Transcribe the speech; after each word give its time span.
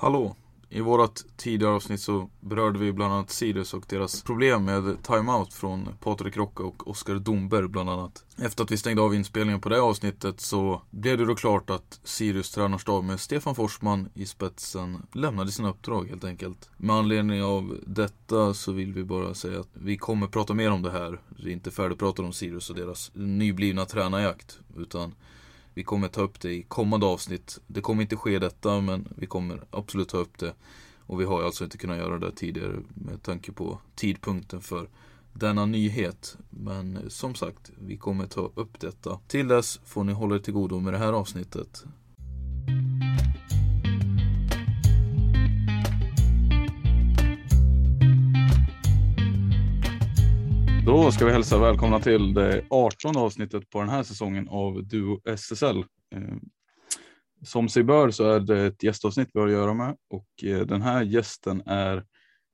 Hallå! 0.00 0.36
I 0.68 0.80
vårt 0.80 1.20
tidigare 1.36 1.74
avsnitt 1.74 2.00
så 2.00 2.30
berörde 2.40 2.78
vi 2.78 2.92
bland 2.92 3.12
annat 3.12 3.30
Sirius 3.30 3.74
och 3.74 3.84
deras 3.88 4.22
problem 4.22 4.64
med 4.64 5.02
timeout 5.02 5.54
från 5.54 5.88
Patrik 6.00 6.36
Rocka 6.36 6.62
och 6.62 6.88
Oskar 6.88 7.14
Domberg 7.14 7.68
bland 7.68 7.90
annat. 7.90 8.24
Efter 8.36 8.64
att 8.64 8.70
vi 8.70 8.76
stängde 8.76 9.02
av 9.02 9.14
inspelningen 9.14 9.60
på 9.60 9.68
det 9.68 9.80
avsnittet 9.80 10.40
så 10.40 10.82
blev 10.90 11.18
det 11.18 11.24
då 11.24 11.34
klart 11.34 11.70
att 11.70 12.00
Sirius 12.04 12.50
tränarstab 12.50 13.04
med 13.04 13.20
Stefan 13.20 13.54
Forsman 13.54 14.08
i 14.14 14.26
spetsen 14.26 15.06
lämnade 15.12 15.52
sina 15.52 15.70
uppdrag 15.70 16.08
helt 16.08 16.24
enkelt. 16.24 16.70
Med 16.76 16.96
anledning 16.96 17.42
av 17.42 17.78
detta 17.86 18.54
så 18.54 18.72
vill 18.72 18.92
vi 18.92 19.04
bara 19.04 19.34
säga 19.34 19.60
att 19.60 19.70
vi 19.72 19.96
kommer 19.96 20.26
prata 20.26 20.54
mer 20.54 20.70
om 20.70 20.82
det 20.82 20.90
här. 20.90 21.20
Vi 21.28 21.50
är 21.50 21.54
inte 21.54 21.70
färdigpratade 21.70 22.26
om 22.26 22.32
Sirius 22.32 22.70
och 22.70 22.76
deras 22.76 23.10
nyblivna 23.14 23.84
tränarjakt 23.84 24.58
utan 24.76 25.14
vi 25.78 25.84
kommer 25.84 26.08
ta 26.08 26.20
upp 26.20 26.40
det 26.40 26.52
i 26.52 26.62
kommande 26.62 27.06
avsnitt. 27.06 27.58
Det 27.66 27.80
kommer 27.80 28.02
inte 28.02 28.16
ske 28.16 28.38
detta 28.38 28.80
men 28.80 29.08
vi 29.16 29.26
kommer 29.26 29.64
absolut 29.70 30.08
ta 30.08 30.16
upp 30.16 30.38
det. 30.38 30.54
Och 30.98 31.20
vi 31.20 31.24
har 31.24 31.42
alltså 31.42 31.64
inte 31.64 31.78
kunnat 31.78 31.98
göra 31.98 32.18
det 32.18 32.32
tidigare 32.32 32.76
med 32.88 33.22
tanke 33.22 33.52
på 33.52 33.78
tidpunkten 33.94 34.60
för 34.60 34.88
denna 35.32 35.66
nyhet. 35.66 36.36
Men 36.50 37.10
som 37.10 37.34
sagt, 37.34 37.70
vi 37.78 37.96
kommer 37.96 38.26
ta 38.26 38.50
upp 38.54 38.80
detta. 38.80 39.20
Till 39.26 39.48
dess 39.48 39.80
får 39.84 40.04
ni 40.04 40.12
hålla 40.12 40.34
er 40.34 40.38
till 40.38 40.54
godo 40.54 40.80
med 40.80 40.92
det 40.92 40.98
här 40.98 41.12
avsnittet. 41.12 41.84
Då 50.88 51.10
ska 51.10 51.24
vi 51.24 51.32
hälsa 51.32 51.58
välkomna 51.58 52.00
till 52.00 52.34
det 52.34 52.64
18 52.70 53.16
avsnittet 53.16 53.70
på 53.70 53.80
den 53.80 53.88
här 53.88 54.02
säsongen 54.02 54.48
av 54.48 54.84
Duo 54.84 55.20
SSL. 55.24 55.78
Eh, 56.14 56.36
Som 57.42 57.68
sig 57.68 57.82
bör 57.82 58.10
så 58.10 58.30
är 58.30 58.40
det 58.40 58.66
ett 58.66 58.82
gästavsnitt 58.82 59.30
vi 59.34 59.40
har 59.40 59.46
att 59.46 59.52
göra 59.52 59.74
med 59.74 59.96
och 60.10 60.44
eh, 60.44 60.60
den 60.60 60.82
här 60.82 61.02
gästen 61.02 61.62
är 61.66 62.04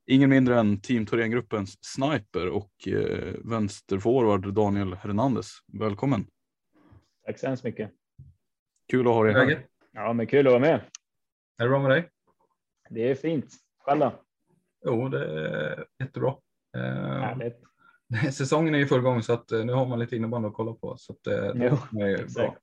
ingen 0.05 0.29
mindre 0.29 0.59
än 0.59 0.81
Team 0.81 1.05
Thorengruppens 1.05 1.77
sniper 1.81 2.49
och 2.49 2.87
eh, 2.87 3.33
vänsterforward 3.43 4.53
Daniel 4.53 4.93
Hernandez. 4.93 5.51
Välkommen! 5.79 6.27
Tack 7.25 7.39
så 7.39 7.47
hemskt 7.47 7.63
mycket. 7.63 7.91
Kul 8.91 9.07
att 9.07 9.13
ha 9.13 9.23
dig 9.23 9.33
här. 9.33 9.65
Ja, 9.91 10.13
men 10.13 10.27
kul 10.27 10.47
att 10.47 10.51
vara 10.51 10.61
med. 10.61 10.81
Är 11.57 11.63
det 11.63 11.69
bra 11.69 11.81
med 11.81 11.91
dig? 11.91 12.09
Det 12.89 13.11
är 13.11 13.15
fint. 13.15 13.55
Själv 13.79 13.99
då? 13.99 14.13
Jo, 14.85 15.09
det 15.09 15.25
är 15.25 15.85
jättebra. 15.99 16.35
Härligt. 16.73 17.74
säsongen 18.31 18.75
är 18.75 18.79
i 18.79 18.85
full 18.85 19.01
gång 19.01 19.23
så 19.23 19.33
att 19.33 19.51
eh, 19.51 19.65
nu 19.65 19.73
har 19.73 19.85
man 19.85 19.99
lite 19.99 20.15
innebandy 20.15 20.47
att 20.47 20.53
kolla 20.53 20.73
på 20.73 20.97
så 20.97 21.13
att 21.13 21.27
eh, 21.27 21.51
Jo, 21.55 21.77
bra. 22.35 22.57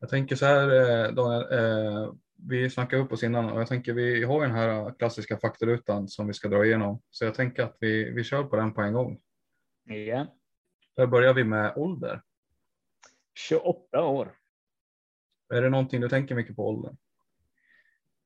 Jag 0.00 0.10
tänker 0.10 0.36
så 0.36 0.46
här 0.46 0.68
eh, 0.68 1.12
Daniel, 1.12 2.14
vi 2.48 2.70
snackade 2.70 3.02
upp 3.02 3.12
oss 3.12 3.22
innan 3.22 3.50
och 3.50 3.60
jag 3.60 3.68
tänker 3.68 3.92
vi 3.92 4.24
har 4.24 4.40
den 4.40 4.50
här 4.50 4.98
klassiska 4.98 5.38
faktarutan 5.38 6.08
som 6.08 6.26
vi 6.26 6.32
ska 6.32 6.48
dra 6.48 6.64
igenom 6.64 7.02
så 7.10 7.24
jag 7.24 7.34
tänker 7.34 7.62
att 7.62 7.76
vi, 7.80 8.10
vi 8.10 8.24
kör 8.24 8.44
på 8.44 8.56
den 8.56 8.74
på 8.74 8.82
en 8.82 8.92
gång. 8.92 9.20
Ja. 9.84 10.26
Där 10.96 11.06
börjar 11.06 11.34
vi 11.34 11.44
med 11.44 11.72
ålder. 11.76 12.22
28 13.48 14.04
år. 14.04 14.32
Är 15.54 15.62
det 15.62 15.70
någonting 15.70 16.00
du 16.00 16.08
tänker 16.08 16.34
mycket 16.34 16.56
på 16.56 16.68
åldern? 16.68 16.96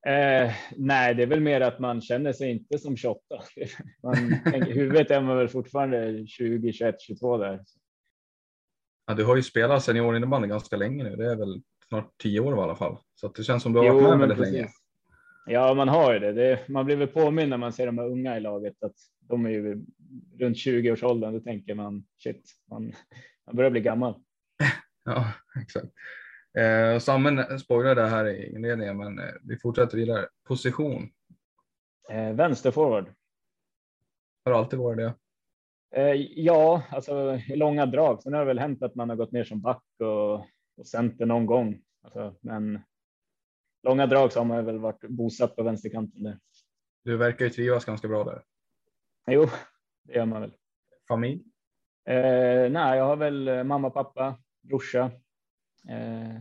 Eh, 0.07 0.53
nej, 0.77 1.15
det 1.15 1.23
är 1.23 1.27
väl 1.27 1.41
mer 1.41 1.61
att 1.61 1.79
man 1.79 2.01
känner 2.01 2.33
sig 2.33 2.51
inte 2.51 2.79
som 2.79 2.97
28. 2.97 3.21
Man 4.03 4.63
huvudet 4.63 5.11
är 5.11 5.21
man 5.21 5.37
väl 5.37 5.49
fortfarande 5.49 6.27
20, 6.27 6.73
21, 6.73 7.01
22 7.01 7.39
där. 7.39 7.61
Ja, 9.07 9.15
du 9.15 9.25
har 9.25 9.37
ju 9.37 9.43
spelat 9.43 9.85
seniorinnebandy 9.85 10.49
ganska 10.49 10.77
länge 10.77 11.05
nu. 11.05 11.17
Det 11.17 11.33
är 11.33 11.37
väl 11.37 11.63
snart 11.89 12.19
tio 12.23 12.41
år 12.41 12.57
i 12.57 12.61
alla 12.61 12.77
fall. 12.77 12.99
Så 13.15 13.27
att 13.27 13.35
det 13.35 13.43
känns 13.43 13.63
som 13.63 13.73
du 13.73 13.79
har 13.79 13.93
varit 13.93 14.09
med 14.09 14.19
väldigt 14.19 14.39
precis. 14.39 14.55
länge. 14.55 14.69
Ja, 15.47 15.75
man 15.75 15.89
har 15.89 16.13
ju 16.13 16.19
det. 16.19 16.33
det. 16.33 16.69
Man 16.69 16.85
blir 16.85 16.97
väl 16.97 17.09
påminn 17.09 17.51
när 17.51 17.57
man 17.57 17.73
ser 17.73 17.87
de 17.87 17.99
här 17.99 18.07
unga 18.07 18.37
i 18.37 18.41
laget 18.41 18.83
att 18.83 18.95
de 19.21 19.47
är 19.47 19.51
ju 19.51 19.85
runt 20.39 20.59
20 20.59 20.93
års 20.93 21.03
åldern. 21.03 21.33
Då 21.33 21.41
tänker 21.41 21.75
man 21.75 22.05
shit, 22.23 22.43
man, 22.71 22.93
man 23.47 23.57
börjar 23.57 23.71
bli 23.71 23.81
gammal. 23.81 24.15
Ja, 25.05 25.33
exakt. 25.63 25.87
Eh, 26.59 26.99
Sammen 26.99 27.59
spoilade 27.59 28.01
det 28.03 28.09
här 28.09 28.25
i 28.27 28.55
inledningen, 28.55 28.97
men 28.97 29.19
eh, 29.19 29.25
vi 29.43 29.57
fortsätter 29.59 29.97
vidare. 29.97 30.29
Position 30.49 31.11
Eh, 32.11 32.33
vänsterforward. 32.33 33.07
har 34.45 34.53
alltid 34.53 34.79
varit 34.79 34.97
det. 34.99 35.15
Eh, 36.01 36.15
ja, 36.31 36.83
alltså 36.91 37.35
i 37.49 37.57
långa 37.57 37.87
drag. 37.87 38.23
Sen 38.23 38.33
har 38.33 38.41
det 38.41 38.47
väl 38.47 38.59
hänt 38.59 38.83
att 38.83 38.95
man 38.95 39.09
har 39.09 39.17
gått 39.17 39.33
ner 39.33 39.45
som 39.45 39.61
back 39.61 39.83
och, 39.99 40.35
och 40.77 40.87
center 40.87 41.27
någon 41.27 41.47
gång. 41.47 41.83
Alltså, 42.03 42.35
men 42.41 42.81
långa 43.83 44.07
drag 44.07 44.33
så 44.33 44.41
har 44.41 44.45
man 44.45 44.65
väl 44.65 44.79
varit 44.79 45.01
bosatt 45.09 45.57
på 45.57 45.63
vänsterkanten 45.63 46.23
där. 46.23 46.39
Du 47.05 47.17
verkar 47.17 47.45
ju 47.45 47.51
trivas 47.51 47.85
ganska 47.85 48.09
bra 48.09 48.25
där. 48.25 48.43
Jo, 49.27 49.47
det 50.03 50.13
gör 50.15 50.27
man 50.27 50.41
väl. 50.41 50.53
Familj? 51.09 51.45
Eh, 52.09 52.71
nej, 52.71 52.99
jag 52.99 53.05
har 53.05 53.17
väl 53.17 53.49
eh, 53.49 53.65
mamma, 53.65 53.91
pappa, 53.91 54.39
brorsa. 54.63 55.11
Eh, 55.89 56.41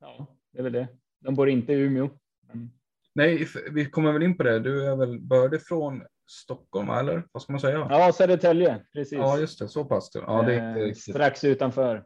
ja, 0.00 0.26
det 0.52 0.58
är 0.58 0.62
väl 0.62 0.72
det. 0.72 0.88
De 1.20 1.34
bor 1.34 1.48
inte 1.48 1.72
i 1.72 1.76
Umeå. 1.76 2.10
Men, 2.46 2.70
Nej, 3.14 3.46
vi 3.70 3.90
kommer 3.90 4.12
väl 4.12 4.22
in 4.22 4.36
på 4.36 4.42
det. 4.42 4.58
Du 4.60 4.86
är 4.86 4.96
väl 4.96 5.20
bördig 5.20 5.62
från 5.62 6.02
Stockholm, 6.26 6.90
eller? 6.90 7.28
Vad 7.32 7.42
ska 7.42 7.52
man 7.52 7.60
säga? 7.60 7.86
ja, 7.90 8.12
Södertälje, 8.12 8.86
precis. 8.92 9.18
Ja, 9.18 9.38
just 9.38 9.58
det. 9.58 9.68
Så 9.68 9.84
pass. 9.84 10.10
Ja, 10.14 10.42
det 10.42 10.54
är 10.54 10.86
Eh, 10.86 10.92
strax 10.92 11.44
utanför. 11.44 12.04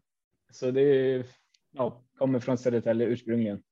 Så 0.53 0.71
det 0.71 0.81
är, 0.81 1.27
ja, 1.71 2.03
kommer 2.19 2.39
från 2.41 2.59
Södertälje 2.59 3.07
ursprungligen. 3.07 3.63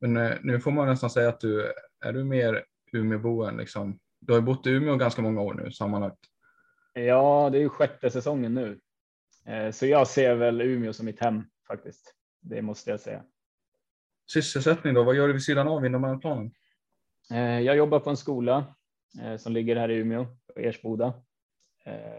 Men 0.00 0.16
eh, 0.16 0.32
nu 0.42 0.60
får 0.60 0.70
man 0.70 0.86
nästan 0.88 1.10
säga 1.10 1.28
att 1.28 1.40
du 1.40 1.72
är 2.04 2.12
du 2.12 2.24
mer 2.24 2.64
Umeåbo 2.92 3.42
än 3.42 3.56
liksom. 3.56 3.98
Du 4.20 4.32
har 4.32 4.40
ju 4.40 4.46
bott 4.46 4.66
i 4.66 4.70
Umeå 4.70 4.96
ganska 4.96 5.22
många 5.22 5.40
år 5.40 5.54
nu 5.54 5.70
sammanlagt. 5.70 6.20
Ja, 6.92 7.48
det 7.52 7.58
är 7.58 7.62
ju 7.62 7.68
sjätte 7.68 8.10
säsongen 8.10 8.54
nu. 8.54 8.80
Eh, 9.46 9.70
Så 9.70 9.86
jag 9.86 10.08
ser 10.08 10.34
väl 10.34 10.60
Umeå 10.60 10.92
som 10.92 11.06
mitt 11.06 11.20
hem 11.20 11.44
faktiskt. 11.68 12.14
Det 12.40 12.62
måste 12.62 12.90
jag 12.90 13.00
säga. 13.00 13.24
Sysselsättning 14.32 14.94
då? 14.94 15.02
Vad 15.04 15.14
gör 15.14 15.26
du 15.26 15.32
vid 15.32 15.42
sidan 15.42 15.68
av 15.68 15.86
inom 15.86 16.20
planen? 16.20 16.54
Eh, 17.30 17.60
Jag 17.60 17.76
jobbar 17.76 18.00
på 18.00 18.10
en 18.10 18.16
skola 18.16 18.74
eh, 19.22 19.36
som 19.36 19.52
ligger 19.52 19.76
här 19.76 19.90
i 19.90 19.94
Umeå, 19.96 20.26
på 20.54 20.60
Ersboda. 20.60 21.14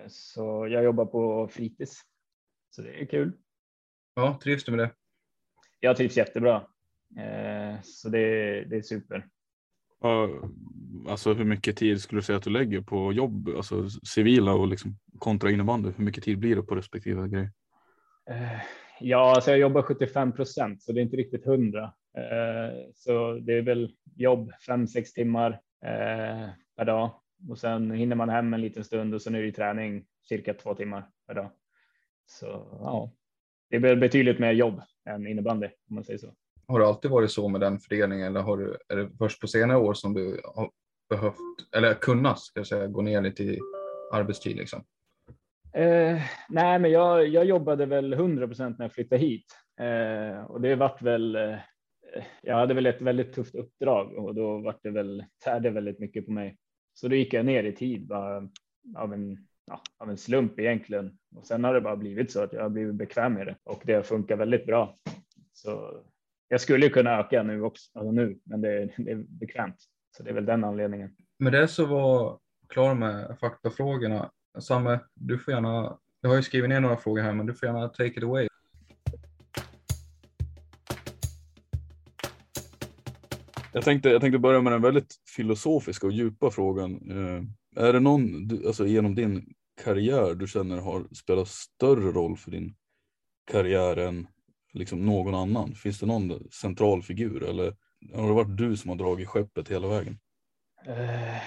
Så 0.08 0.68
jag 0.68 0.84
jobbar 0.84 1.06
på 1.06 1.48
fritids. 1.48 2.02
Så 2.70 2.82
det 2.82 3.02
är 3.02 3.06
kul. 3.06 3.38
Ja, 4.16 4.40
trivs 4.44 4.64
du 4.64 4.72
med 4.72 4.80
det? 4.80 4.92
jag 5.80 5.98
trivs 5.98 6.18
jättebra. 6.18 6.68
Så 7.84 8.10
det, 8.10 8.20
det 8.66 8.76
är 8.78 8.82
super. 8.82 9.30
Alltså 11.08 11.34
hur 11.34 11.46
mycket 11.46 11.78
tid 11.78 12.02
skulle 12.02 12.22
du 12.22 12.24
säga 12.24 12.38
att 12.38 12.44
du 12.44 12.50
lägger 12.50 12.82
på 12.82 13.14
jobb, 13.14 13.50
alltså 13.58 13.90
civila 13.90 14.54
och 14.54 14.68
liksom 14.68 14.98
kontra 15.20 15.52
innebandy? 15.52 15.92
Hur 15.98 16.06
mycket 16.06 16.24
tid 16.24 16.40
blir 16.40 16.56
det 16.56 16.64
på 16.64 16.76
respektive 16.76 17.28
grej? 17.28 17.50
Eh, 18.30 18.60
ja, 19.00 19.36
alltså 19.36 19.52
jag 19.52 19.60
jobbar 19.60 19.82
75 19.82 20.32
procent 20.32 20.84
så 20.84 20.92
det 20.92 21.00
är 21.00 21.04
inte 21.04 21.18
riktigt 21.18 21.48
100. 21.48 21.84
Eh, 22.18 22.92
så 22.96 23.34
det 23.34 23.54
är 23.54 23.62
väl 23.62 23.92
jobb 24.16 24.52
fem 24.68 24.88
sex 24.88 25.14
timmar 25.14 25.52
eh, 25.86 26.50
per 26.78 26.86
dag 26.86 27.12
och 27.50 27.58
sen 27.58 27.92
hinner 27.92 28.16
man 28.16 28.30
hem 28.30 28.54
en 28.54 28.62
liten 28.62 28.84
stund 28.84 29.14
och 29.14 29.22
sen 29.22 29.36
är 29.36 29.42
det 29.42 29.52
träning 29.52 30.06
cirka 30.22 30.54
två 30.54 30.76
timmar 30.76 31.10
per 31.28 31.34
dag. 31.34 31.50
Så 32.26 32.46
ja, 32.72 33.12
det 33.70 33.76
är 33.76 33.80
väl 33.80 33.98
betydligt 33.98 34.40
mer 34.40 34.52
jobb 34.52 34.82
än 35.06 35.28
innebandy 35.28 35.68
om 35.68 35.96
man 35.96 36.04
säger 36.04 36.20
så. 36.20 36.34
Har 36.68 36.80
det 36.80 36.88
alltid 36.88 37.12
varit 37.12 37.32
så 37.32 37.48
med 37.48 37.62
den 37.62 37.80
föreningen 37.80 38.28
eller 38.28 38.42
har 38.42 38.58
du, 38.58 38.78
är 38.90 38.96
det 38.96 39.10
först 39.18 39.42
på 39.42 39.48
senare 39.48 39.78
år 39.78 39.94
som 39.94 40.14
du 40.14 40.42
har 40.56 40.70
behövt 41.10 41.76
eller 41.76 41.94
kunnat 41.94 42.40
ska 42.40 42.60
jag 42.60 42.68
säga, 42.68 42.88
gå 42.88 43.02
ner 43.02 43.22
lite 43.22 43.44
i 43.44 43.60
arbetstid? 44.14 44.58
Liksom? 44.58 44.84
Eh, 45.74 46.22
nej, 46.50 46.80
men 46.80 46.92
jag, 46.92 47.28
jag 47.28 47.46
jobbade 47.46 47.86
väl 47.86 48.14
100 48.14 48.48
procent 48.48 48.78
när 48.78 48.86
jag 48.86 48.94
flyttade 48.94 49.22
hit 49.22 49.46
eh, 49.80 50.44
och 50.44 50.62
det 50.62 50.76
vart 50.76 51.02
väl. 51.02 51.36
Eh, 51.36 51.56
jag 52.42 52.56
hade 52.56 52.74
väl 52.74 52.86
ett 52.86 53.02
väldigt 53.02 53.34
tufft 53.34 53.56
uppdrag 53.56 54.18
och 54.18 54.36
då 54.36 54.58
vart 54.58 54.84
det 54.84 54.92
väl 54.92 55.24
tärde 55.44 55.70
väldigt 55.70 56.00
mycket 56.00 56.26
på 56.26 56.32
mig. 56.32 56.58
Så 56.94 57.08
då 57.08 57.16
gick 57.16 57.34
jag 57.34 57.46
ner 57.46 57.64
i 57.64 57.76
tid 57.76 58.08
bara 58.08 58.50
av 58.98 59.14
en, 59.14 59.38
ja, 59.66 59.82
av 59.98 60.10
en 60.10 60.18
slump 60.18 60.60
egentligen. 60.60 61.18
Och 61.36 61.46
sen 61.46 61.64
har 61.64 61.74
det 61.74 61.82
bara 61.82 61.96
blivit 61.96 62.32
så 62.32 62.44
att 62.44 62.54
jag 62.54 62.62
har 62.62 62.70
blivit 62.70 62.96
bekväm 62.96 63.34
med 63.34 63.48
det 63.48 63.56
och 63.64 63.82
det 63.86 64.08
funkar 64.08 64.38
väldigt 64.38 64.66
bra. 64.66 64.98
Så 65.54 66.04
jag 66.54 66.62
skulle 66.62 66.90
kunna 66.90 67.20
öka 67.20 67.44
nu 67.44 67.62
också, 67.62 67.90
alltså 67.94 68.12
nu, 68.12 68.40
men 68.44 68.62
det, 68.62 68.90
det, 68.98 69.12
är 69.12 69.16
bekvämt. 69.16 69.76
Så 70.18 70.24
det 70.24 70.30
är 70.30 70.34
väl 70.34 70.46
den 70.46 70.64
anledningen. 70.64 71.16
Med 71.40 71.54
det 71.54 71.68
så 71.68 71.86
var 71.86 72.40
klar 72.70 72.96
med 72.96 73.38
faktafrågorna. 73.40 74.32
Samme, 74.60 75.00
du 75.16 75.40
får 75.40 75.54
gärna, 75.54 75.98
jag 76.22 76.30
har 76.30 76.36
ju 76.36 76.44
skrivit 76.44 76.70
ner 76.70 76.80
några 76.80 76.98
frågor 76.98 77.22
här, 77.22 77.34
men 77.34 77.46
du 77.46 77.54
får 77.54 77.68
gärna 77.68 77.90
take 77.90 78.06
it 78.06 78.24
away. 78.24 78.48
Jag 83.74 83.84
tänkte, 83.84 84.10
jag 84.10 84.22
tänkte 84.22 84.40
börja 84.40 84.62
med 84.62 84.74
den 84.74 84.82
väldigt 84.82 85.16
filosofiska 85.36 86.08
och 86.08 86.14
djupa 86.14 86.52
frågan. 86.52 87.12
Eh, 87.12 87.84
är 87.86 87.94
det 87.94 88.00
någon, 88.00 88.50
alltså 88.66 88.86
genom 88.86 89.16
din 89.16 89.54
karriär 89.84 90.36
du 90.36 90.48
känner 90.48 90.78
har 90.78 91.16
spelat 91.16 91.48
större 91.48 92.12
roll 92.12 92.38
för 92.38 92.52
din 92.52 92.76
karriär 93.52 93.98
än 93.98 94.28
liksom 94.74 95.06
någon 95.06 95.36
annan? 95.36 95.76
Finns 95.76 96.00
det 96.00 96.06
någon 96.06 96.52
central 96.52 97.02
figur 97.02 97.44
eller 97.44 97.76
har 98.14 98.28
det 98.28 98.34
varit 98.34 98.58
du 98.58 98.78
som 98.78 98.90
har 98.90 98.98
dragit 98.98 99.28
skeppet 99.28 99.70
hela 99.70 99.88
vägen? 99.88 100.20
Uh, 100.88 101.42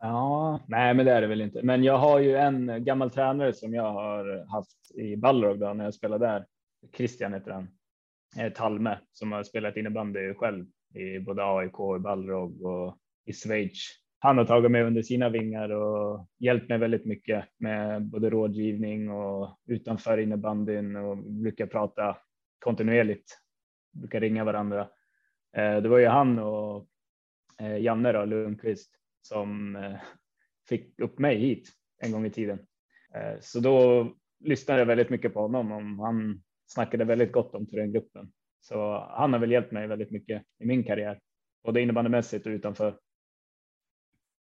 ja, 0.00 0.60
nej, 0.68 0.94
men 0.94 1.06
det 1.06 1.12
är 1.12 1.20
det 1.20 1.26
väl 1.26 1.40
inte. 1.40 1.62
Men 1.62 1.84
jag 1.84 1.98
har 1.98 2.18
ju 2.18 2.36
en 2.36 2.84
gammal 2.84 3.10
tränare 3.10 3.52
som 3.52 3.74
jag 3.74 3.92
har 3.92 4.46
haft 4.52 4.90
i 4.94 5.16
Balrog 5.16 5.58
då, 5.58 5.72
när 5.72 5.84
jag 5.84 5.94
spelade 5.94 6.26
där. 6.26 6.46
Christian 6.96 7.32
heter 7.32 7.50
han. 7.50 7.68
Eh, 8.36 8.52
Talme 8.52 8.98
som 9.12 9.32
har 9.32 9.42
spelat 9.42 9.76
innebandy 9.76 10.34
själv 10.34 10.66
i 10.94 11.18
både 11.18 11.44
AIK 11.44 11.80
och 11.80 12.00
Balrog 12.00 12.62
och 12.62 12.98
i 13.24 13.32
Schweiz. 13.32 13.88
Han 14.22 14.38
har 14.38 14.44
tagit 14.44 14.70
mig 14.70 14.82
under 14.82 15.02
sina 15.02 15.28
vingar 15.28 15.70
och 15.70 16.26
hjälpt 16.38 16.68
mig 16.68 16.78
väldigt 16.78 17.04
mycket 17.04 17.44
med 17.58 18.02
både 18.02 18.30
rådgivning 18.30 19.10
och 19.10 19.58
utanför 19.66 20.18
innebandyn 20.18 20.96
och 20.96 21.16
brukar 21.16 21.66
prata 21.66 22.16
kontinuerligt. 22.58 23.38
Brukar 23.92 24.20
ringa 24.20 24.44
varandra. 24.44 24.80
Eh, 25.56 25.76
det 25.76 25.88
var 25.88 25.98
ju 25.98 26.06
han 26.06 26.38
och 26.38 26.86
eh, 27.60 27.78
Janne 27.78 28.12
då, 28.12 28.24
Lundqvist 28.24 28.90
som 29.22 29.76
eh, 29.76 29.96
fick 30.68 31.00
upp 31.00 31.18
mig 31.18 31.38
hit 31.38 31.68
en 32.02 32.12
gång 32.12 32.26
i 32.26 32.30
tiden. 32.30 32.58
Så 33.40 33.60
då 33.60 34.06
lyssnade 34.40 34.80
jag 34.80 34.86
väldigt 34.86 35.10
mycket 35.10 35.34
på 35.34 35.40
honom. 35.40 35.72
och 36.00 36.06
han 36.06 36.42
snackade 36.66 37.04
väldigt 37.04 37.32
gott 37.32 37.54
om 37.54 37.66
Thorengruppen. 37.66 38.32
Så 38.60 39.06
han 39.10 39.32
har 39.32 39.40
väl 39.40 39.50
hjälpt 39.50 39.72
mig 39.72 39.86
väldigt 39.86 40.10
mycket 40.10 40.42
i 40.58 40.66
min 40.66 40.84
karriär, 40.84 41.20
både 41.64 41.80
innebandymässigt 41.80 42.46
och 42.46 42.50
utanför. 42.50 42.98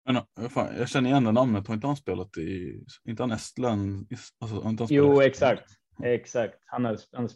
Men, 0.05 0.51
fan, 0.51 0.77
jag 0.79 0.89
känner 0.89 1.11
igen 1.11 1.25
det 1.25 1.33
namnet. 1.33 1.67
Har 1.67 1.75
inte 1.75 1.87
han 1.87 1.97
spelat 1.97 2.39
i, 2.39 2.85
inte 3.05 3.23
han 3.23 3.31
Estland? 3.31 4.07
Alltså, 4.41 4.69
inte 4.69 4.83
han 4.83 4.89
jo, 4.91 5.23
exakt. 5.23 5.65
Exakt. 6.03 6.59
Han 6.67 6.85
har, 6.85 6.99
han 7.13 7.29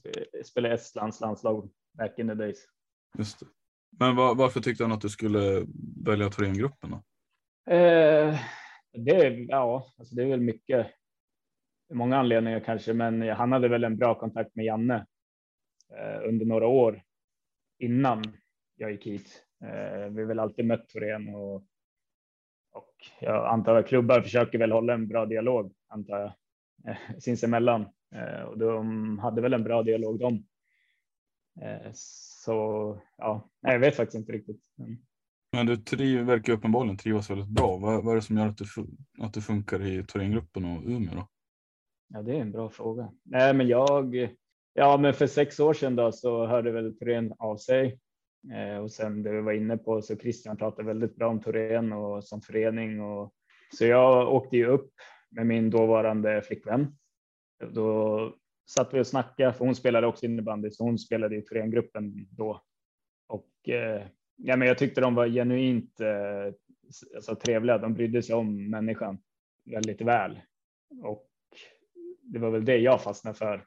spelat 0.44 0.72
Estlands 0.72 1.20
landslag 1.20 1.70
back 1.98 2.18
in 2.18 2.28
the 2.28 2.34
days. 2.34 2.66
Just 3.18 3.40
det. 3.40 3.46
Men 3.98 4.16
var, 4.16 4.34
varför 4.34 4.60
tyckte 4.60 4.84
han 4.84 4.92
att 4.92 5.00
du 5.00 5.08
skulle 5.08 5.66
välja 6.04 6.30
Thorengruppen 6.30 6.90
då? 6.90 6.96
Eh, 7.72 8.40
det, 8.92 9.28
ja, 9.28 9.86
alltså 9.98 10.14
det 10.14 10.22
är 10.22 10.26
väl 10.26 10.40
mycket. 10.40 10.86
Många 11.94 12.16
anledningar 12.16 12.60
kanske, 12.60 12.92
men 12.92 13.22
han 13.22 13.52
hade 13.52 13.68
väl 13.68 13.84
en 13.84 13.96
bra 13.96 14.14
kontakt 14.20 14.54
med 14.54 14.64
Janne 14.64 15.06
eh, 15.92 16.28
under 16.28 16.46
några 16.46 16.66
år 16.66 17.02
innan 17.78 18.24
jag 18.76 18.92
gick 18.92 19.06
hit. 19.06 19.44
Eh, 19.64 20.10
vi 20.10 20.20
har 20.20 20.28
väl 20.28 20.38
alltid 20.38 20.64
mött 20.64 20.88
Thorén 20.88 21.34
och 21.34 21.66
och 22.76 22.94
jag 23.20 23.46
antar 23.46 23.74
att 23.74 23.86
klubbar 23.86 24.20
försöker 24.20 24.58
väl 24.58 24.72
hålla 24.72 24.94
en 24.94 25.08
bra 25.08 25.26
dialog 25.26 25.72
antar 25.88 26.18
jag 26.18 26.32
eh, 26.92 27.18
sinsemellan 27.18 27.86
eh, 28.14 28.42
och 28.42 28.58
de 28.58 29.18
hade 29.18 29.40
väl 29.40 29.54
en 29.54 29.64
bra 29.64 29.82
dialog 29.82 30.18
de. 30.18 30.46
Eh, 31.62 31.90
så 31.92 32.98
ja, 33.16 33.48
jag 33.60 33.78
vet 33.78 33.96
faktiskt 33.96 34.18
inte 34.18 34.32
riktigt. 34.32 34.60
Men 35.52 35.66
du 35.66 35.76
triv, 35.76 36.20
verkar 36.20 36.52
uppenbarligen 36.52 36.96
trivas 36.96 37.30
väldigt 37.30 37.48
bra. 37.48 37.76
Vad, 37.76 38.04
vad 38.04 38.12
är 38.12 38.16
det 38.16 38.22
som 38.22 38.38
gör 38.38 38.46
att 38.46 38.58
du, 38.58 38.64
att 39.18 39.34
du 39.34 39.40
funkar 39.40 39.86
i 39.86 40.04
Thorengruppen 40.04 40.64
och 40.64 40.82
Umeå? 40.84 41.14
Då? 41.14 41.28
Ja, 42.08 42.22
det 42.22 42.36
är 42.36 42.40
en 42.40 42.52
bra 42.52 42.70
fråga. 42.70 43.12
Nej, 43.22 43.54
men 43.54 43.68
jag. 43.68 44.28
Ja, 44.72 44.96
men 44.96 45.14
för 45.14 45.26
sex 45.26 45.60
år 45.60 45.74
sedan 45.74 45.96
då 45.96 46.12
så 46.12 46.46
hörde 46.46 46.70
väl 46.70 46.98
Thorén 46.98 47.32
av 47.38 47.56
sig 47.56 48.00
Eh, 48.52 48.78
och 48.78 48.92
sen 48.92 49.22
det 49.22 49.32
vi 49.32 49.40
var 49.40 49.52
inne 49.52 49.76
på 49.76 50.02
så 50.02 50.16
Christian 50.16 50.56
pratade 50.56 50.88
väldigt 50.88 51.16
bra 51.16 51.28
om 51.28 51.40
Torén 51.40 51.92
och 51.92 52.24
som 52.24 52.40
förening 52.40 53.00
och 53.00 53.34
så 53.74 53.86
jag 53.86 54.34
åkte 54.34 54.56
ju 54.56 54.66
upp 54.66 54.92
med 55.30 55.46
min 55.46 55.70
dåvarande 55.70 56.42
flickvän. 56.42 56.96
Då 57.72 58.34
satt 58.68 58.94
vi 58.94 59.00
och 59.00 59.06
snackade 59.06 59.52
för 59.52 59.64
hon 59.64 59.74
spelade 59.74 60.06
också 60.06 60.26
innebandy 60.26 60.70
så 60.70 60.84
hon 60.84 60.98
spelade 60.98 61.36
i 61.36 61.42
Thorengruppen 61.42 62.26
då. 62.30 62.62
Och 63.28 63.68
eh, 63.68 64.06
ja, 64.36 64.56
men 64.56 64.68
jag 64.68 64.78
tyckte 64.78 65.00
de 65.00 65.14
var 65.14 65.28
genuint 65.28 66.00
eh, 66.00 66.54
alltså, 67.16 67.34
trevliga. 67.34 67.78
De 67.78 67.94
brydde 67.94 68.22
sig 68.22 68.34
om 68.34 68.70
människan 68.70 69.18
väldigt 69.64 70.00
väl 70.00 70.40
och 71.02 71.28
det 72.22 72.38
var 72.38 72.50
väl 72.50 72.64
det 72.64 72.76
jag 72.76 73.02
fastnade 73.02 73.36
för. 73.36 73.66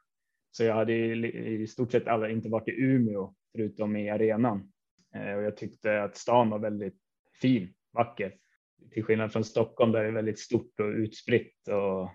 Så 0.52 0.64
jag 0.64 0.76
hade 0.76 0.94
i, 0.94 1.62
i 1.62 1.68
stort 1.68 1.92
sett 1.92 2.08
aldrig 2.08 2.34
inte 2.34 2.50
varit 2.50 2.68
i 2.68 2.82
Umeå 2.82 3.34
förutom 3.52 3.96
i 3.96 4.10
arenan. 4.10 4.72
Eh, 5.16 5.34
och 5.34 5.44
jag 5.44 5.58
tyckte 5.58 6.04
att 6.04 6.18
stan 6.18 6.50
var 6.50 6.60
väldigt 6.60 6.98
fin, 7.42 7.74
vacker. 7.94 8.36
Till 8.92 9.04
skillnad 9.04 9.32
från 9.32 9.44
Stockholm 9.44 9.92
där 9.92 10.04
det 10.04 10.08
är 10.08 10.14
väldigt 10.14 10.40
stort 10.40 10.80
och 10.80 10.86
utspritt. 10.86 11.68
Och 11.68 12.10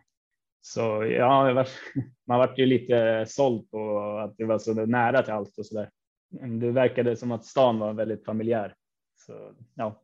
så 0.60 1.04
ja, 1.04 1.52
var, 1.52 1.68
man 2.26 2.38
vart 2.38 2.58
ju 2.58 2.66
lite 2.66 3.24
såld 3.28 3.70
på 3.70 4.08
att 4.18 4.36
det 4.36 4.44
var 4.44 4.58
så 4.58 4.86
nära 4.86 5.22
till 5.22 5.32
allt 5.32 5.58
och 5.58 5.66
så 5.66 5.74
där. 5.74 5.90
Det 6.60 6.70
verkade 6.70 7.16
som 7.16 7.32
att 7.32 7.44
stan 7.44 7.78
var 7.78 7.92
väldigt 7.92 8.24
familjär. 8.24 8.74
Så, 9.16 9.54
ja. 9.74 10.02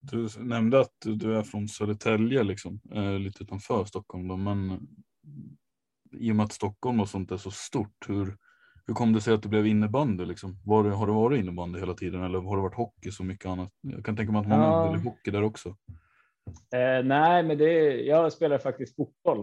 Du 0.00 0.28
nämnde 0.38 0.80
att 0.80 0.96
du 1.04 1.36
är 1.36 1.42
från 1.42 1.68
Södertälje, 1.68 2.42
liksom, 2.42 2.80
eh, 2.94 3.18
lite 3.18 3.42
utanför 3.42 3.84
Stockholm. 3.84 4.28
Då, 4.28 4.36
men 4.36 4.88
i 6.12 6.32
och 6.32 6.36
med 6.36 6.44
att 6.44 6.52
Stockholm 6.52 7.00
och 7.00 7.08
sånt 7.08 7.30
är 7.30 7.36
så 7.36 7.50
stort, 7.50 8.08
hur, 8.08 8.36
hur 8.90 8.94
kom 8.94 9.12
det 9.12 9.20
sig 9.20 9.34
att 9.34 9.42
det 9.42 9.48
blev 9.48 9.66
innebandy? 9.66 10.24
Liksom? 10.24 10.56
Var 10.64 10.84
har 10.84 11.06
det 11.06 11.12
varit 11.12 11.38
innebandy 11.38 11.78
hela 11.78 11.94
tiden 11.94 12.22
eller 12.22 12.38
har 12.38 12.56
det 12.56 12.62
varit 12.62 12.74
hockey 12.74 13.10
så 13.10 13.24
mycket 13.24 13.46
annat? 13.46 13.72
Jag 13.80 14.04
kan 14.04 14.16
tänka 14.16 14.32
mig 14.32 14.40
att 14.40 14.48
många 14.48 14.62
ja. 14.62 14.84
väljer 14.84 15.04
hockey 15.04 15.30
där 15.30 15.42
också. 15.42 15.68
Eh, 16.74 17.04
nej, 17.04 17.42
men 17.42 17.58
det, 17.58 18.00
jag 18.00 18.32
spelade 18.32 18.62
faktiskt 18.62 18.96
fotboll. 18.96 19.38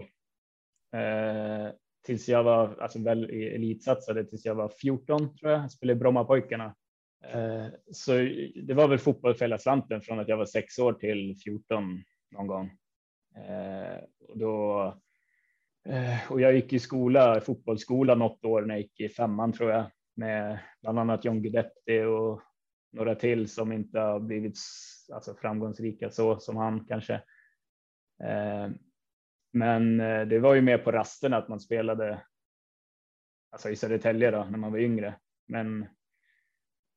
Eh, 0.96 1.72
tills 2.06 2.28
jag 2.28 2.44
var 2.44 2.76
alltså 2.80 3.02
väl 3.02 3.24
elitsatsade 3.30 4.24
tills 4.24 4.44
jag 4.44 4.54
var 4.54 4.68
14 4.68 5.36
tror 5.36 5.52
jag. 5.52 5.62
Jag 5.62 5.72
spelade 5.72 6.00
Brommapojkarna. 6.00 6.74
Eh, 7.24 7.66
så 7.92 8.12
det 8.62 8.74
var 8.74 8.88
väl 8.88 8.98
fotboll 8.98 9.34
för 9.34 9.44
hela 9.44 9.58
slanten 9.58 10.02
från 10.02 10.20
att 10.20 10.28
jag 10.28 10.36
var 10.36 10.46
sex 10.46 10.78
år 10.78 10.92
till 10.92 11.36
14 11.44 12.02
någon 12.30 12.46
gång. 12.46 12.70
Eh, 13.36 13.98
och 14.28 14.38
då 14.38 14.94
Eh, 15.88 16.32
och 16.32 16.40
jag 16.40 16.54
gick 16.54 16.72
i 16.72 16.78
skola, 16.78 17.40
fotbollsskola 17.40 18.14
något 18.14 18.44
år 18.44 18.62
när 18.62 18.74
jag 18.74 18.82
gick 18.82 19.00
i 19.00 19.08
femman 19.08 19.52
tror 19.52 19.70
jag 19.70 19.90
med 20.14 20.58
bland 20.80 20.98
annat 20.98 21.24
John 21.24 21.42
Guidetti 21.42 22.02
och 22.02 22.42
några 22.92 23.14
till 23.14 23.48
som 23.48 23.72
inte 23.72 24.00
har 24.00 24.20
blivit 24.20 24.58
alltså, 25.12 25.34
framgångsrika 25.34 26.10
så 26.10 26.38
som 26.38 26.56
han 26.56 26.84
kanske. 26.84 27.14
Eh, 28.22 28.68
men 29.52 30.00
eh, 30.00 30.26
det 30.26 30.38
var 30.38 30.54
ju 30.54 30.60
mer 30.60 30.78
på 30.78 30.92
rasten 30.92 31.34
att 31.34 31.48
man 31.48 31.60
spelade 31.60 32.22
alltså 33.50 33.70
i 33.70 33.76
Södertälje 33.76 34.30
då, 34.30 34.44
när 34.44 34.58
man 34.58 34.72
var 34.72 34.78
yngre. 34.78 35.14
Men 35.46 35.86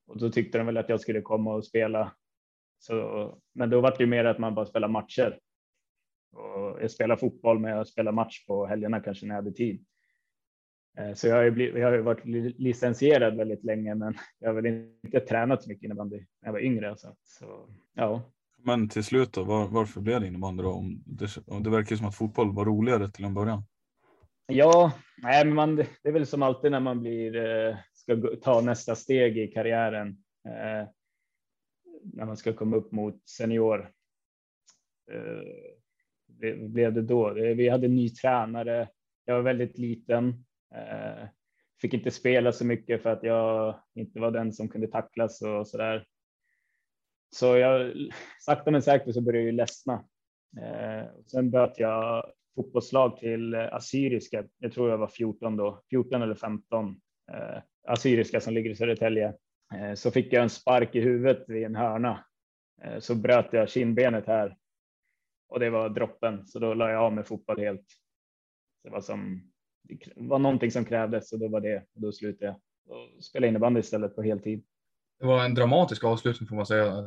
och 0.06 0.18
då 0.18 0.30
tyckte 0.30 0.58
de 0.58 0.66
väl 0.66 0.76
att 0.76 0.88
jag 0.88 1.00
skulle 1.00 1.20
komma 1.20 1.54
och 1.54 1.66
spela. 1.66 2.12
Så, 2.78 3.38
men 3.54 3.70
då 3.70 3.80
var 3.80 3.90
det 3.90 4.04
ju 4.04 4.06
mer 4.06 4.24
att 4.24 4.38
man 4.38 4.54
bara 4.54 4.66
spelar 4.66 4.88
matcher. 4.88 5.38
Och 6.32 6.82
jag 6.82 6.90
spelar 6.90 7.16
fotboll, 7.16 7.58
men 7.58 7.70
jag 7.70 7.88
spelar 7.88 8.12
match 8.12 8.46
på 8.46 8.66
helgerna 8.66 9.00
kanske 9.00 9.26
när 9.26 9.34
jag 9.34 9.42
hade 9.42 9.56
tid. 9.56 9.84
Eh, 10.98 11.14
så 11.14 11.28
jag 11.28 11.36
har 11.36 11.50
blivit, 11.50 11.80
jag 11.80 11.90
har 11.90 11.98
varit 11.98 12.24
licensierad 12.58 13.36
väldigt 13.36 13.64
länge, 13.64 13.94
men 13.94 14.14
jag 14.38 14.48
har 14.48 14.54
väl 14.54 14.66
inte 14.66 15.20
tränat 15.20 15.62
så 15.62 15.68
mycket 15.68 15.84
innebandy 15.84 16.16
när 16.16 16.48
jag 16.48 16.52
var 16.52 16.60
yngre. 16.60 16.90
Alltså. 16.90 17.16
Så, 17.22 17.68
ja. 17.94 18.22
Men 18.64 18.88
till 18.88 19.04
slut 19.04 19.32
då, 19.32 19.44
var, 19.44 19.68
varför 19.68 20.00
blev 20.00 20.20
det 20.20 20.26
innebandy 20.26 20.62
då? 20.62 20.70
Om 20.70 21.02
det, 21.06 21.36
om 21.46 21.62
det 21.62 21.70
verkar 21.70 21.96
som 21.96 22.06
att 22.06 22.16
fotboll 22.16 22.54
var 22.54 22.64
roligare 22.64 23.10
till 23.10 23.24
en 23.24 23.34
början. 23.34 23.62
Ja, 24.46 24.92
nej, 25.22 25.44
men 25.44 25.54
man, 25.54 25.76
det 25.76 25.86
är 26.02 26.12
väl 26.12 26.26
som 26.26 26.42
alltid 26.42 26.70
när 26.70 26.80
man 26.80 27.00
blir, 27.00 27.36
eh, 27.36 27.76
ska 27.92 28.16
ta 28.42 28.60
nästa 28.60 28.94
steg 28.94 29.38
i 29.38 29.48
karriären. 29.48 30.08
Eh, 30.46 30.88
när 32.04 32.26
man 32.26 32.36
ska 32.36 32.52
komma 32.52 32.76
upp 32.76 32.92
mot 32.92 33.28
senior. 33.28 33.90
Det 36.42 36.54
blev 36.54 36.92
det 36.92 37.02
då. 37.02 37.28
Eh, 37.28 37.56
vi 37.56 37.68
hade 37.68 37.88
ny 37.88 38.08
tränare. 38.08 38.88
Jag 39.24 39.34
var 39.34 39.42
väldigt 39.42 39.78
liten. 39.78 40.44
Eh, 40.74 41.28
fick 41.80 41.94
inte 41.94 42.10
spela 42.10 42.52
så 42.52 42.64
mycket 42.64 43.02
för 43.02 43.10
att 43.10 43.22
jag 43.22 43.80
inte 43.94 44.20
var 44.20 44.30
den 44.30 44.52
som 44.52 44.68
kunde 44.68 44.86
tacklas 44.86 45.42
och 45.42 45.68
så 45.68 45.76
där. 45.76 46.06
Så 47.30 47.56
jag 47.56 47.92
sakta 48.40 48.70
men 48.70 48.82
säkert 48.82 49.14
så 49.14 49.20
började 49.20 49.38
jag 49.38 49.46
ju 49.46 49.52
ledsna. 49.52 50.04
Eh, 50.60 51.06
sen 51.26 51.50
böt 51.50 51.78
jag 51.78 52.32
fotbollslag 52.54 53.16
till 53.18 53.54
Assyriska. 53.54 54.44
Jag 54.58 54.72
tror 54.72 54.90
jag 54.90 54.98
var 54.98 55.08
14 55.08 55.56
då, 55.56 55.82
14 55.90 56.22
eller 56.22 56.34
15. 56.34 56.96
Eh, 57.32 57.62
Assyriska 57.86 58.40
som 58.40 58.54
ligger 58.54 58.70
i 58.70 58.76
Södertälje. 58.76 59.34
Eh, 59.74 59.94
så 59.94 60.10
fick 60.10 60.32
jag 60.32 60.42
en 60.42 60.50
spark 60.50 60.94
i 60.94 61.00
huvudet 61.00 61.44
vid 61.48 61.64
en 61.64 61.76
hörna. 61.76 62.24
Eh, 62.84 62.98
så 62.98 63.14
bröt 63.14 63.48
jag 63.52 63.68
kindbenet 63.68 64.26
här. 64.26 64.56
Och 65.52 65.60
det 65.60 65.70
var 65.70 65.88
droppen, 65.88 66.46
så 66.46 66.58
då 66.58 66.74
la 66.74 66.90
jag 66.90 67.02
av 67.02 67.12
med 67.12 67.26
fotboll 67.26 67.58
helt. 67.58 67.86
Det 68.84 68.90
var 68.90 69.00
som 69.00 69.42
det 69.88 69.98
var 70.16 70.38
någonting 70.38 70.70
som 70.70 70.84
krävdes 70.84 71.32
och 71.32 71.38
då 71.38 71.48
var 71.48 71.60
det. 71.60 71.76
Och 71.94 72.00
då 72.00 72.12
slutade 72.12 72.46
jag 72.46 72.54
och 72.96 73.24
spela 73.24 73.46
innebandy 73.46 73.80
istället 73.80 74.16
på 74.16 74.22
heltid. 74.22 74.64
Det 75.20 75.26
var 75.26 75.44
en 75.44 75.54
dramatisk 75.54 76.04
avslutning 76.04 76.48
får 76.48 76.56
man 76.56 76.66
säga. 76.66 76.84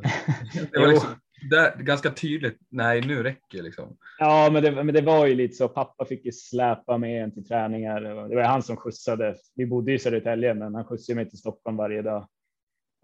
Det 0.72 0.78
var 0.78 0.88
liksom, 0.88 1.10
där, 1.50 1.76
ganska 1.76 2.10
tydligt, 2.10 2.58
nej 2.68 3.00
nu 3.00 3.22
räcker 3.22 3.62
liksom. 3.62 3.96
Ja, 4.18 4.50
men 4.52 4.62
det, 4.62 4.84
men 4.84 4.94
det 4.94 5.00
var 5.00 5.26
ju 5.26 5.34
lite 5.34 5.54
så. 5.54 5.68
Pappa 5.68 6.04
fick 6.04 6.24
ju 6.24 6.32
släpa 6.32 6.98
med 6.98 7.24
en 7.24 7.32
till 7.32 7.48
träningar. 7.48 8.00
Det 8.28 8.36
var 8.36 8.42
han 8.42 8.62
som 8.62 8.76
skjutsade. 8.76 9.36
Vi 9.54 9.66
bodde 9.66 9.92
i 9.92 9.98
Södertälje, 9.98 10.54
men 10.54 10.74
han 10.74 10.84
skjutsade 10.84 11.16
mig 11.16 11.30
till 11.30 11.38
Stockholm 11.38 11.76
varje 11.76 12.02
dag. 12.02 12.28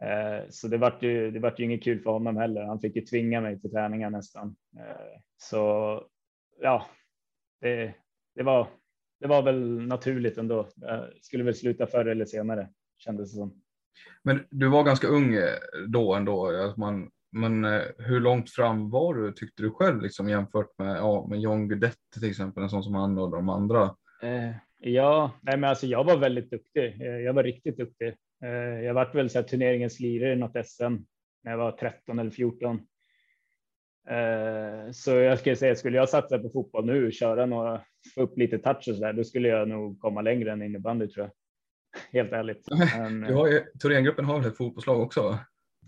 Eh, 0.03 0.49
så 0.51 0.69
det 0.69 0.79
vart 0.79 1.03
ju, 1.03 1.31
det 1.31 1.39
vart 1.39 1.61
ju 1.61 1.65
inget 1.65 1.85
kul 1.85 2.01
för 2.01 2.11
honom 2.11 2.37
heller. 2.37 2.63
Han 2.63 2.81
fick 2.81 2.97
ju 2.97 3.03
tvinga 3.03 3.41
mig 3.41 3.61
till 3.61 3.71
träningar 3.71 4.11
nästan. 4.11 4.57
Eh, 4.79 5.21
så 5.37 6.03
ja, 6.61 6.87
det, 7.61 7.95
det 8.35 8.43
var, 8.43 8.69
det 9.21 9.27
var 9.27 9.43
väl 9.43 9.87
naturligt 9.87 10.39
ändå. 10.39 10.69
Jag 10.77 11.09
skulle 11.23 11.45
väl 11.45 11.55
sluta 11.55 11.87
förr 11.87 12.05
eller 12.05 12.25
senare 12.25 12.69
kändes 12.99 13.33
det 13.33 13.37
som. 13.37 13.63
Men 14.23 14.45
du 14.51 14.69
var 14.69 14.85
ganska 14.85 15.07
ung 15.07 15.35
eh, 15.35 15.89
då 15.89 16.15
ändå. 16.15 16.53
Man, 16.77 17.11
men 17.33 17.65
hur 17.99 18.21
långt 18.21 18.51
fram 18.51 18.91
var 18.91 19.15
du 19.15 19.33
tyckte 19.33 19.63
du 19.63 19.71
själv 19.71 20.03
liksom 20.03 20.29
jämfört 20.29 20.79
med, 20.79 20.97
ja, 20.97 21.27
med 21.29 21.41
John 21.41 21.69
Guidetti 21.69 22.21
till 22.21 22.31
exempel, 22.31 22.63
en 22.63 22.71
sån 22.71 22.83
som 22.83 22.95
han 22.95 23.19
och 23.19 23.31
de 23.31 23.49
andra? 23.49 23.97
Ja, 24.79 25.33
nej, 25.43 25.57
men 25.57 25.71
alltså 25.71 25.87
jag 25.87 26.05
var 26.05 26.17
väldigt 26.17 26.51
duktig. 26.51 26.97
Jag 27.01 27.33
var 27.33 27.43
riktigt 27.43 27.77
duktig. 27.77 28.15
Eh, 28.43 28.85
jag 28.85 28.95
vart 28.95 29.15
väl 29.15 29.31
så 29.31 29.39
här, 29.39 29.47
turneringens 29.47 30.01
lirare 30.01 30.33
i 30.33 30.37
något 30.37 30.67
SM 30.67 30.97
när 31.45 31.51
jag 31.51 31.59
var 31.59 31.73
13 31.73 32.19
eller 32.19 32.31
14. 32.31 32.81
Eh, 34.09 34.91
så 34.93 35.11
jag 35.11 35.39
skulle 35.39 35.57
säga, 35.57 35.77
skulle 35.77 35.97
jag 35.97 36.09
satsa 36.09 36.39
på 36.39 36.51
fotboll 36.51 36.87
nu 36.87 37.07
och 37.07 37.13
köra 37.13 37.47
några, 37.47 37.83
få 38.15 38.23
upp 38.23 38.39
lite 38.39 38.59
touch 38.59 38.89
och 38.89 38.95
så 38.95 39.01
där, 39.01 39.13
då 39.13 39.25
skulle 39.25 39.49
jag 39.49 39.69
nog 39.69 40.01
komma 40.01 40.23
längre 40.23 40.53
än 40.53 40.63
innebandy 40.63 41.09
tror 41.09 41.27
jag. 41.27 41.33
Helt 42.21 42.33
ärligt. 42.33 42.69
Men, 42.99 43.21
du 43.21 43.35
har 43.35 43.49
ju, 43.49 43.61
Thorengruppen 43.81 44.25
har 44.25 44.39
väl 44.39 44.49
ett 44.49 44.57
fotbollslag 44.57 45.01
också? 45.01 45.39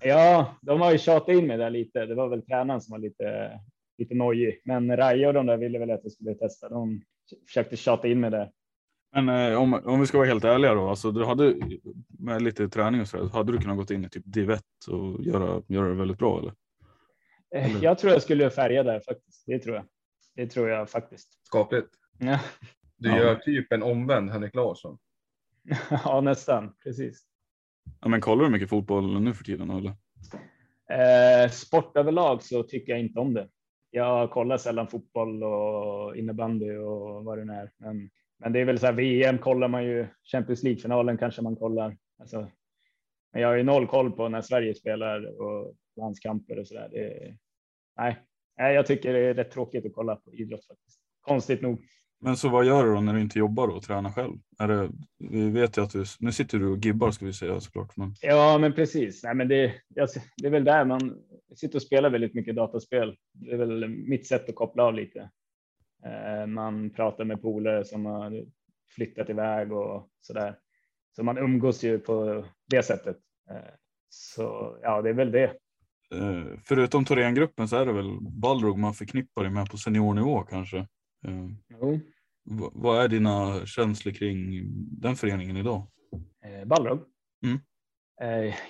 Ja, 0.02 0.58
de 0.62 0.80
har 0.80 0.92
ju 0.92 0.98
tjatat 0.98 1.28
in 1.28 1.46
mig 1.46 1.58
där 1.58 1.70
lite. 1.70 2.06
Det 2.06 2.14
var 2.14 2.28
väl 2.28 2.46
tränaren 2.46 2.80
som 2.80 2.92
var 2.92 2.98
lite, 2.98 3.60
lite 3.98 4.14
nojig, 4.14 4.62
men 4.64 4.96
Raja 4.96 5.28
och 5.28 5.34
de 5.34 5.46
där 5.46 5.56
ville 5.56 5.78
väl 5.78 5.90
att 5.90 6.00
jag 6.02 6.12
skulle 6.12 6.34
testa. 6.34 6.68
De 6.68 7.02
försökte 7.46 7.76
tjata 7.76 8.08
in 8.08 8.20
mig 8.20 8.30
där. 8.30 8.50
Men 9.14 9.28
eh, 9.28 9.58
om, 9.58 9.74
om 9.74 10.00
vi 10.00 10.06
ska 10.06 10.18
vara 10.18 10.28
helt 10.28 10.44
ärliga 10.44 10.74
då, 10.74 10.88
alltså 10.88 11.10
du 11.10 11.24
hade 11.24 11.56
med 12.18 12.42
lite 12.42 12.68
träning 12.68 13.00
och 13.00 13.08
så 13.08 13.16
där, 13.16 13.28
hade 13.28 13.52
du 13.52 13.58
kunnat 13.58 13.76
gått 13.76 13.90
in 13.90 14.04
i 14.04 14.08
typ 14.08 14.22
div 14.26 14.50
och 14.88 15.24
göra, 15.24 15.62
göra 15.68 15.88
det 15.88 15.94
väldigt 15.94 16.18
bra 16.18 16.38
eller? 16.38 16.54
Eh, 17.54 17.70
eller? 17.70 17.84
Jag 17.84 17.98
tror 17.98 18.12
jag 18.12 18.22
skulle 18.22 18.50
färga 18.50 18.82
där 18.82 19.00
faktiskt. 19.00 19.44
Det 19.46 19.58
tror 19.58 19.76
jag. 19.76 19.84
Det 20.34 20.46
tror 20.46 20.68
jag 20.68 20.90
faktiskt. 20.90 21.28
Skapligt. 21.46 21.88
Ja. 22.18 22.40
Du 22.96 23.08
gör 23.08 23.32
ja. 23.32 23.40
typ 23.44 23.72
en 23.72 23.82
omvänd 23.82 24.30
Henrik 24.30 24.54
Larsson. 24.54 24.98
ja, 26.04 26.20
nästan 26.20 26.74
precis. 26.84 27.24
Ja, 28.00 28.08
men 28.08 28.20
kollar 28.20 28.44
du 28.44 28.50
mycket 28.50 28.68
fotboll 28.68 29.20
nu 29.20 29.34
för 29.34 29.44
tiden 29.44 29.70
eller? 29.70 29.94
Eh, 30.90 31.50
sport 31.50 31.96
överlag 31.96 32.42
så 32.42 32.62
tycker 32.62 32.92
jag 32.92 33.00
inte 33.00 33.20
om 33.20 33.34
det. 33.34 33.48
Jag 33.90 34.30
kollar 34.30 34.56
sällan 34.56 34.88
fotboll 34.88 35.44
och 35.44 36.16
innebandy 36.16 36.76
och 36.76 37.24
vad 37.24 37.38
det 37.38 37.44
nu 37.44 37.52
är. 37.52 37.70
Men, 37.78 38.10
men 38.38 38.52
det 38.52 38.60
är 38.60 38.64
väl 38.64 38.78
så 38.78 38.86
här 38.86 38.92
VM 38.92 39.38
kollar 39.38 39.68
man 39.68 39.84
ju. 39.84 40.06
Champions 40.32 40.62
League 40.62 40.80
finalen 40.80 41.18
kanske 41.18 41.42
man 41.42 41.56
kollar. 41.56 41.96
Alltså, 42.18 42.50
men 43.32 43.42
jag 43.42 43.48
har 43.48 43.56
ju 43.56 43.62
noll 43.62 43.86
koll 43.86 44.12
på 44.12 44.28
när 44.28 44.42
Sverige 44.42 44.74
spelar 44.74 45.40
och 45.40 45.74
landskamper 45.96 46.58
och 46.58 46.66
så 46.66 46.74
där. 46.74 46.90
nej, 47.96 48.18
nej, 48.58 48.74
jag 48.74 48.86
tycker 48.86 49.12
det 49.12 49.18
är 49.18 49.34
rätt 49.34 49.50
tråkigt 49.50 49.86
att 49.86 49.92
kolla 49.92 50.16
på 50.16 50.34
idrott 50.34 50.66
faktiskt. 50.66 51.00
Konstigt 51.20 51.62
nog. 51.62 51.82
Men 52.20 52.36
så 52.36 52.48
vad 52.48 52.64
gör 52.64 52.84
du 52.84 52.94
då 52.94 53.00
när 53.00 53.14
du 53.14 53.20
inte 53.20 53.38
jobbar 53.38 53.68
och 53.68 53.82
tränar 53.82 54.10
själv? 54.10 54.32
Är 54.58 54.68
det, 54.68 54.90
vi 55.18 55.50
vet 55.50 55.78
ju 55.78 55.82
att 55.82 55.92
du, 55.92 56.04
nu 56.20 56.32
sitter 56.32 56.58
du 56.58 56.66
och 56.66 56.78
gibbar 56.78 57.10
ska 57.10 57.26
vi 57.26 57.32
säga 57.32 57.60
såklart. 57.60 57.96
Men... 57.96 58.14
Ja, 58.20 58.58
men 58.58 58.72
precis. 58.72 59.22
Nej, 59.24 59.34
men 59.34 59.48
det, 59.48 59.74
det 59.88 60.46
är 60.46 60.50
väl 60.50 60.64
där 60.64 60.84
man 60.84 61.18
sitter 61.56 61.76
och 61.78 61.82
spelar 61.82 62.10
väldigt 62.10 62.34
mycket 62.34 62.56
dataspel. 62.56 63.16
Det 63.32 63.52
är 63.52 63.56
väl 63.56 63.88
mitt 63.88 64.26
sätt 64.26 64.48
att 64.48 64.54
koppla 64.54 64.82
av 64.82 64.94
lite. 64.94 65.30
Eh, 66.04 66.46
man 66.46 66.90
pratar 66.90 67.24
med 67.24 67.42
polare 67.42 67.84
som 67.84 68.06
har 68.06 68.44
flyttat 68.94 69.30
iväg 69.30 69.72
och 69.72 70.08
så 70.20 70.32
där. 70.32 70.58
Så 71.16 71.22
man 71.22 71.38
umgås 71.38 71.84
ju 71.84 71.98
på 71.98 72.44
det 72.70 72.82
sättet. 72.82 73.16
Eh, 73.50 73.74
så 74.08 74.78
ja, 74.82 75.02
det 75.02 75.08
är 75.08 75.14
väl 75.14 75.32
det. 75.32 75.44
Eh, 76.14 76.58
förutom 76.64 77.04
Thorengruppen 77.04 77.68
så 77.68 77.76
är 77.76 77.86
det 77.86 77.92
väl 77.92 78.18
Balrog 78.20 78.78
man 78.78 78.94
förknippar 78.94 79.42
dig 79.42 79.52
med 79.52 79.70
på 79.70 79.76
seniornivå 79.76 80.42
kanske? 80.42 80.86
Jo. 81.68 82.00
Vad 82.72 83.04
är 83.04 83.08
dina 83.08 83.66
känslor 83.66 84.12
kring 84.12 84.64
den 85.00 85.16
föreningen 85.16 85.56
idag? 85.56 85.86
Balrog? 86.66 86.98
Mm. 87.44 87.58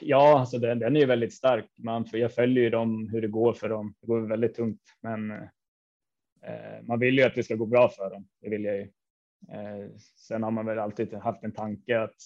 Ja, 0.00 0.38
alltså 0.41 0.59
den, 0.59 0.79
den 0.79 0.97
är 0.97 1.00
ju 1.00 1.07
väldigt 1.07 1.35
stark. 1.35 1.67
Man, 1.79 2.07
jag 2.12 2.35
följer 2.35 2.64
ju 2.64 2.71
dem, 2.71 3.09
hur 3.09 3.23
det 3.23 3.29
går 3.29 3.53
för 3.53 3.69
dem. 3.69 3.95
Det 4.00 4.07
går 4.07 4.21
väldigt 4.21 4.55
tungt, 4.55 4.81
men 5.03 5.33
man 6.83 6.99
vill 6.99 7.19
ju 7.19 7.23
att 7.23 7.35
det 7.35 7.43
ska 7.43 7.55
gå 7.55 7.67
bra 7.67 7.89
för 7.89 8.11
dem. 8.11 8.29
Det 8.41 8.51
vill 8.51 8.65
jag 8.65 8.77
ju. 8.77 8.91
Eh, 9.53 9.91
sen 10.17 10.43
har 10.43 10.51
man 10.51 10.67
väl 10.67 10.79
alltid 10.79 11.15
haft 11.15 11.45
en 11.45 11.53
tanke 11.53 12.01
att 12.01 12.17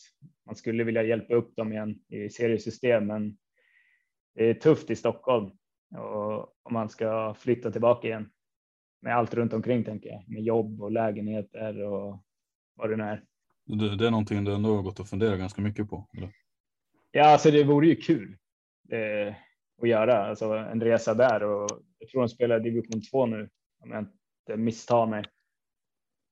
man 0.47 0.57
skulle 0.57 0.85
vilja 0.85 1.03
hjälpa 1.03 1.35
upp 1.35 1.57
dem 1.57 1.73
igen 1.73 1.99
i 2.09 2.29
seriesystem, 2.29 3.07
men 3.07 3.39
det 4.35 4.45
är 4.45 4.55
tufft 4.55 4.91
i 4.91 4.97
Stockholm 4.97 5.51
och 5.97 6.41
om 6.63 6.73
man 6.73 6.89
ska 6.89 7.35
flytta 7.35 7.71
tillbaka 7.71 8.09
igen 8.09 8.31
med 9.03 9.17
allt 9.17 9.35
runt 9.35 9.53
omkring 9.53 9.85
tänker 9.85 10.09
jag, 10.09 10.25
med 10.29 10.43
jobb 10.43 10.83
och 10.83 10.93
lägenheter 10.93 11.83
och 11.83 12.25
vad 12.75 12.91
det 12.91 12.97
nu 12.97 13.05
är. 13.05 13.25
Det, 13.67 13.97
det 13.97 14.07
är 14.07 14.11
någonting 14.11 14.45
du 14.45 14.55
ändå 14.55 14.77
har 14.77 14.83
gått 14.83 15.01
och 15.01 15.09
funderat 15.09 15.39
ganska 15.39 15.63
mycket 15.63 15.91
på? 15.91 16.09
Eller? 16.17 16.31
Ja, 17.11 17.27
alltså 17.27 17.51
det 17.51 17.65
vore 17.65 17.87
ju 17.87 17.97
kul 17.97 18.37
eh, 18.91 19.35
att 19.83 19.89
göra, 19.89 20.27
alltså 20.27 20.53
en 20.53 20.81
resa 20.81 21.15
där 21.15 21.43
och 21.43 21.71
jag 21.99 22.09
tror 22.09 22.21
de 22.21 22.29
spelar 22.29 22.61
division 22.61 23.03
2 23.11 23.27
nu 23.27 23.49
om 23.81 23.91
jag 23.91 24.01
inte 24.01 24.57
misstar 24.57 25.07
mig. 25.07 25.25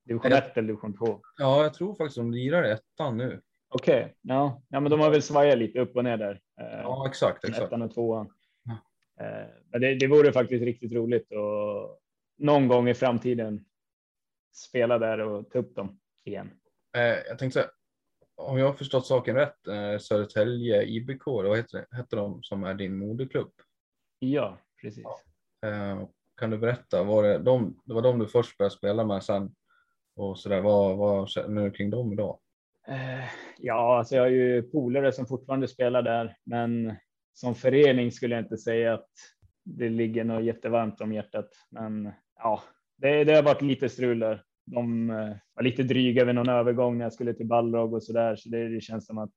Division 0.04 0.32
1 0.32 0.56
eller 0.56 0.68
division 0.68 0.96
2? 0.96 1.20
Ja, 1.38 1.62
jag 1.62 1.74
tror 1.74 1.94
faktiskt 1.94 2.16
de 2.16 2.32
lirar 2.32 2.62
ettan 2.62 3.16
nu. 3.16 3.42
Okej, 3.68 4.00
okay. 4.00 4.14
ja. 4.20 4.62
ja, 4.68 4.80
men 4.80 4.90
de 4.90 5.00
har 5.00 5.10
väl 5.10 5.22
svajat 5.22 5.58
lite 5.58 5.80
upp 5.80 5.96
och 5.96 6.04
ner 6.04 6.16
där. 6.16 6.40
Eh, 6.60 6.80
ja, 6.80 7.06
exakt, 7.08 7.44
exakt. 7.44 7.66
Ettan 7.66 7.82
och 7.82 7.94
tvåan. 7.94 8.32
Eh, 9.20 9.48
men 9.70 9.80
det, 9.80 9.94
det 9.94 10.06
vore 10.06 10.32
faktiskt 10.32 10.64
riktigt 10.64 10.92
roligt 10.92 11.32
och 11.32 12.00
någon 12.38 12.68
gång 12.68 12.88
i 12.88 12.94
framtiden 12.94 13.64
spela 14.52 14.98
där 14.98 15.18
och 15.18 15.50
ta 15.50 15.58
upp 15.58 15.74
dem 15.74 16.00
igen. 16.24 16.50
Eh, 16.96 17.02
jag 17.02 17.38
tänkte 17.38 17.60
säga, 17.60 17.70
om 18.36 18.58
jag 18.58 18.66
har 18.66 18.72
förstått 18.72 19.06
saken 19.06 19.36
rätt, 19.36 19.58
Södertälje 20.02 20.82
IBK, 20.82 21.26
vad 21.26 21.56
heter, 21.56 21.86
heter 21.96 22.16
de 22.16 22.42
som 22.42 22.64
är 22.64 22.74
din 22.74 22.98
moderklubb? 22.98 23.52
Ja, 24.18 24.58
precis. 24.80 25.04
Eh, 25.66 26.08
kan 26.36 26.50
du 26.50 26.58
berätta, 26.58 27.02
var 27.02 27.22
det, 27.22 27.38
de, 27.38 27.80
det 27.84 27.94
var 27.94 28.02
de 28.02 28.18
du 28.18 28.26
först 28.26 28.58
började 28.58 28.74
spela 28.74 29.04
med 29.04 29.22
sen 29.22 29.54
och 30.16 30.38
så 30.38 30.48
där, 30.48 30.60
vad, 30.60 30.96
vad 30.96 31.28
känner 31.28 31.64
du 31.64 31.70
kring 31.70 31.90
dem 31.90 32.12
idag? 32.12 32.38
Eh, 32.88 33.24
ja, 33.58 33.98
alltså 33.98 34.14
jag 34.14 34.22
har 34.22 34.28
ju 34.28 34.62
polare 34.62 35.12
som 35.12 35.26
fortfarande 35.26 35.68
spelar 35.68 36.02
där, 36.02 36.36
men 36.44 36.96
som 37.34 37.54
förening 37.54 38.12
skulle 38.12 38.34
jag 38.34 38.44
inte 38.44 38.56
säga 38.56 38.94
att 38.94 39.10
det 39.64 39.88
ligger 39.88 40.24
något 40.24 40.44
jättevarmt 40.44 41.00
om 41.00 41.12
hjärtat. 41.12 41.48
Men 41.70 42.12
ja, 42.36 42.62
det, 42.96 43.24
det 43.24 43.34
har 43.34 43.42
varit 43.42 43.62
lite 43.62 43.88
strul 43.88 44.18
där. 44.18 44.42
De 44.66 45.10
eh, 45.10 45.36
var 45.54 45.62
lite 45.62 45.82
dryga 45.82 46.24
vid 46.24 46.34
någon 46.34 46.48
övergång 46.48 46.98
när 46.98 47.04
jag 47.04 47.12
skulle 47.12 47.34
till 47.34 47.46
Balrog 47.46 47.94
och 47.94 48.02
så 48.02 48.12
där, 48.12 48.36
så 48.36 48.48
det, 48.48 48.68
det 48.68 48.80
känns 48.80 49.06
som 49.06 49.18
att 49.18 49.34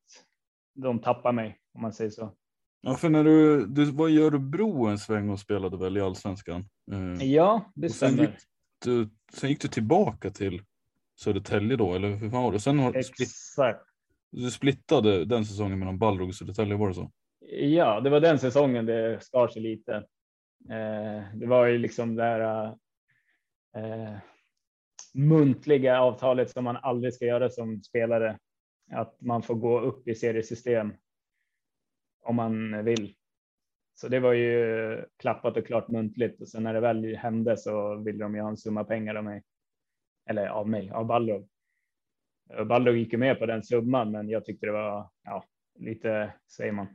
de 0.74 1.00
tappar 1.00 1.32
mig 1.32 1.58
om 1.74 1.82
man 1.82 1.94
säger 1.94 2.12
så. 2.12 2.36
Ja, 2.82 2.96
för 2.96 3.10
när 3.10 3.24
du, 3.24 3.66
du 3.66 3.86
var 3.86 4.10
i 4.10 4.22
Örebro 4.22 4.86
en 4.86 4.98
sväng 5.00 5.30
och 5.30 5.40
spelade 5.40 5.78
väl 5.78 5.98
i 5.98 6.02
allsvenskan? 6.02 6.66
Eh, 6.92 7.26
Ja, 7.28 7.72
det 7.76 7.88
och 7.88 7.94
sen, 7.94 8.12
stämmer. 8.14 8.30
gick 8.30 8.40
du, 8.86 9.10
sen 9.34 9.50
gick 9.50 9.62
du 9.62 9.68
tillbaka 9.68 10.30
till 10.30 10.62
Södertälje 11.20 11.78
då, 11.78 11.94
eller 11.94 12.10
hur 12.16 12.30
var 12.30 12.52
det? 12.52 12.60
Sen 12.60 12.80
har 12.80 12.94
Exakt. 12.94 13.82
du 14.32 14.52
splittade 14.52 15.26
den 15.26 15.46
säsongen 15.46 15.80
mellan 15.80 15.98
Balrog 16.00 16.28
och 16.30 16.36
Södertälje, 16.36 16.76
var 16.76 16.88
det 16.88 16.94
så? 16.94 17.12
Ja, 17.52 18.00
det 18.02 18.10
var 18.10 18.20
den 18.20 18.40
säsongen 18.40 18.86
det 18.86 19.20
skar 19.24 19.48
sig 19.48 19.62
lite. 19.62 19.96
Eh, 20.70 21.24
det 21.36 21.46
var 21.48 21.66
ju 21.66 21.78
liksom 21.78 22.16
det 22.16 22.24
här 22.24 22.66
eh, 23.76 24.16
muntliga 25.14 26.02
avtalet 26.02 26.50
som 26.52 26.64
man 26.64 26.78
aldrig 26.78 27.14
ska 27.14 27.26
göra 27.26 27.50
som 27.50 27.84
spelare. 27.84 28.38
Att 28.92 29.22
man 29.22 29.42
får 29.44 29.56
gå 29.56 29.80
upp 29.80 30.08
i 30.08 30.16
seriesystem 30.16 30.94
om 32.22 32.36
man 32.36 32.86
vill. 32.86 33.16
Så 33.96 34.08
det 34.08 34.20
var 34.20 34.34
ju 34.34 35.06
klappat 35.18 35.58
och 35.58 35.68
klart 35.68 35.88
muntligt 35.88 36.42
och 36.42 36.48
sen 36.48 36.64
när 36.64 36.74
det 36.74 36.80
väl 36.80 37.16
hände 37.16 37.58
så 37.58 37.96
ville 37.96 38.24
de 38.24 38.36
ju 38.36 38.42
ha 38.42 38.50
en 38.50 38.58
summa 38.58 38.84
pengar 38.84 39.16
av 39.16 39.24
mig. 39.24 39.44
Eller 40.30 40.48
av 40.48 40.70
mig, 40.70 40.92
av 40.92 41.06
Balrog. 41.06 41.48
Och 42.58 42.68
Balrog 42.68 42.98
gick 42.98 43.14
ju 43.14 43.20
med 43.20 43.40
på 43.40 43.46
den 43.46 43.64
summan, 43.64 44.12
men 44.12 44.30
jag 44.30 44.46
tyckte 44.46 44.66
det 44.66 44.72
var 44.72 45.10
ja, 45.24 45.44
lite, 45.80 46.34
säger 46.58 46.72
man, 46.72 46.88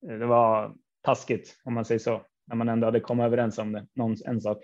det 0.00 0.26
var 0.26 0.74
taskigt 1.02 1.60
om 1.64 1.74
man 1.74 1.84
säger 1.84 1.98
så. 1.98 2.22
När 2.46 2.56
man 2.56 2.68
ändå 2.68 2.86
hade 2.86 3.00
kommit 3.00 3.24
överens 3.24 3.58
om 3.58 3.72
det, 3.72 3.86
någon, 3.94 4.16
en 4.26 4.40
sak. 4.40 4.58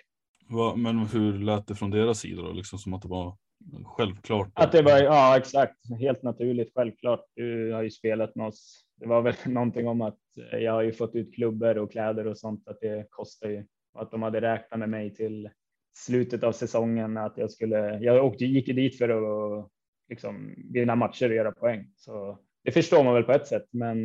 Va, 0.49 0.77
men 0.77 0.99
hur 0.99 1.39
lät 1.39 1.67
det 1.67 1.75
från 1.75 1.91
deras 1.91 2.21
sida 2.21 2.43
då? 2.43 2.53
Liksom 2.53 2.79
som 2.79 2.95
att 2.95 3.03
det 3.03 3.09
var 3.09 3.37
självklart? 3.85 4.51
Att 4.55 4.73
det 4.73 4.83
var, 4.83 4.99
ja 4.99 5.37
exakt, 5.37 5.77
helt 6.01 6.23
naturligt, 6.23 6.73
självklart. 6.75 7.25
Du 7.35 7.73
har 7.73 7.83
ju 7.83 7.91
spelat 7.91 8.35
med 8.35 8.47
oss. 8.47 8.85
Det 9.01 9.07
var 9.07 9.23
väl 9.23 9.35
någonting 9.47 9.89
om 9.89 10.01
att 10.01 10.19
jag 10.53 10.73
har 10.73 10.83
ju 10.83 10.93
fått 10.93 11.15
ut 11.15 11.35
klubbor 11.35 11.79
och 11.79 11.91
kläder 11.93 12.27
och 12.27 12.39
sånt, 12.39 12.69
att 12.69 12.81
det 12.81 13.07
kostar 13.11 13.49
ju. 13.49 13.67
Att 13.95 14.11
de 14.11 14.23
hade 14.23 14.41
räknat 14.41 14.81
med 14.81 14.89
mig 14.89 15.15
till 15.15 15.51
slutet 15.97 16.43
av 16.45 16.53
säsongen, 16.53 17.17
att 17.17 17.39
jag 17.39 17.51
skulle, 17.51 17.99
jag 17.99 18.25
åkte, 18.25 18.45
gick 18.45 18.69
ju 18.69 18.75
dit 18.75 18.99
för 18.99 19.09
att 19.09 19.69
liksom 20.09 20.55
vinna 20.73 20.97
matcher 20.97 21.29
och 21.29 21.35
göra 21.35 21.53
poäng. 21.53 21.93
Så 21.97 22.39
det 22.65 22.73
förstår 22.73 23.05
man 23.05 23.15
väl 23.15 23.23
på 23.25 23.33
ett 23.33 23.47
sätt, 23.47 23.67
men 23.71 24.05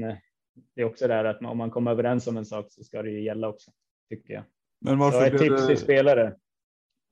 det 0.76 0.82
är 0.82 0.84
också 0.84 1.08
det 1.08 1.14
här 1.14 1.26
att 1.26 1.42
om 1.42 1.58
man 1.58 1.72
kommer 1.72 1.92
överens 1.92 2.28
om 2.28 2.38
en 2.38 2.46
sak 2.46 2.66
så 2.70 2.84
ska 2.84 3.02
det 3.02 3.10
ju 3.12 3.24
gälla 3.24 3.48
också, 3.50 3.72
tycker 4.10 4.34
jag. 4.34 4.44
Men 4.82 4.94
Så 4.94 5.00
varför 5.00 5.26
ett 5.26 5.32
blev 5.32 5.50
tips 5.50 5.68
till 5.68 5.78
spelare, 5.78 6.36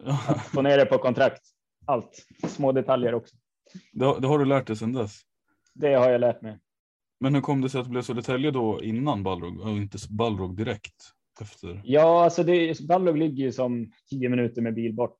att 0.03 0.41
få 0.47 0.61
ner 0.61 0.77
det 0.77 0.85
på 0.85 0.97
kontrakt. 0.97 1.41
Allt, 1.85 2.25
små 2.47 2.71
detaljer 2.71 3.13
också. 3.13 3.35
det, 3.93 4.05
har- 4.05 4.19
det 4.19 4.27
har 4.27 4.39
du 4.39 4.45
lärt 4.45 4.67
dig 4.67 4.75
sedan 4.75 4.93
dess? 4.93 5.21
Det 5.73 5.93
har 5.93 6.09
jag 6.09 6.21
lärt 6.21 6.41
mig. 6.41 6.57
Men 7.21 7.35
hur 7.35 7.41
kom 7.41 7.61
det 7.61 7.69
sig 7.69 7.79
att 7.79 7.85
det 7.85 7.91
blev 7.91 8.01
Södertälje 8.01 8.51
då 8.51 8.83
innan 8.83 9.23
Balrog 9.23 9.59
och 9.59 9.69
inte 9.69 9.97
Balrog 10.09 10.57
direkt 10.57 10.95
efter? 11.41 11.81
Ja, 11.83 12.23
alltså 12.23 12.43
det, 12.43 12.87
Balrog 12.87 13.17
ligger 13.17 13.43
ju 13.43 13.51
som 13.51 13.91
tio 14.09 14.29
minuter 14.29 14.61
med 14.61 14.73
bil 14.73 14.93
bort. 14.93 15.17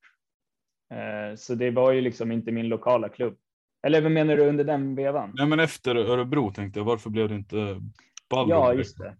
Eh, 0.93 1.36
så 1.36 1.55
det 1.55 1.72
var 1.72 1.91
ju 1.91 2.01
liksom 2.01 2.31
inte 2.31 2.51
min 2.51 2.67
lokala 2.67 3.10
klubb. 3.10 3.38
Eller 3.88 4.01
vad 4.01 4.12
menar 4.12 4.38
du 4.38 4.43
under 4.43 4.63
den 4.63 4.96
vevan? 4.96 5.31
Nej 5.34 5.48
men 5.48 5.60
efter 5.60 5.96
Örebro 5.96 6.51
tänkte 6.51 6.79
jag, 6.79 6.86
varför 6.86 7.10
blev 7.10 7.29
det 7.29 7.36
inte 7.36 7.81
Balrog? 8.29 8.50
Ja, 8.50 8.65
direkt? 8.65 8.77
just 8.77 8.98
det. 8.98 9.15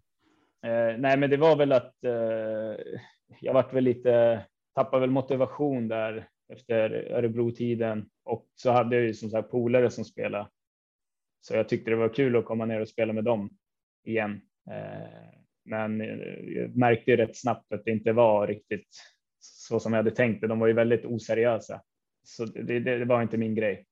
Eh, 0.68 0.98
nej, 0.98 1.16
men 1.16 1.30
det 1.30 1.36
var 1.36 1.56
väl 1.56 1.72
att 1.72 2.04
eh, 2.04 2.84
jag 3.40 3.54
vart 3.54 3.72
väl 3.72 3.84
lite, 3.84 4.44
tappade 4.74 5.00
väl 5.00 5.10
motivation 5.10 5.88
där 5.88 6.28
efter 6.52 6.90
Örebro-tiden 7.12 8.06
och 8.24 8.46
så 8.54 8.70
hade 8.70 8.96
jag 8.96 9.04
ju 9.04 9.14
som 9.14 9.30
sagt 9.30 9.50
polare 9.50 9.90
som 9.90 10.04
spelade. 10.04 10.48
Så 11.44 11.54
jag 11.54 11.68
tyckte 11.68 11.90
det 11.90 11.96
var 11.96 12.14
kul 12.14 12.36
att 12.36 12.44
komma 12.44 12.64
ner 12.64 12.80
och 12.80 12.88
spela 12.88 13.12
med 13.12 13.24
dem 13.24 13.50
igen. 14.04 14.40
Eh, 14.70 15.32
men 15.64 16.00
eh, 16.00 16.08
jag 16.44 16.76
märkte 16.76 17.10
ju 17.10 17.16
rätt 17.16 17.36
snabbt 17.36 17.72
att 17.72 17.84
det 17.84 17.90
inte 17.90 18.12
var 18.12 18.46
riktigt 18.46 18.88
så 19.40 19.80
som 19.80 19.92
jag 19.92 19.98
hade 19.98 20.10
tänkt 20.10 20.40
det. 20.40 20.46
De 20.46 20.58
var 20.58 20.66
ju 20.66 20.72
väldigt 20.72 21.04
oseriösa. 21.04 21.82
Så 22.24 22.44
det, 22.44 22.80
det, 22.80 22.98
det 22.98 23.04
var 23.04 23.22
inte 23.22 23.38
min 23.38 23.54
grej. 23.54 23.86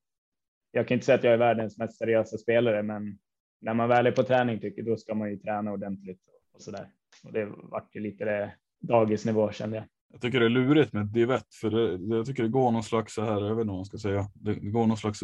Jag 0.71 0.89
kan 0.89 0.95
inte 0.95 1.07
säga 1.07 1.19
att 1.19 1.25
jag 1.25 1.33
är 1.33 1.39
världens 1.39 1.79
mest 1.79 1.99
seriösa 1.99 2.39
spelare, 2.39 2.83
men 2.83 3.19
när 3.61 3.75
man 3.75 3.89
väl 3.89 4.07
är 4.07 4.13
på 4.13 4.23
träning 4.23 4.61
tycker 4.61 4.83
då 4.83 4.97
ska 4.97 5.15
man 5.15 5.31
ju 5.31 5.37
träna 5.37 5.73
ordentligt 5.73 6.21
och 6.53 6.63
så 6.63 6.71
där. 6.71 6.87
Och 7.25 7.33
det 7.33 7.45
vart 7.45 7.95
ju 7.97 8.01
lite 8.01 8.25
det 8.25 8.53
dagisnivå 8.81 9.53
kände 9.53 9.77
jag. 9.77 9.85
Jag 10.13 10.21
tycker 10.21 10.41
det 10.41 10.47
är 10.47 10.51
lurigt 10.51 10.93
med 10.93 11.07
divett 11.07 11.55
för 11.61 11.71
det, 11.71 12.17
jag 12.17 12.27
tycker 12.27 12.43
det 12.43 12.49
går 12.49 12.71
någon 12.71 12.83
slags 12.83 13.15
så 13.15 13.23
här, 13.23 13.41
jag 13.41 13.55
vet 13.55 13.63
inte 13.63 13.71
vad 13.71 13.77
man 13.77 13.85
ska 13.85 13.99
säga, 13.99 14.25
det, 14.35 14.55
går 14.55 14.87
någon 14.87 14.97
slags 14.97 15.23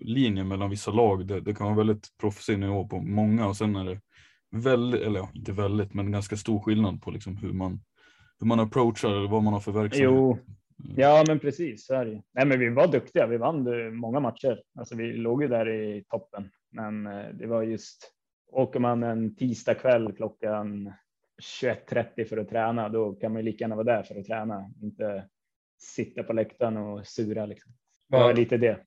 linje 0.00 0.44
mellan 0.44 0.70
vissa 0.70 0.90
lag. 0.90 1.26
Det, 1.26 1.40
det 1.40 1.54
kan 1.54 1.66
vara 1.66 1.76
väldigt 1.76 2.08
proffsig 2.20 2.58
nivå 2.58 2.88
på 2.88 3.00
många 3.00 3.48
och 3.48 3.56
sen 3.56 3.76
är 3.76 3.84
det 3.84 4.00
väldigt, 4.50 5.00
eller 5.00 5.20
ja, 5.20 5.30
inte 5.34 5.52
väldigt, 5.52 5.94
men 5.94 6.12
ganska 6.12 6.36
stor 6.36 6.60
skillnad 6.60 7.02
på 7.02 7.10
liksom 7.10 7.36
hur 7.36 7.52
man 7.52 7.80
hur 8.40 8.46
man 8.46 8.60
approachar 8.60 9.08
eller 9.08 9.28
vad 9.28 9.42
man 9.42 9.52
har 9.52 9.60
för 9.60 9.72
verksamhet. 9.72 10.10
Jo, 10.12 10.38
ja, 10.96 11.24
men 11.28 11.38
precis 11.38 11.86
så 11.86 11.94
är 11.94 12.04
det. 12.04 12.22
Nej, 12.32 12.46
men 12.46 12.58
vi 12.58 12.68
var 12.68 12.88
duktiga. 12.88 13.26
Vi 13.26 13.36
vann 13.36 13.94
många 13.96 14.20
matcher. 14.20 14.62
Alltså, 14.78 14.96
vi 14.96 15.12
låg 15.12 15.42
ju 15.42 15.48
där 15.48 15.68
i 15.68 16.04
toppen, 16.08 16.50
men 16.72 17.06
eh, 17.06 17.28
det 17.34 17.46
var 17.46 17.62
just 17.62 18.12
åker 18.52 18.80
man 18.80 19.02
en 19.02 19.36
tisdag 19.36 19.74
kväll 19.74 20.12
klockan 20.12 20.92
21.30 21.62 22.24
för 22.24 22.36
att 22.36 22.48
träna, 22.48 22.88
då 22.88 23.12
kan 23.12 23.32
man 23.32 23.42
ju 23.42 23.44
lika 23.50 23.64
gärna 23.64 23.76
vara 23.76 23.96
där 23.96 24.02
för 24.02 24.14
att 24.20 24.26
träna, 24.26 24.70
inte 24.82 25.28
sitta 25.78 26.22
på 26.22 26.32
läktaren 26.32 26.76
och 26.76 27.06
sura. 27.06 27.46
Liksom. 27.46 27.72
Det 28.08 28.16
var 28.16 28.24
Vad- 28.24 28.36
lite 28.36 28.56
det. 28.56 28.78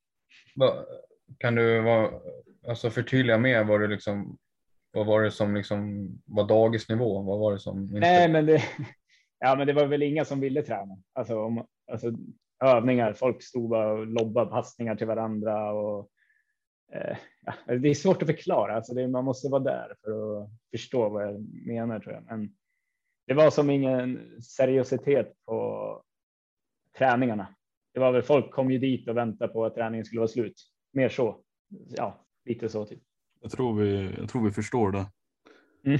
Kan 1.37 1.55
du 1.55 1.81
vara, 1.81 2.11
alltså 2.67 2.89
förtydliga 2.89 3.37
mer 3.37 3.63
vad 3.63 3.79
du 3.79 3.87
liksom, 3.87 4.37
vad 4.91 5.05
var 5.05 5.21
det 5.21 5.31
som 5.31 5.55
liksom 5.55 6.09
var 6.25 6.47
dagisnivå? 6.47 7.21
Vad 7.21 7.39
var 7.39 7.51
det 7.51 7.59
som 7.59 7.79
inte? 7.79 7.99
Nej, 7.99 8.29
men 8.29 8.45
det, 8.45 8.63
ja, 9.39 9.55
men 9.55 9.67
det 9.67 9.73
var 9.73 9.85
väl 9.85 10.03
inga 10.03 10.25
som 10.25 10.39
ville 10.39 10.61
träna. 10.61 10.97
Alltså, 11.13 11.39
om, 11.39 11.65
alltså 11.91 12.11
övningar. 12.63 13.13
Folk 13.13 13.43
stod 13.43 13.69
bara 13.69 13.93
och 13.93 14.07
lobbade 14.07 14.51
passningar 14.51 14.95
till 14.95 15.07
varandra 15.07 15.71
och 15.71 16.09
eh, 16.93 17.17
ja, 17.45 17.75
det 17.75 17.89
är 17.89 17.93
svårt 17.93 18.21
att 18.21 18.27
förklara. 18.27 18.75
Alltså, 18.75 18.93
det, 18.93 19.07
man 19.07 19.25
måste 19.25 19.49
vara 19.49 19.63
där 19.63 19.95
för 20.03 20.41
att 20.41 20.49
förstå 20.71 21.09
vad 21.09 21.27
jag 21.27 21.41
menar 21.65 21.99
tror 21.99 22.13
jag. 22.13 22.23
Men 22.23 22.55
det 23.27 23.33
var 23.33 23.49
som 23.49 23.69
ingen 23.69 24.41
seriositet 24.41 25.33
på 25.45 26.01
träningarna. 26.97 27.55
Det 27.93 27.99
var 27.99 28.11
väl 28.11 28.23
folk 28.23 28.51
kom 28.51 28.71
ju 28.71 28.77
dit 28.77 29.07
och 29.07 29.17
väntade 29.17 29.53
på 29.53 29.65
att 29.65 29.75
träningen 29.75 30.05
skulle 30.05 30.19
vara 30.19 30.27
slut. 30.27 30.53
Mer 30.93 31.09
så. 31.09 31.39
Ja, 31.89 32.25
lite 32.45 32.69
så 32.69 32.85
typ. 32.85 32.99
Jag, 33.41 33.51
tror 33.51 33.73
vi, 33.73 34.11
jag 34.17 34.29
tror 34.29 34.45
vi 34.45 34.51
förstår 34.51 34.91
det. 34.91 35.05
Mm. 35.85 35.99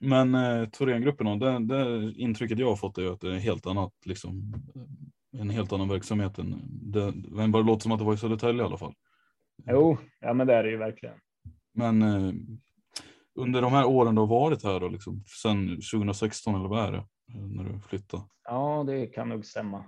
Men 0.00 0.34
eh, 0.34 0.68
Thorengruppen, 0.68 1.38
det, 1.38 1.58
det 1.58 2.12
intrycket 2.16 2.58
jag 2.58 2.68
har 2.68 2.76
fått 2.76 2.98
är 2.98 3.12
att 3.12 3.20
det 3.20 3.34
är 3.34 3.38
helt 3.38 3.66
annat, 3.66 3.92
liksom, 4.04 4.54
en 5.32 5.50
helt 5.50 5.72
annan 5.72 5.88
verksamhet. 5.88 6.38
Än 6.38 6.62
det, 6.68 7.12
men 7.28 7.52
bara 7.52 7.62
låter 7.62 7.82
som 7.82 7.92
att 7.92 7.98
det 7.98 8.04
var 8.04 8.14
i 8.14 8.16
Södertälje 8.16 8.62
i 8.62 8.66
alla 8.66 8.78
fall. 8.78 8.94
Jo, 9.66 9.98
ja, 10.20 10.34
men 10.34 10.46
det 10.46 10.54
är 10.54 10.62
det 10.62 10.70
ju 10.70 10.76
verkligen. 10.76 11.14
Men 11.74 12.02
eh, 12.02 12.32
under 13.34 13.62
de 13.62 13.72
här 13.72 13.84
åren 13.86 14.14
du 14.14 14.20
har 14.20 14.26
varit 14.26 14.64
här 14.64 14.80
då, 14.80 14.88
liksom, 14.88 15.24
sen 15.42 15.68
2016 15.68 16.54
eller 16.54 16.68
vad 16.68 16.88
är 16.88 16.92
det? 16.92 17.04
När 17.34 17.64
du 17.64 17.80
flyttade. 17.80 18.22
Ja, 18.44 18.84
det 18.86 19.06
kan 19.06 19.28
nog 19.28 19.44
stämma. 19.44 19.84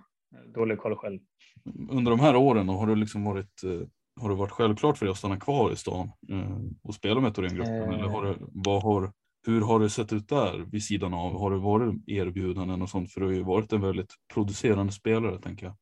Dålig 0.54 0.78
koll 0.78 0.96
själv. 0.96 1.20
Under 1.90 2.10
de 2.10 2.20
här 2.20 2.36
åren 2.36 2.68
har 2.68 2.86
det 2.86 2.94
liksom 2.94 3.24
varit 3.24 3.64
eh, 3.64 3.88
har 4.20 4.28
det 4.28 4.34
varit 4.34 4.50
självklart 4.50 4.98
för 4.98 5.06
dig 5.06 5.10
att 5.10 5.18
stanna 5.18 5.40
kvar 5.40 5.72
i 5.72 5.76
stan 5.76 6.10
eh, 6.30 6.56
och 6.82 6.94
spela 6.94 7.20
med 7.20 7.34
Thorengruppen? 7.34 7.82
Eh. 7.82 7.94
Eller 7.94 8.08
har 8.08 8.24
det, 8.24 8.36
vad 8.38 8.82
har, 8.82 9.12
hur 9.46 9.60
har 9.60 9.80
det 9.80 9.90
sett 9.90 10.12
ut 10.12 10.28
där 10.28 10.58
vid 10.72 10.84
sidan 10.84 11.14
av? 11.14 11.38
Har 11.38 11.50
det 11.50 11.58
varit 11.58 11.94
erbjudanden 12.06 12.82
och 12.82 12.88
sånt? 12.88 13.12
För 13.12 13.20
du 13.20 13.26
har 13.26 13.32
ju 13.32 13.42
varit 13.42 13.72
en 13.72 13.80
väldigt 13.80 14.14
producerande 14.34 14.92
spelare 14.92 15.38
tänker 15.38 15.66
jag. 15.66 15.76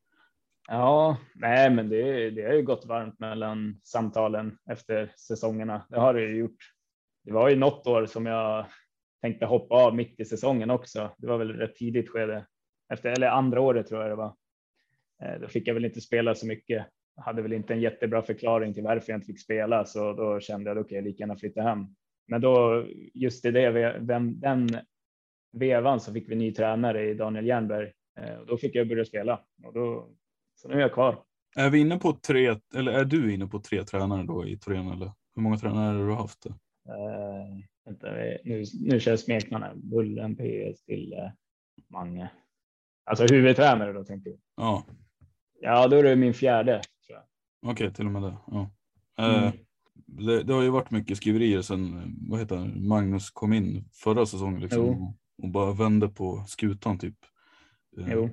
Ja, 0.68 1.16
nej, 1.34 1.70
men 1.70 1.88
det, 1.88 2.30
det 2.30 2.42
har 2.42 2.54
ju 2.54 2.62
gått 2.62 2.86
varmt 2.86 3.18
mellan 3.18 3.80
samtalen 3.84 4.58
efter 4.70 5.12
säsongerna. 5.16 5.86
Det 5.88 6.00
har 6.00 6.14
det 6.14 6.20
ju 6.20 6.36
gjort. 6.36 6.58
Det 7.24 7.32
var 7.32 7.48
ju 7.48 7.56
något 7.56 7.86
år 7.86 8.06
som 8.06 8.26
jag 8.26 8.66
tänkte 9.22 9.46
hoppa 9.46 9.74
av 9.74 9.94
mitt 9.94 10.20
i 10.20 10.24
säsongen 10.24 10.70
också. 10.70 11.10
Det 11.18 11.26
var 11.26 11.38
väl 11.38 11.52
rätt 11.52 11.74
tidigt 11.74 12.10
skede 12.10 12.46
efter, 12.92 13.10
eller 13.10 13.28
andra 13.28 13.60
året 13.60 13.86
tror 13.86 14.00
jag 14.00 14.10
det 14.10 14.16
var. 14.16 14.34
Eh, 15.22 15.40
Då 15.40 15.48
fick 15.48 15.68
jag 15.68 15.74
väl 15.74 15.84
inte 15.84 16.00
spela 16.00 16.34
så 16.34 16.46
mycket. 16.46 16.86
Jag 17.16 17.22
hade 17.22 17.42
väl 17.42 17.52
inte 17.52 17.72
en 17.72 17.80
jättebra 17.80 18.22
förklaring 18.22 18.74
till 18.74 18.82
varför 18.82 19.12
jag 19.12 19.16
inte 19.16 19.26
fick 19.26 19.40
spela, 19.40 19.84
så 19.84 20.12
då 20.12 20.40
kände 20.40 20.70
jag 20.70 20.78
okej, 20.78 20.98
okay, 20.98 21.10
lika 21.10 21.22
gärna 21.22 21.36
flytta 21.36 21.62
hem. 21.62 21.86
Men 22.28 22.40
då 22.40 22.86
just 23.14 23.44
i 23.44 23.50
det, 23.50 23.70
vem, 24.00 24.40
den 24.40 24.68
vevan 25.52 26.00
så 26.00 26.12
fick 26.12 26.30
vi 26.30 26.34
ny 26.34 26.52
tränare 26.52 27.10
i 27.10 27.14
Daniel 27.14 27.46
Jernberg 27.46 27.92
och 28.40 28.46
då 28.46 28.56
fick 28.56 28.74
jag 28.74 28.88
börja 28.88 29.04
spela 29.04 29.40
och 29.64 29.72
då 29.72 30.08
så 30.54 30.68
nu 30.68 30.74
är 30.74 30.80
jag 30.80 30.92
kvar. 30.92 31.22
Är 31.56 31.70
vi 31.70 31.78
inne 31.78 31.98
på 31.98 32.12
tre, 32.12 32.56
eller 32.74 32.92
är 32.92 33.04
du 33.04 33.34
inne 33.34 33.46
på 33.46 33.58
tre 33.58 33.84
tränare 33.84 34.22
då 34.22 34.46
i 34.46 34.58
Torén 34.58 34.88
eller 34.88 35.12
hur 35.34 35.42
många 35.42 35.56
tränare 35.56 35.98
har 35.98 36.08
du 36.08 36.14
haft? 36.14 36.46
Uh, 36.46 36.52
vänta, 37.84 38.10
nu, 38.44 38.64
nu 38.80 39.00
kör 39.00 39.16
smeknamnen 39.16 39.90
Bullen, 39.90 40.36
PS 40.36 40.84
till 40.84 41.12
uh, 41.12 41.30
Mange. 41.88 42.30
Alltså 43.04 43.34
huvudtränare 43.34 43.92
då 43.92 44.04
tänker 44.04 44.30
du? 44.30 44.38
Ja. 44.56 44.86
Ja, 45.64 45.88
då 45.88 45.96
är 45.96 46.02
det 46.02 46.16
min 46.16 46.34
fjärde. 46.34 46.82
Okej, 47.62 47.72
okay, 47.72 47.90
till 47.90 48.06
och 48.06 48.12
med 48.12 48.22
det. 48.22 48.36
Ja. 48.46 48.70
Mm. 49.18 49.44
Uh, 49.44 49.52
det, 50.06 50.42
det, 50.42 50.52
har 50.52 50.62
ju 50.62 50.70
varit 50.70 50.90
mycket 50.90 51.16
skriverier 51.16 51.62
sen 51.62 52.14
vad 52.28 52.40
heter 52.40 52.56
det, 52.56 52.88
Magnus 52.88 53.30
kom 53.30 53.52
in 53.52 53.84
förra 53.92 54.26
säsongen 54.26 54.60
liksom, 54.60 54.88
och, 54.88 55.14
och, 55.42 55.48
bara 55.48 55.72
vände 55.72 56.08
på 56.08 56.44
skutan 56.46 56.98
typ. 56.98 57.16
Jo. 57.96 58.30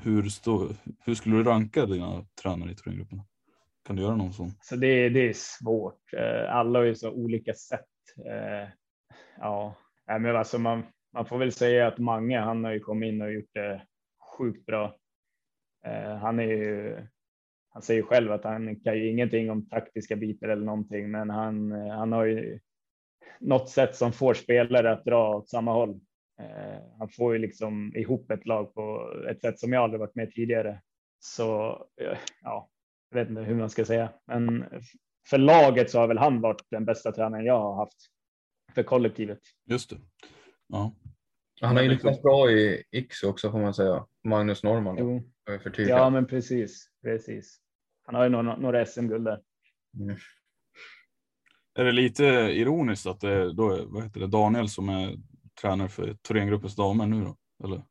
Hur, 0.00 0.22
stå, 0.22 0.68
hur 1.04 1.14
skulle 1.14 1.36
du 1.36 1.44
ranka 1.44 1.86
dina 1.86 2.26
tränare 2.42 2.70
i 2.70 2.74
Thorengruppen? 2.74 3.22
Kan 3.86 3.96
du 3.96 4.02
göra 4.02 4.16
någon 4.16 4.32
sån? 4.32 4.52
Så 4.62 4.76
det, 4.76 5.08
det 5.08 5.28
är 5.28 5.32
svårt. 5.32 6.12
Eh, 6.16 6.54
alla 6.54 6.78
har 6.78 6.86
ju 6.86 6.94
så 6.94 7.10
olika 7.10 7.54
sätt. 7.54 7.80
Eh, 8.26 8.68
ja, 9.38 9.74
men 10.06 10.36
alltså 10.36 10.58
man, 10.58 10.82
man 11.12 11.26
får 11.26 11.38
väl 11.38 11.52
säga 11.52 11.86
att 11.86 11.98
Mange, 11.98 12.40
han 12.40 12.64
har 12.64 12.72
ju 12.72 12.80
kommit 12.80 13.12
in 13.12 13.22
och 13.22 13.32
gjort 13.32 13.54
det 13.54 13.82
sjukt 14.38 14.66
bra. 14.66 14.96
Eh, 15.86 16.16
han 16.16 16.38
är 16.38 16.44
ju, 16.44 16.96
han 17.68 17.82
säger 17.82 18.02
själv 18.02 18.32
att 18.32 18.44
han 18.44 18.80
kan 18.80 18.98
ju 18.98 19.10
ingenting 19.10 19.50
om 19.50 19.68
taktiska 19.68 20.16
bitar 20.16 20.48
eller 20.48 20.64
någonting, 20.64 21.10
men 21.10 21.30
han, 21.30 21.72
han 21.72 22.12
har 22.12 22.24
ju 22.24 22.60
något 23.40 23.68
sätt 23.68 23.96
som 23.96 24.12
får 24.12 24.34
spelare 24.34 24.92
att 24.92 25.04
dra 25.04 25.36
åt 25.36 25.48
samma 25.48 25.72
håll. 25.72 26.00
Han 26.98 27.08
får 27.08 27.32
ju 27.32 27.38
liksom 27.38 27.96
ihop 27.96 28.30
ett 28.30 28.46
lag 28.46 28.74
på 28.74 29.12
ett 29.30 29.40
sätt 29.40 29.58
som 29.58 29.72
jag 29.72 29.82
aldrig 29.82 30.00
varit 30.00 30.14
med 30.14 30.32
tidigare. 30.32 30.80
Så 31.18 31.44
ja, 32.42 32.70
jag 33.10 33.18
vet 33.18 33.28
inte 33.28 33.42
hur 33.42 33.54
man 33.54 33.70
ska 33.70 33.84
säga, 33.84 34.12
men 34.26 34.64
för 35.28 35.38
laget 35.38 35.90
så 35.90 35.98
har 35.98 36.08
väl 36.08 36.18
han 36.18 36.40
varit 36.40 36.62
den 36.70 36.84
bästa 36.84 37.12
tränaren 37.12 37.44
jag 37.44 37.60
har 37.60 37.74
haft 37.76 37.98
för 38.74 38.82
kollektivet. 38.82 39.40
Just 39.64 39.90
det. 39.90 39.96
Ja. 40.66 40.94
Han 41.60 41.76
har 41.76 41.82
ju 41.82 41.88
lyckats 41.88 42.22
bra 42.22 42.50
i 42.50 42.84
X 42.92 43.22
också 43.22 43.50
får 43.50 43.60
man 43.60 43.74
säga. 43.74 44.06
Magnus 44.24 44.62
Norman. 44.62 44.96
Jo. 44.98 45.22
Ja, 45.76 46.10
men 46.10 46.26
precis, 46.26 46.90
precis. 47.02 47.60
Han 48.04 48.14
har 48.14 48.24
ju 48.24 48.30
några, 48.30 48.56
några 48.56 48.86
SM-guld 48.86 49.24
där. 49.24 49.40
Mm. 50.00 50.16
Är 51.78 51.84
det 51.84 51.92
lite 51.92 52.24
ironiskt 52.52 53.06
att 53.06 53.20
det 53.20 53.32
är 53.32 53.52
då, 53.52 53.86
vad 53.86 54.02
heter 54.02 54.20
det, 54.20 54.26
Daniel 54.26 54.68
som 54.68 54.88
är 54.88 55.16
tränare 55.60 55.88
för 55.88 56.14
Thorengruppens 56.14 56.76
damer 56.76 57.06
nu 57.06 57.24
då? 57.24 57.36
Eller? 57.64 57.82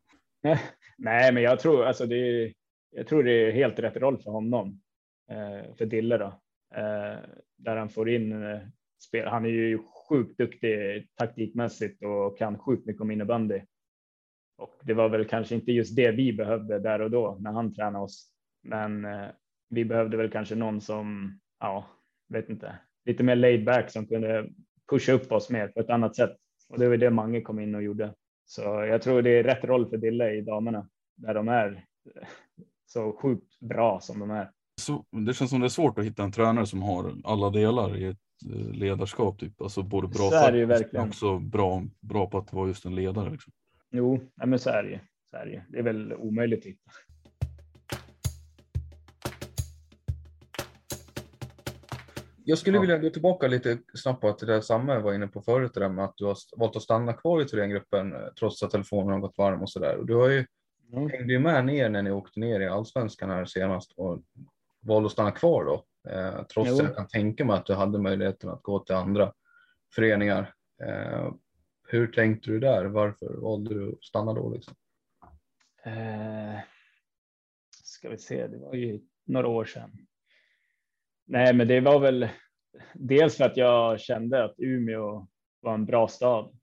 Nej, 0.98 1.34
men 1.34 1.44
jag 1.44 1.60
tror 1.60 1.86
alltså 1.86 2.06
det 2.06 2.16
är, 2.16 2.54
jag 2.92 3.08
tror 3.08 3.24
det 3.24 3.32
är 3.32 3.52
helt 3.52 3.80
rätt 3.80 3.98
roll 3.98 4.18
för 4.18 4.32
honom. 4.32 4.82
Eh, 5.32 5.76
för 5.76 5.86
Dille 5.86 6.18
då, 6.18 6.26
eh, 6.76 7.20
där 7.58 7.76
han 7.76 7.90
får 7.90 8.10
in 8.10 8.44
eh, 8.44 8.60
spel. 9.08 9.28
Han 9.28 9.46
är 9.46 9.50
ju 9.50 9.80
sjukt 10.10 10.38
duktig 10.38 11.08
taktikmässigt 11.16 12.04
och 12.04 12.38
kan 12.38 12.60
sjukt 12.60 12.86
mycket 12.86 13.02
om 13.02 13.12
innebandy. 13.12 13.62
Och 14.58 14.80
det 14.84 14.94
var 14.94 15.10
väl 15.10 15.26
kanske 15.26 15.56
inte 15.56 15.72
just 15.72 15.96
det 15.96 16.12
vi 16.12 16.34
behövde 16.34 16.80
där 16.80 17.02
och 17.02 17.12
då 17.12 17.38
när 17.40 17.52
han 17.52 17.74
tränade 17.74 18.06
oss. 18.06 18.32
Men 18.64 19.08
vi 19.70 19.86
behövde 19.86 20.18
väl 20.18 20.32
kanske 20.32 20.56
någon 20.56 20.82
som, 20.82 21.40
ja, 21.60 21.86
vet 22.30 22.50
inte, 22.50 22.80
lite 23.06 23.24
mer 23.24 23.36
laid 23.36 23.66
back 23.66 23.92
som 23.92 24.08
kunde 24.08 24.50
pusha 24.90 25.14
upp 25.14 25.32
oss 25.32 25.50
mer 25.50 25.68
på 25.68 25.80
ett 25.80 25.90
annat 25.90 26.16
sätt. 26.16 26.36
Och 26.70 26.80
det 26.80 26.90
var 26.90 26.98
det 26.98 27.10
Mange 27.10 27.42
kom 27.42 27.60
in 27.60 27.76
och 27.76 27.84
gjorde. 27.84 28.14
Så 28.46 28.62
jag 28.62 29.02
tror 29.02 29.22
det 29.22 29.30
är 29.30 29.44
rätt 29.44 29.64
roll 29.64 29.90
för 29.90 29.98
Dille 29.98 30.32
i 30.32 30.42
damerna 30.42 30.90
där 31.16 31.34
de 31.34 31.48
är 31.48 31.86
så 32.86 33.14
sjukt 33.22 33.60
bra 33.60 34.00
som 34.00 34.20
de 34.20 34.32
är 34.32 34.52
så, 34.82 35.06
det 35.12 35.34
känns 35.34 35.50
som 35.50 35.60
det 35.60 35.68
är 35.68 35.70
svårt 35.70 36.00
att 36.00 36.06
hitta 36.06 36.24
en 36.24 36.32
tränare 36.32 36.66
som 36.66 36.82
har 36.82 37.14
alla 37.24 37.50
delar 37.50 37.98
i 37.98 38.06
ett 38.06 38.18
eh, 38.50 38.72
ledarskap. 38.72 39.40
Typ. 39.40 39.62
Alltså 39.62 39.84
både 39.84 40.08
bra 40.08 40.26
och 40.26 41.08
också 41.08 41.40
bra, 41.40 41.84
bra 42.00 42.30
på 42.30 42.38
att 42.38 42.54
vara 42.54 42.68
just 42.68 42.86
en 42.86 42.96
ledare. 42.96 43.30
Liksom. 43.30 43.54
Jo, 43.96 44.20
nej, 44.36 44.48
men 44.48 44.60
så 44.60 44.70
är 44.70 44.84
det. 44.84 45.02
Så 45.30 45.38
är 45.38 45.46
det, 45.46 45.66
det 45.70 45.80
är 45.80 45.84
väl 45.84 46.14
omöjligt 46.14 46.60
att 46.60 46.66
hitta. 46.66 46.92
Jag 52.48 52.58
skulle 52.58 52.78
ja. 52.78 52.82
vilja 52.82 52.98
gå 52.98 53.10
tillbaka 53.10 53.48
lite 53.48 53.78
snabbt 53.94 54.22
på 54.22 54.32
till 54.32 54.48
det 54.48 54.62
samma 54.62 55.00
var 55.00 55.14
inne 55.14 55.28
på 55.28 55.42
förut, 55.42 55.74
det 55.74 55.80
där 55.80 55.90
med 55.90 56.06
att 56.06 56.18
du 56.18 56.26
har 56.26 56.38
valt 56.58 56.76
att 56.76 56.82
stanna 56.82 57.14
kvar 57.14 57.42
i 57.42 57.46
Thorengruppen 57.46 58.14
eh, 58.14 58.20
trots 58.40 58.64
att 58.64 58.72
telefonen 58.72 59.12
har 59.14 59.20
gått 59.20 59.38
varm 59.38 59.62
och 59.62 59.70
så 59.70 59.80
där. 59.80 59.98
Och 59.98 60.06
du 60.06 60.16
har 60.16 60.30
ju 60.30 60.46
mm. 60.94 61.10
hängde 61.10 61.34
ju 61.34 61.40
med 61.40 61.66
ner 61.66 61.90
när 61.90 62.02
ni 62.02 62.12
åkte 62.12 62.40
ner 62.40 62.60
i 62.60 62.68
allsvenskan 62.68 63.30
här 63.30 63.46
senast 63.46 63.92
och 63.98 64.22
valde 64.82 65.06
att 65.06 65.12
stanna 65.12 65.32
kvar 65.32 65.66
då. 65.66 65.86
Eh, 66.12 66.44
trots 66.44 66.72
att 66.72 66.78
jag 66.78 66.96
kan 66.96 67.08
tänka 67.08 67.46
mig 67.46 67.56
att 67.56 67.66
du 67.66 67.74
hade 67.74 68.00
möjligheten 68.00 68.50
att 68.50 68.64
gå 68.64 68.80
till 68.80 68.96
andra 68.96 69.34
föreningar. 69.96 70.54
Eh, 70.84 71.32
hur 71.96 72.08
tänkte 72.08 72.52
du 72.52 72.60
där? 72.60 72.86
Varför 72.86 73.42
valde 73.42 73.74
du 73.74 73.90
att 73.90 74.04
stanna 74.04 74.34
då? 74.34 74.50
Liksom? 74.50 74.76
Eh, 75.84 76.60
ska 77.84 78.10
vi 78.10 78.18
se, 78.18 78.48
det 78.48 78.58
var 78.58 78.74
ju 78.74 79.02
några 79.26 79.48
år 79.48 79.66
sedan. 79.66 79.92
Nej, 81.26 81.54
men 81.54 81.68
det 81.68 81.80
var 81.80 82.00
väl 82.00 82.30
dels 82.94 83.38
för 83.38 83.46
att 83.46 83.58
jag 83.58 84.00
kände 84.00 84.44
att 84.44 84.56
Umeå 84.58 85.28
var 85.60 85.74
en 85.74 85.86
bra 85.86 86.08
stad 86.08 86.60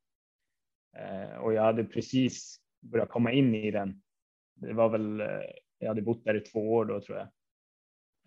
eh, 0.96 1.36
och 1.36 1.54
jag 1.54 1.62
hade 1.62 1.84
precis 1.84 2.60
börjat 2.80 3.08
komma 3.08 3.32
in 3.32 3.54
i 3.54 3.70
den. 3.70 4.02
Det 4.54 4.72
var 4.72 4.88
väl, 4.88 5.20
eh, 5.20 5.26
jag 5.78 5.88
hade 5.88 6.02
bott 6.02 6.24
där 6.24 6.34
i 6.34 6.40
två 6.40 6.72
år 6.72 6.84
då 6.84 7.00
tror 7.00 7.18
jag 7.18 7.28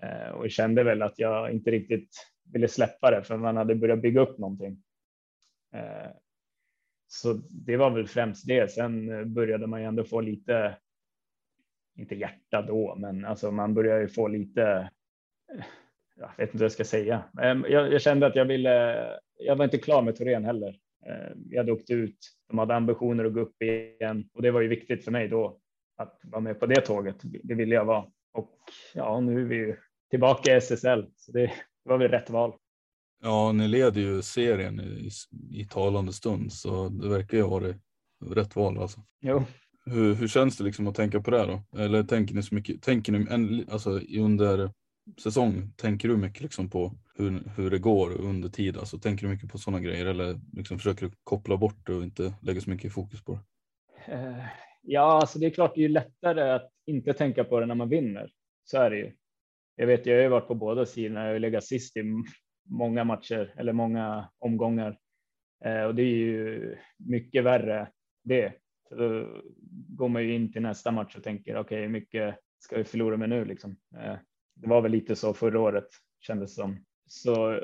Eh, 0.01 0.29
och 0.29 0.51
kände 0.51 0.83
väl 0.83 1.01
att 1.01 1.19
jag 1.19 1.51
inte 1.51 1.71
riktigt 1.71 2.31
ville 2.53 2.67
släppa 2.67 3.11
det 3.11 3.23
för 3.23 3.37
man 3.37 3.57
hade 3.57 3.75
börjat 3.75 4.01
bygga 4.01 4.21
upp 4.21 4.37
någonting. 4.37 4.83
Eh, 5.73 6.11
så 7.21 7.33
det 7.49 7.77
var 7.77 7.89
väl 7.89 8.07
främst 8.07 8.47
det. 8.47 8.71
Sen 8.71 9.11
eh, 9.11 9.25
började 9.25 9.67
man 9.67 9.81
ju 9.81 9.87
ändå 9.87 10.03
få 10.03 10.21
lite, 10.21 10.77
inte 11.97 12.15
hjärta 12.15 12.61
då, 12.61 12.95
men 12.95 13.25
alltså 13.25 13.51
man 13.51 13.73
började 13.73 14.01
ju 14.01 14.07
få 14.07 14.27
lite, 14.27 14.89
eh, 15.53 15.65
jag 16.15 16.29
vet 16.37 16.49
inte 16.49 16.57
vad 16.57 16.65
jag 16.65 16.71
ska 16.71 16.83
säga. 16.83 17.23
Ehm, 17.41 17.65
jag, 17.69 17.93
jag 17.93 18.01
kände 18.01 18.27
att 18.27 18.35
jag 18.35 18.45
ville, 18.45 19.05
jag 19.39 19.55
var 19.55 19.65
inte 19.65 19.77
klar 19.77 20.01
med 20.01 20.15
Torén 20.15 20.45
heller. 20.45 20.75
Ehm, 21.05 21.43
jag 21.49 21.57
hade 21.57 21.71
åkt 21.71 21.89
ut, 21.89 22.17
de 22.47 22.59
hade 22.59 22.75
ambitioner 22.75 23.25
att 23.25 23.33
gå 23.33 23.39
upp 23.39 23.61
igen 23.61 24.29
och 24.33 24.41
det 24.41 24.51
var 24.51 24.61
ju 24.61 24.67
viktigt 24.67 25.03
för 25.03 25.11
mig 25.11 25.27
då 25.27 25.59
att 25.97 26.19
vara 26.23 26.41
med 26.41 26.59
på 26.59 26.65
det 26.65 26.81
tåget. 26.81 27.15
Det 27.21 27.55
ville 27.55 27.75
jag 27.75 27.85
vara. 27.85 28.05
Och 28.33 28.57
ja, 28.93 29.19
nu 29.19 29.41
är 29.41 29.45
vi 29.45 29.55
ju 29.55 29.75
tillbaka 30.09 30.51
i 30.51 30.55
SSL, 30.55 31.05
så 31.15 31.31
det 31.31 31.51
var 31.83 31.97
väl 31.97 32.11
rätt 32.11 32.29
val. 32.29 32.53
Ja, 33.21 33.51
ni 33.51 33.67
leder 33.67 34.01
ju 34.01 34.21
serien 34.21 34.79
i, 34.79 35.09
i 35.51 35.65
talande 35.65 36.13
stund, 36.13 36.53
så 36.53 36.89
det 36.89 37.09
verkar 37.09 37.37
ju 37.37 37.43
ha 37.43 37.49
varit 37.49 37.77
rätt 38.25 38.55
val 38.55 38.77
alltså. 38.77 38.99
Jo. 39.21 39.43
Hur, 39.85 40.13
hur 40.15 40.27
känns 40.27 40.57
det 40.57 40.63
liksom 40.63 40.87
att 40.87 40.95
tänka 40.95 41.21
på 41.21 41.31
det 41.31 41.45
då? 41.45 41.79
Eller 41.81 42.03
tänker 42.03 42.35
ni 42.35 42.43
så 42.43 42.55
mycket, 42.55 42.81
tänker 42.81 43.11
ni 43.11 43.27
en, 43.29 43.65
alltså 43.69 43.99
under 44.17 44.71
säsong, 45.23 45.73
tänker 45.75 46.07
du 46.07 46.17
mycket 46.17 46.41
liksom 46.41 46.69
på 46.69 46.93
hur, 47.15 47.51
hur 47.55 47.69
det 47.71 47.79
går 47.79 48.21
under 48.21 48.49
tid? 48.49 48.77
Alltså 48.77 48.99
tänker 48.99 49.27
du 49.27 49.33
mycket 49.33 49.51
på 49.51 49.57
sådana 49.57 49.79
grejer 49.79 50.05
eller 50.05 50.39
liksom 50.53 50.77
försöker 50.77 51.05
du 51.05 51.11
koppla 51.23 51.57
bort 51.57 51.85
det 51.85 51.93
och 51.93 52.03
inte 52.03 52.33
lägga 52.41 52.61
så 52.61 52.69
mycket 52.69 52.93
fokus 52.93 53.23
på 53.23 53.33
det? 53.33 54.13
Uh, 54.13 54.45
ja, 54.81 55.19
alltså 55.19 55.39
det 55.39 55.45
är 55.45 55.49
klart 55.49 55.75
det 55.75 55.85
är 55.85 55.89
lättare 55.89 56.51
att 56.51 56.71
inte 56.85 57.13
tänka 57.13 57.43
på 57.43 57.59
det 57.59 57.65
när 57.65 57.75
man 57.75 57.89
vinner. 57.89 58.31
Så 58.63 58.77
är 58.77 58.89
det 58.89 58.97
ju. 58.97 59.11
Jag 59.75 59.87
vet, 59.87 60.05
jag 60.05 60.15
har 60.15 60.21
ju 60.21 60.29
varit 60.29 60.47
på 60.47 60.55
båda 60.55 60.85
sidorna. 60.85 61.25
Jag 61.25 61.31
har 61.31 61.39
legat 61.39 61.63
sist 61.63 61.97
i 61.97 62.03
många 62.65 63.03
matcher 63.03 63.53
eller 63.57 63.73
många 63.73 64.29
omgångar 64.39 64.97
eh, 65.65 65.83
och 65.83 65.95
det 65.95 66.01
är 66.01 66.15
ju 66.15 66.75
mycket 66.97 67.43
värre 67.43 67.87
det. 68.23 68.53
Så 68.89 68.95
då 68.95 69.41
går 69.89 70.09
man 70.09 70.23
ju 70.23 70.35
in 70.35 70.51
till 70.51 70.61
nästa 70.61 70.91
match 70.91 71.15
och 71.15 71.23
tänker 71.23 71.57
okej, 71.57 71.79
okay, 71.79 71.87
mycket 71.87 72.35
ska 72.59 72.77
vi 72.77 72.83
förlora 72.83 73.17
med 73.17 73.29
nu 73.29 73.45
liksom. 73.45 73.75
Eh, 73.95 74.15
det 74.55 74.67
var 74.67 74.81
väl 74.81 74.91
lite 74.91 75.15
så 75.15 75.33
förra 75.33 75.59
året 75.59 75.87
kändes 76.19 76.55
det 76.55 76.61
som. 76.61 76.85
Så 77.07 77.59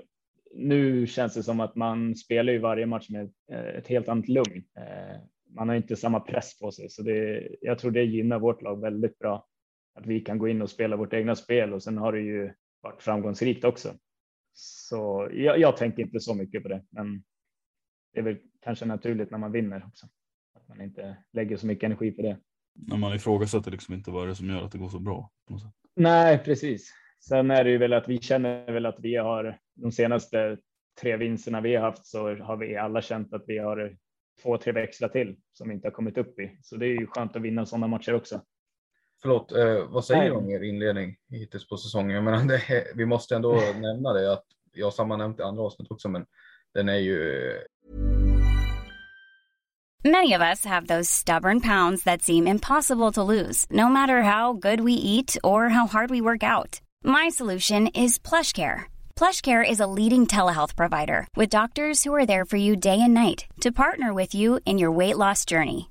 nu 0.54 1.08
känns 1.08 1.34
det 1.34 1.44
som 1.44 1.60
att 1.60 1.76
man 1.76 2.16
spelar 2.16 2.54
ju 2.54 2.60
varje 2.60 2.86
match 2.86 3.10
med 3.10 3.32
eh, 3.52 3.66
ett 3.66 3.88
helt 3.88 4.08
annat 4.08 4.28
lugn. 4.28 4.64
Eh, 4.78 5.22
man 5.56 5.70
har 5.70 5.76
inte 5.76 5.96
samma 5.96 6.20
press 6.20 6.60
på 6.60 6.72
sig, 6.72 6.90
så 6.90 7.04
det, 7.04 7.48
jag 7.62 7.80
tror 7.80 7.92
det 7.92 8.04
gynnar 8.04 8.40
vårt 8.40 8.62
lag 8.62 8.82
väldigt 8.82 9.20
bra 9.20 9.48
att 9.94 10.06
vi 10.06 10.20
kan 10.20 10.38
gå 10.38 10.48
in 10.48 10.62
och 10.62 10.70
spela 10.70 10.96
vårt 10.96 11.14
egna 11.14 11.36
spel 11.36 11.74
och 11.74 11.84
sen 11.84 11.98
har 11.98 12.14
det 12.14 12.22
ju 12.22 12.54
varit 12.82 13.04
framgångsrikt 13.04 13.64
också. 13.64 13.94
Så 14.54 15.30
jag, 15.32 15.60
jag 15.60 15.78
tänker 15.78 16.04
inte 16.04 16.20
så 16.20 16.36
mycket 16.36 16.64
på 16.64 16.70
det, 16.70 16.84
men 16.90 17.24
det 18.14 18.20
är 18.20 18.24
väl 18.24 18.38
kanske 18.62 18.86
naturligt 18.86 19.32
när 19.32 19.38
man 19.38 19.52
vinner 19.52 19.86
också. 19.88 20.08
Att 20.54 20.68
man 20.68 20.82
inte 20.82 21.18
lägger 21.34 21.58
så 21.58 21.68
mycket 21.68 21.84
energi 21.84 22.12
på 22.12 22.22
det. 22.22 22.38
När 22.74 22.98
man 22.98 23.16
ifrågasätter 23.16 23.72
liksom 23.72 23.94
inte 23.94 24.12
vad 24.12 24.28
det 24.28 24.32
är 24.32 24.36
som 24.36 24.50
gör 24.50 24.66
att 24.66 24.72
det 24.72 24.78
går 24.78 24.90
så 24.90 25.00
bra. 25.00 25.32
Nej, 25.96 26.38
precis. 26.38 26.94
Sen 27.20 27.52
är 27.52 27.64
det 27.64 27.70
ju 27.70 27.78
väl 27.78 27.94
att 27.94 28.10
vi 28.10 28.18
känner 28.18 28.72
väl 28.72 28.86
att 28.86 29.00
vi 29.00 29.16
har 29.16 29.60
de 29.76 29.92
senaste 29.92 30.58
tre 31.02 31.18
vinsterna 31.18 31.62
vi 31.62 31.76
har 31.76 31.84
haft 31.84 32.06
så 32.06 32.36
har 32.36 32.58
vi 32.58 32.78
alla 32.78 33.02
känt 33.02 33.34
att 33.34 33.44
vi 33.48 33.58
har 33.58 33.98
två, 34.44 34.58
tre 34.58 34.72
växlar 34.72 35.10
till 35.10 35.38
som 35.54 35.70
vi 35.70 35.76
inte 35.76 35.88
har 35.88 35.92
kommit 35.92 36.18
upp 36.18 36.40
i. 36.40 36.58
Så 36.62 36.78
det 36.78 36.86
är 36.86 37.00
ju 37.00 37.08
skönt 37.08 37.36
att 37.36 37.42
vinna 37.42 37.66
sådana 37.66 37.88
matcher 37.88 38.14
också. 38.14 38.42
Förlåt, 39.22 39.52
eh, 39.52 39.86
vad 39.90 40.06
säger 40.06 40.24
du 40.24 40.32
om 40.32 40.50
er 40.50 40.64
inledning 40.64 41.18
hittills 41.30 41.68
på 41.68 41.78
säsongen? 41.78 42.16
Jag 42.16 42.24
menar, 42.24 42.44
det, 42.70 42.88
vi 42.96 43.06
måste 43.06 43.36
ändå 43.36 43.54
nämna 43.82 44.14
det 44.14 44.34
att 44.34 44.46
jag 44.74 44.86
har 44.86 44.92
samma 44.92 45.18
nämnt 45.18 45.40
i 45.40 45.44
andra 45.44 45.64
avsnitt 45.64 45.92
också, 45.92 46.10
men 46.10 46.26
den 46.74 46.90
är 46.90 46.98
ju 46.98 47.54
Many 50.04 50.34
of 50.34 50.42
us 50.42 50.66
have 50.66 50.88
those 50.88 51.08
stubborn 51.08 51.62
pounds 51.62 52.04
that 52.06 52.24
seem 52.24 52.48
impossible 52.48 53.12
to 53.12 53.22
lose, 53.22 53.68
no 53.70 53.88
matter 53.88 54.24
how 54.24 54.54
good 54.54 54.80
we 54.80 54.94
eat 54.94 55.38
or 55.44 55.70
how 55.70 55.86
hard 55.86 56.10
we 56.10 56.22
work 56.22 56.44
out. 56.44 56.82
My 57.04 57.30
solution 57.30 57.86
is 57.88 58.18
PlushCare. 58.18 58.86
PlushCare 59.16 59.64
is 59.64 59.80
a 59.80 59.86
leading 59.86 60.26
telehealth 60.26 60.76
provider 60.76 61.28
with 61.36 61.58
doctors 61.58 62.04
who 62.04 62.16
are 62.16 62.26
there 62.26 62.46
for 62.46 62.58
you 62.58 62.76
day 62.76 63.00
and 63.00 63.14
night 63.14 63.46
to 63.60 63.72
partner 63.72 64.12
with 64.12 64.34
you 64.34 64.60
in 64.66 64.80
your 64.80 64.92
weight 64.92 65.18
loss 65.18 65.46
journey. 65.46 65.91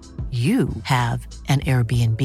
you 0.31 0.69
have 0.83 1.27
an 1.49 1.59
Airbnb. 1.61 2.21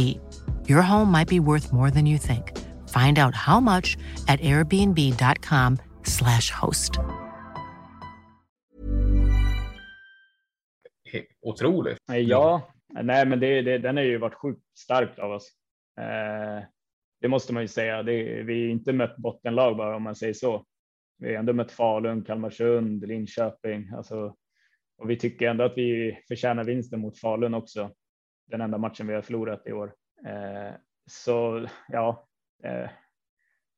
Your 0.68 0.82
home 0.82 1.10
might 1.10 1.28
be 1.28 1.40
worth 1.40 1.72
more 1.72 1.90
than 1.90 2.06
you 2.06 2.18
think. 2.18 2.56
Find 2.88 3.18
out 3.18 3.34
how 3.34 3.58
much 3.58 3.96
at 4.28 4.40
airbnb.com 4.40 5.78
slash 6.04 6.50
host. 6.50 7.00
otrolig. 11.46 11.96
Ja, 12.06 12.74
nej 13.02 13.26
men 13.26 13.40
det, 13.40 13.62
det, 13.62 13.78
den 13.78 13.96
har 13.96 14.04
ju 14.04 14.18
varit 14.18 14.34
sjukt 14.34 14.78
starkt 14.78 15.18
av 15.18 15.30
oss. 15.30 15.50
Eh, 16.00 16.64
det 17.20 17.28
måste 17.28 17.54
man 17.54 17.62
ju 17.62 17.68
säga. 17.68 18.02
Det, 18.02 18.42
vi 18.42 18.62
har 18.62 18.70
inte 18.70 18.92
mött 18.92 19.16
bottenlag 19.16 19.76
bara 19.76 19.96
om 19.96 20.02
man 20.02 20.16
säger 20.16 20.32
så. 20.34 20.64
Vi 21.18 21.32
har 21.32 21.38
ändå 21.38 21.52
mött 21.52 21.72
Falun, 21.72 22.24
Kalmarsund, 22.24 23.06
Linköping. 23.06 23.90
Alltså, 23.96 24.34
och 24.98 25.10
vi 25.10 25.16
tycker 25.16 25.48
ändå 25.48 25.64
att 25.64 25.76
vi 25.76 26.18
förtjänar 26.28 26.64
vinsten 26.64 27.00
mot 27.00 27.18
Falun 27.18 27.54
också. 27.54 27.90
Den 28.46 28.60
enda 28.60 28.78
matchen 28.78 29.06
vi 29.06 29.14
har 29.14 29.22
förlorat 29.22 29.66
i 29.66 29.72
år. 29.72 29.94
Eh, 30.26 30.74
så 31.06 31.66
ja, 31.88 32.28
eh, 32.64 32.90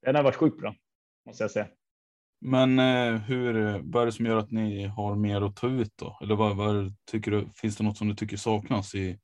den 0.02 0.14
har 0.14 0.22
varit 0.22 0.36
sjukt 0.36 0.60
bra 0.60 0.74
måste 1.26 1.44
jag 1.44 1.50
säga. 1.50 1.66
Men 2.40 2.78
eh, 2.78 3.20
hur, 3.20 3.80
vad 3.82 4.02
är 4.02 4.06
det 4.06 4.12
som 4.12 4.26
gör 4.26 4.36
att 4.36 4.50
ni 4.50 4.86
har 4.86 5.16
mer 5.16 5.40
att 5.40 5.56
ta 5.56 5.68
ut 5.68 5.92
då? 5.96 6.18
Eller 6.22 6.36
vad, 6.36 6.56
vad 6.56 6.94
tycker 7.10 7.30
du, 7.30 7.48
finns 7.54 7.76
det 7.76 7.84
något 7.84 7.96
som 7.96 8.08
du 8.08 8.14
tycker 8.14 8.36
saknas 8.36 8.94
i, 8.94 9.18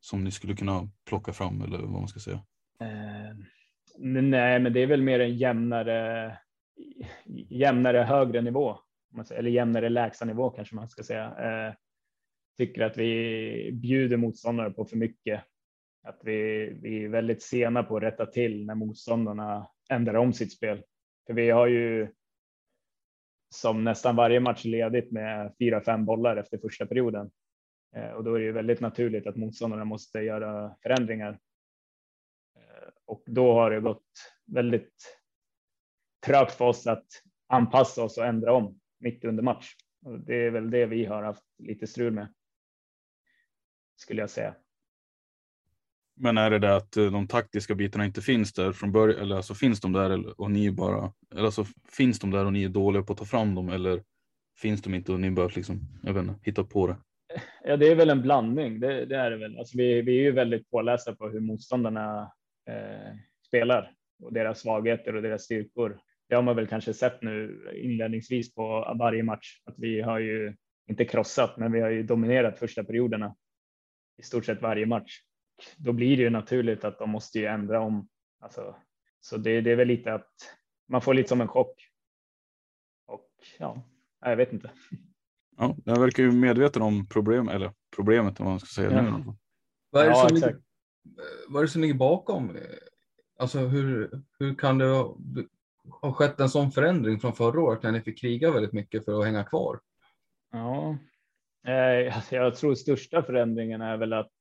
som 0.00 0.24
ni 0.24 0.30
skulle 0.30 0.56
kunna 0.56 0.88
plocka 1.08 1.32
fram 1.32 1.62
eller 1.62 1.78
vad 1.78 1.90
man 1.90 2.08
ska 2.08 2.20
säga? 2.20 2.42
Eh, 2.80 3.36
nej, 3.98 4.60
men 4.60 4.72
det 4.72 4.80
är 4.80 4.86
väl 4.86 5.02
mer 5.02 5.20
en 5.20 5.36
jämnare, 5.36 6.38
jämnare 7.50 7.98
högre 7.98 8.42
nivå 8.42 8.78
eller 9.30 9.50
jämnare 9.50 9.88
lägsta 9.88 10.24
nivå 10.24 10.50
kanske 10.50 10.74
man 10.74 10.88
ska 10.88 11.02
säga. 11.02 11.24
Eh, 11.24 11.74
tycker 12.56 12.82
att 12.82 12.96
vi 12.96 13.70
bjuder 13.72 14.16
motståndare 14.16 14.70
på 14.70 14.84
för 14.84 14.96
mycket. 14.96 15.44
Att 16.02 16.20
vi, 16.24 16.66
vi 16.82 17.04
är 17.04 17.08
väldigt 17.08 17.42
sena 17.42 17.82
på 17.82 17.96
att 17.96 18.02
rätta 18.02 18.26
till 18.26 18.66
när 18.66 18.74
motståndarna 18.74 19.68
ändrar 19.90 20.14
om 20.14 20.32
sitt 20.32 20.52
spel. 20.52 20.82
För 21.26 21.34
vi 21.34 21.50
har 21.50 21.66
ju 21.66 22.08
som 23.54 23.84
nästan 23.84 24.16
varje 24.16 24.40
match 24.40 24.64
ledigt 24.64 25.12
med 25.12 25.54
fyra, 25.58 25.80
fem 25.80 26.04
bollar 26.04 26.36
efter 26.36 26.58
första 26.58 26.86
perioden. 26.86 27.30
Eh, 27.96 28.10
och 28.10 28.24
då 28.24 28.34
är 28.34 28.38
det 28.38 28.44
ju 28.44 28.52
väldigt 28.52 28.80
naturligt 28.80 29.26
att 29.26 29.36
motståndarna 29.36 29.84
måste 29.84 30.18
göra 30.18 30.76
förändringar. 30.82 31.38
Eh, 32.56 32.88
och 33.04 33.22
då 33.26 33.52
har 33.52 33.70
det 33.70 33.80
gått 33.80 34.06
väldigt 34.46 35.20
trögt 36.26 36.52
för 36.52 36.64
oss 36.64 36.86
att 36.86 37.06
anpassa 37.46 38.04
oss 38.04 38.18
och 38.18 38.26
ändra 38.26 38.52
om 38.52 38.80
mitt 38.98 39.24
under 39.24 39.42
match. 39.42 39.74
Och 40.04 40.20
det 40.20 40.34
är 40.34 40.50
väl 40.50 40.70
det 40.70 40.86
vi 40.86 41.04
har 41.04 41.22
haft 41.22 41.44
lite 41.58 41.86
strul 41.86 42.12
med. 42.12 42.32
Skulle 43.96 44.20
jag 44.20 44.30
säga. 44.30 44.54
Men 46.16 46.38
är 46.38 46.50
det 46.50 46.58
det 46.58 46.76
att 46.76 46.96
eh, 46.96 47.10
de 47.10 47.28
taktiska 47.28 47.74
bitarna 47.74 48.04
inte 48.04 48.20
finns 48.20 48.52
där 48.52 48.72
från 48.72 48.92
början 48.92 49.20
eller 49.20 49.36
alltså 49.36 49.54
finns 49.54 49.80
de 49.80 49.92
där 49.92 50.40
och 50.40 50.50
ni 50.50 50.70
bara 50.70 51.12
eller 51.32 51.44
alltså 51.44 51.64
finns 51.88 52.18
de 52.18 52.30
där 52.30 52.44
och 52.44 52.52
ni 52.52 52.64
är 52.64 52.68
dåliga 52.68 53.02
på 53.02 53.12
att 53.12 53.18
ta 53.18 53.24
fram 53.24 53.54
dem 53.54 53.68
eller 53.68 54.02
finns 54.58 54.82
de 54.82 54.94
inte 54.94 55.12
och 55.12 55.20
ni 55.20 55.30
bara 55.30 55.48
liksom 55.48 55.80
jag 56.02 56.14
vet 56.14 56.22
inte, 56.22 56.38
hitta 56.42 56.64
på 56.64 56.86
det? 56.86 56.96
Ja, 57.64 57.76
det 57.76 57.86
är 57.86 57.94
väl 57.94 58.10
en 58.10 58.22
blandning. 58.22 58.80
Det, 58.80 59.06
det 59.06 59.16
är 59.16 59.30
det 59.30 59.36
väl. 59.36 59.58
Alltså 59.58 59.78
vi, 59.78 60.02
vi 60.02 60.18
är 60.18 60.22
ju 60.22 60.32
väldigt 60.32 60.70
pålästa 60.70 61.14
på 61.16 61.28
hur 61.28 61.40
motståndarna 61.40 62.32
eh, 62.68 63.16
spelar 63.46 63.92
och 64.22 64.32
deras 64.32 64.60
svagheter 64.60 65.16
och 65.16 65.22
deras 65.22 65.42
styrkor 65.42 66.00
det 66.28 66.34
har 66.34 66.42
man 66.42 66.56
väl 66.56 66.66
kanske 66.66 66.94
sett 66.94 67.22
nu 67.22 67.62
inledningsvis 67.74 68.54
på 68.54 68.96
varje 68.98 69.22
match 69.22 69.60
att 69.64 69.74
vi 69.78 70.00
har 70.00 70.18
ju 70.18 70.56
inte 70.88 71.04
krossat, 71.04 71.56
men 71.56 71.72
vi 71.72 71.80
har 71.80 71.90
ju 71.90 72.02
dominerat 72.02 72.58
första 72.58 72.84
perioderna 72.84 73.36
i 74.18 74.22
stort 74.22 74.44
sett 74.44 74.62
varje 74.62 74.86
match. 74.86 75.20
Då 75.76 75.92
blir 75.92 76.16
det 76.16 76.22
ju 76.22 76.30
naturligt 76.30 76.84
att 76.84 76.98
de 76.98 77.10
måste 77.10 77.38
ju 77.38 77.46
ändra 77.46 77.80
om. 77.80 78.08
Alltså, 78.40 78.76
så 79.20 79.36
det, 79.36 79.60
det 79.60 79.72
är 79.72 79.76
väl 79.76 79.88
lite 79.88 80.14
att 80.14 80.32
man 80.88 81.02
får 81.02 81.14
lite 81.14 81.28
som 81.28 81.40
en 81.40 81.48
chock. 81.48 81.88
Och 83.06 83.30
ja, 83.58 83.82
jag 84.20 84.36
vet 84.36 84.52
inte. 84.52 84.70
Ja, 85.56 85.76
jag 85.84 86.00
verkar 86.00 86.22
ju 86.22 86.32
medveten 86.32 86.82
om 86.82 87.08
problem 87.08 87.48
eller 87.48 87.72
problemet 87.96 88.40
om 88.40 88.46
man 88.46 88.60
ska 88.60 88.82
säga 88.82 88.92
ja. 88.92 89.02
det. 89.02 89.34
Vad 89.90 90.02
är 90.02 90.06
det, 90.06 90.12
ja, 90.12 90.28
som 90.28 90.34
ligger, 90.34 90.60
vad 91.48 91.60
är 91.60 91.66
det 91.66 91.72
som 91.72 91.82
ligger 91.82 91.94
bakom? 91.94 92.56
Alltså 93.38 93.58
hur, 93.58 94.22
hur 94.38 94.54
kan 94.54 94.78
det 94.78 95.04
har 95.90 96.12
skett 96.12 96.40
en 96.40 96.48
sån 96.48 96.70
förändring 96.70 97.20
från 97.20 97.32
förra 97.32 97.60
året 97.60 97.82
när 97.82 97.92
ni 97.92 98.00
fick 98.00 98.20
kriga 98.20 98.50
väldigt 98.50 98.72
mycket 98.72 99.04
för 99.04 99.18
att 99.18 99.24
hänga 99.24 99.44
kvar? 99.44 99.80
Ja, 100.52 100.98
eh, 101.66 102.16
alltså, 102.16 102.36
jag 102.36 102.56
tror 102.56 102.74
största 102.74 103.22
förändringen 103.22 103.80
är 103.80 103.96
väl 103.96 104.12
att 104.12 104.32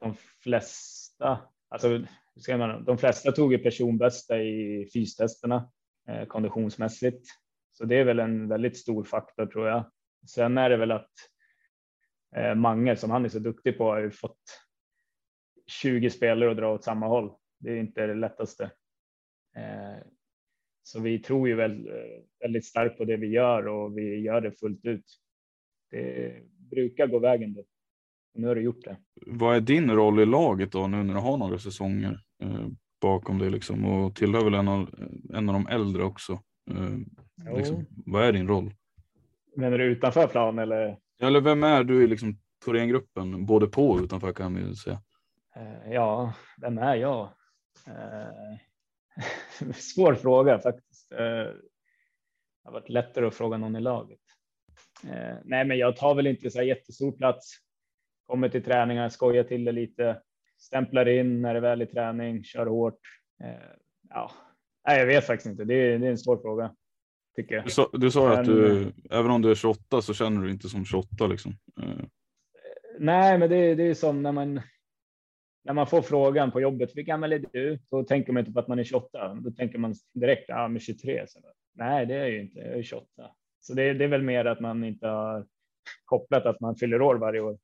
de 0.00 0.14
flesta, 0.42 1.40
alltså 1.68 2.04
ska 2.36 2.56
man, 2.56 2.84
de 2.84 2.98
flesta 2.98 3.32
tog 3.32 3.52
ju 3.52 3.58
personbästa 3.58 4.42
i 4.42 4.88
fystesterna 4.92 5.70
eh, 6.08 6.24
konditionsmässigt. 6.26 7.26
Så 7.72 7.84
det 7.84 7.96
är 7.96 8.04
väl 8.04 8.18
en 8.18 8.48
väldigt 8.48 8.76
stor 8.76 9.04
faktor 9.04 9.46
tror 9.46 9.68
jag. 9.68 9.90
Sen 10.26 10.58
är 10.58 10.70
det 10.70 10.76
väl 10.76 10.92
att 10.92 11.12
eh, 12.36 12.54
Mange 12.54 12.96
som 12.96 13.10
han 13.10 13.24
är 13.24 13.28
så 13.28 13.38
duktig 13.38 13.78
på 13.78 13.84
har 13.84 13.98
ju 13.98 14.10
fått 14.10 14.40
20 15.66 16.10
spelare 16.10 16.50
att 16.50 16.56
dra 16.56 16.74
åt 16.74 16.84
samma 16.84 17.06
håll. 17.06 17.32
Det 17.58 17.70
är 17.70 17.76
inte 17.76 18.06
det 18.06 18.14
lättaste. 18.14 18.70
Eh, 19.56 19.98
så 20.88 21.00
vi 21.00 21.18
tror 21.18 21.48
ju 21.48 21.54
väl, 21.54 21.88
eh, 21.88 22.22
väldigt 22.40 22.64
starkt 22.64 22.98
på 22.98 23.04
det 23.04 23.16
vi 23.16 23.26
gör 23.26 23.68
och 23.68 23.98
vi 23.98 24.20
gör 24.20 24.40
det 24.40 24.52
fullt 24.52 24.84
ut. 24.84 25.04
Det 25.90 26.34
brukar 26.70 27.06
gå 27.06 27.18
vägen 27.18 27.54
då. 27.54 27.64
Nu 28.34 28.46
har 28.46 28.54
det 28.54 28.60
gjort 28.60 28.84
det. 28.84 28.96
Vad 29.26 29.56
är 29.56 29.60
din 29.60 29.90
roll 29.90 30.20
i 30.20 30.26
laget 30.26 30.72
då 30.72 30.86
nu 30.86 31.02
när 31.02 31.14
du 31.14 31.20
har 31.20 31.36
några 31.36 31.58
säsonger 31.58 32.20
eh, 32.42 32.66
bakom 33.00 33.38
dig 33.38 33.50
liksom 33.50 33.84
och 33.84 34.14
tillhör 34.14 34.44
väl 34.44 34.54
en 34.54 34.68
av, 34.68 34.90
en 35.34 35.48
av 35.48 35.52
de 35.52 35.66
äldre 35.66 36.04
också? 36.04 36.32
Eh, 36.70 37.56
liksom, 37.56 37.86
vad 38.06 38.24
är 38.24 38.32
din 38.32 38.48
roll? 38.48 38.70
Menar 39.56 39.78
du 39.78 39.84
utanför 39.84 40.26
plan 40.26 40.58
eller? 40.58 40.98
Eller 41.20 41.40
vem 41.40 41.62
är 41.62 41.84
du 41.84 42.04
i 42.04 42.06
liksom 42.06 42.38
Thorengruppen, 42.64 43.46
både 43.46 43.66
på 43.66 43.88
och 43.88 44.00
utanför 44.00 44.32
kan 44.32 44.54
vi 44.54 44.74
säga? 44.74 45.00
Eh, 45.56 45.92
ja, 45.92 46.34
vem 46.60 46.78
är 46.78 46.94
jag? 46.94 47.28
Svår 49.74 50.14
fråga 50.14 50.58
faktiskt. 50.58 51.12
Eh, 51.12 51.18
det 51.18 52.64
har 52.64 52.72
varit 52.72 52.88
lättare 52.88 53.26
att 53.26 53.34
fråga 53.34 53.58
någon 53.58 53.76
i 53.76 53.80
laget. 53.80 54.20
Eh, 55.04 55.36
nej, 55.44 55.64
men 55.64 55.78
jag 55.78 55.96
tar 55.96 56.14
väl 56.14 56.26
inte 56.26 56.50
så 56.50 56.58
här 56.58 56.64
jättestor 56.64 57.12
plats. 57.12 57.58
Kommer 58.26 58.48
till 58.48 58.64
träningar, 58.64 59.08
skojar 59.08 59.44
till 59.44 59.64
det 59.64 59.72
lite, 59.72 60.22
stämplar 60.58 61.08
in 61.08 61.42
när 61.42 61.54
det 61.54 61.60
väl 61.60 61.82
är 61.82 61.86
träning, 61.86 62.44
kör 62.44 62.66
hårt. 62.66 63.00
Eh, 63.44 63.70
ja, 64.08 64.30
nej, 64.86 64.98
jag 64.98 65.06
vet 65.06 65.26
faktiskt 65.26 65.50
inte. 65.50 65.64
Det 65.64 65.74
är, 65.74 65.98
det 65.98 66.06
är 66.06 66.10
en 66.10 66.18
svår 66.18 66.36
fråga. 66.36 66.74
Tycker 67.36 67.54
jag. 67.54 67.64
Du 67.64 67.70
sa, 67.70 67.88
du 67.92 68.10
sa 68.10 68.28
men, 68.28 68.38
att 68.38 68.46
du, 68.46 68.92
även 69.10 69.30
om 69.30 69.42
du 69.42 69.50
är 69.50 69.54
28 69.54 70.02
så 70.02 70.14
känner 70.14 70.42
du 70.42 70.50
inte 70.50 70.68
som 70.68 70.84
28 70.84 71.26
liksom. 71.26 71.52
Nej, 72.98 73.38
men 73.38 73.50
det, 73.50 73.74
det 73.74 73.82
är 73.82 73.94
som 73.94 74.22
när 74.22 74.32
man 74.32 74.60
när 75.64 75.72
man 75.72 75.86
får 75.86 76.02
frågan 76.02 76.50
på 76.50 76.60
jobbet, 76.60 76.96
hur 76.96 77.02
gammal 77.02 77.32
är 77.32 77.44
du? 77.52 77.78
Då 77.90 78.04
tänker 78.04 78.32
man 78.32 78.40
inte 78.40 78.52
på 78.52 78.60
att 78.60 78.68
man 78.68 78.78
är 78.78 78.84
28. 78.84 79.34
Då 79.34 79.50
tänker 79.50 79.78
man 79.78 79.94
direkt, 80.14 80.44
ja, 80.48 80.68
men 80.68 80.80
23. 80.80 81.24
Så, 81.28 81.38
nej, 81.74 82.06
det 82.06 82.14
är 82.14 82.18
jag 82.18 82.30
ju 82.30 82.40
inte. 82.40 82.58
Jag 82.58 82.78
är 82.78 82.82
28. 82.82 83.06
Så 83.60 83.74
det, 83.74 83.92
det 83.92 84.04
är 84.04 84.08
väl 84.08 84.22
mer 84.22 84.44
att 84.44 84.60
man 84.60 84.84
inte 84.84 85.06
har 85.06 85.46
kopplat 86.04 86.46
att 86.46 86.60
man 86.60 86.76
fyller 86.76 87.02
år 87.02 87.14
varje 87.14 87.40
år. 87.40 87.58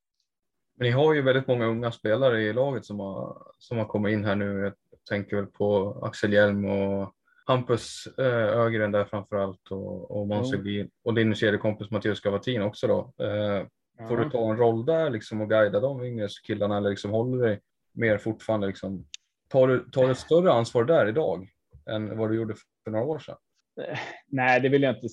Men 0.76 0.86
ni 0.86 0.90
har 0.90 1.14
ju 1.14 1.22
väldigt 1.22 1.46
många 1.46 1.66
unga 1.66 1.92
spelare 1.92 2.42
i 2.42 2.52
laget 2.52 2.84
som 2.84 3.00
har, 3.00 3.42
som 3.58 3.78
har 3.78 3.84
kommit 3.84 4.12
in 4.12 4.24
här 4.24 4.34
nu. 4.34 4.60
Jag 4.62 4.72
tänker 5.08 5.36
väl 5.36 5.46
på 5.46 5.98
Axel 6.02 6.32
Hjelm 6.32 6.64
och 6.64 7.14
Hampus 7.46 8.06
eh, 8.18 8.58
Ögren 8.58 8.92
där 8.92 9.04
framför 9.04 9.36
allt 9.36 9.70
och, 9.70 10.10
och 10.10 10.26
Måns 10.26 10.54
mm. 10.54 10.88
och 11.04 11.14
din 11.14 11.34
kedjekompis 11.34 11.90
Mattias 11.90 12.20
Gavatin 12.20 12.62
också 12.62 12.86
då. 12.86 13.24
Eh, 13.24 13.66
får 14.08 14.16
du 14.16 14.30
ta 14.30 14.50
en 14.50 14.56
roll 14.56 14.84
där 14.86 15.10
liksom 15.10 15.40
och 15.40 15.48
guida 15.48 15.80
de 15.80 16.04
yngre 16.04 16.28
killarna 16.46 16.76
eller 16.76 16.90
liksom 16.90 17.10
håller 17.10 17.46
dig 17.46 17.60
mer 17.94 18.18
fortfarande 18.18 18.66
liksom? 18.66 19.06
Tar 19.48 19.68
du, 19.68 19.90
tar 19.90 20.04
du 20.04 20.10
ett 20.10 20.18
större 20.18 20.52
ansvar 20.52 20.84
där 20.84 21.08
idag 21.08 21.48
än 21.90 22.18
vad 22.18 22.30
du 22.30 22.36
gjorde 22.36 22.54
för 22.84 22.90
några 22.90 23.04
år 23.04 23.18
sedan? 23.18 23.36
Eh, 23.80 23.98
nej, 24.26 24.60
det 24.60 24.68
vill 24.68 24.82
jag 24.82 24.96
inte 24.96 25.08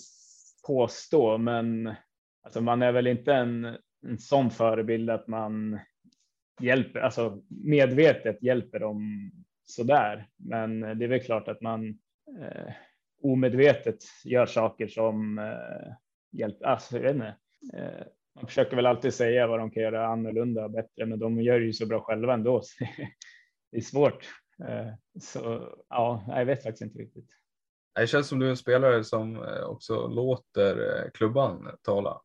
påstå, 0.67 1.37
men 1.37 1.93
alltså 2.43 2.61
man 2.61 2.81
är 2.81 2.91
väl 2.91 3.07
inte 3.07 3.33
en, 3.33 3.77
en 4.07 4.19
sån 4.19 4.51
förebild 4.51 5.09
att 5.09 5.27
man 5.27 5.79
hjälper, 6.61 6.99
alltså 6.99 7.41
medvetet 7.49 8.43
hjälper 8.43 8.79
dem 8.79 9.31
så 9.63 9.83
där. 9.83 10.27
Men 10.37 10.79
det 10.79 11.05
är 11.05 11.07
väl 11.07 11.23
klart 11.23 11.47
att 11.47 11.61
man 11.61 11.89
eh, 12.39 12.73
omedvetet 13.23 13.97
gör 14.25 14.45
saker 14.45 14.87
som 14.87 15.39
eh, 15.39 15.93
hjälper. 16.31 16.65
Alltså, 16.65 16.95
jag 16.95 17.03
vet 17.03 17.15
inte. 17.15 17.35
Eh, 17.73 18.05
man 18.35 18.47
försöker 18.47 18.75
väl 18.75 18.85
alltid 18.85 19.13
säga 19.13 19.47
vad 19.47 19.59
de 19.59 19.71
kan 19.71 19.83
göra 19.83 20.07
annorlunda 20.07 20.63
och 20.63 20.71
bättre, 20.71 21.05
men 21.05 21.19
de 21.19 21.41
gör 21.41 21.59
ju 21.59 21.73
så 21.73 21.85
bra 21.85 22.01
själva 22.01 22.33
ändå. 22.33 22.61
Så 22.65 22.85
det 23.71 23.77
är 23.77 23.81
svårt. 23.81 24.25
Eh, 24.67 24.93
så 25.19 25.73
ja, 25.89 26.25
jag 26.27 26.45
vet 26.45 26.63
faktiskt 26.63 26.81
inte 26.81 26.99
riktigt. 26.99 27.29
Det 27.95 28.07
känns 28.07 28.27
som 28.27 28.39
du 28.39 28.45
är 28.45 28.49
en 28.49 28.57
spelare 28.57 29.03
som 29.03 29.35
eh, 29.35 29.63
också 29.63 30.07
låter 30.07 31.03
eh, 31.03 31.11
klubban 31.11 31.77
tala. 31.81 32.21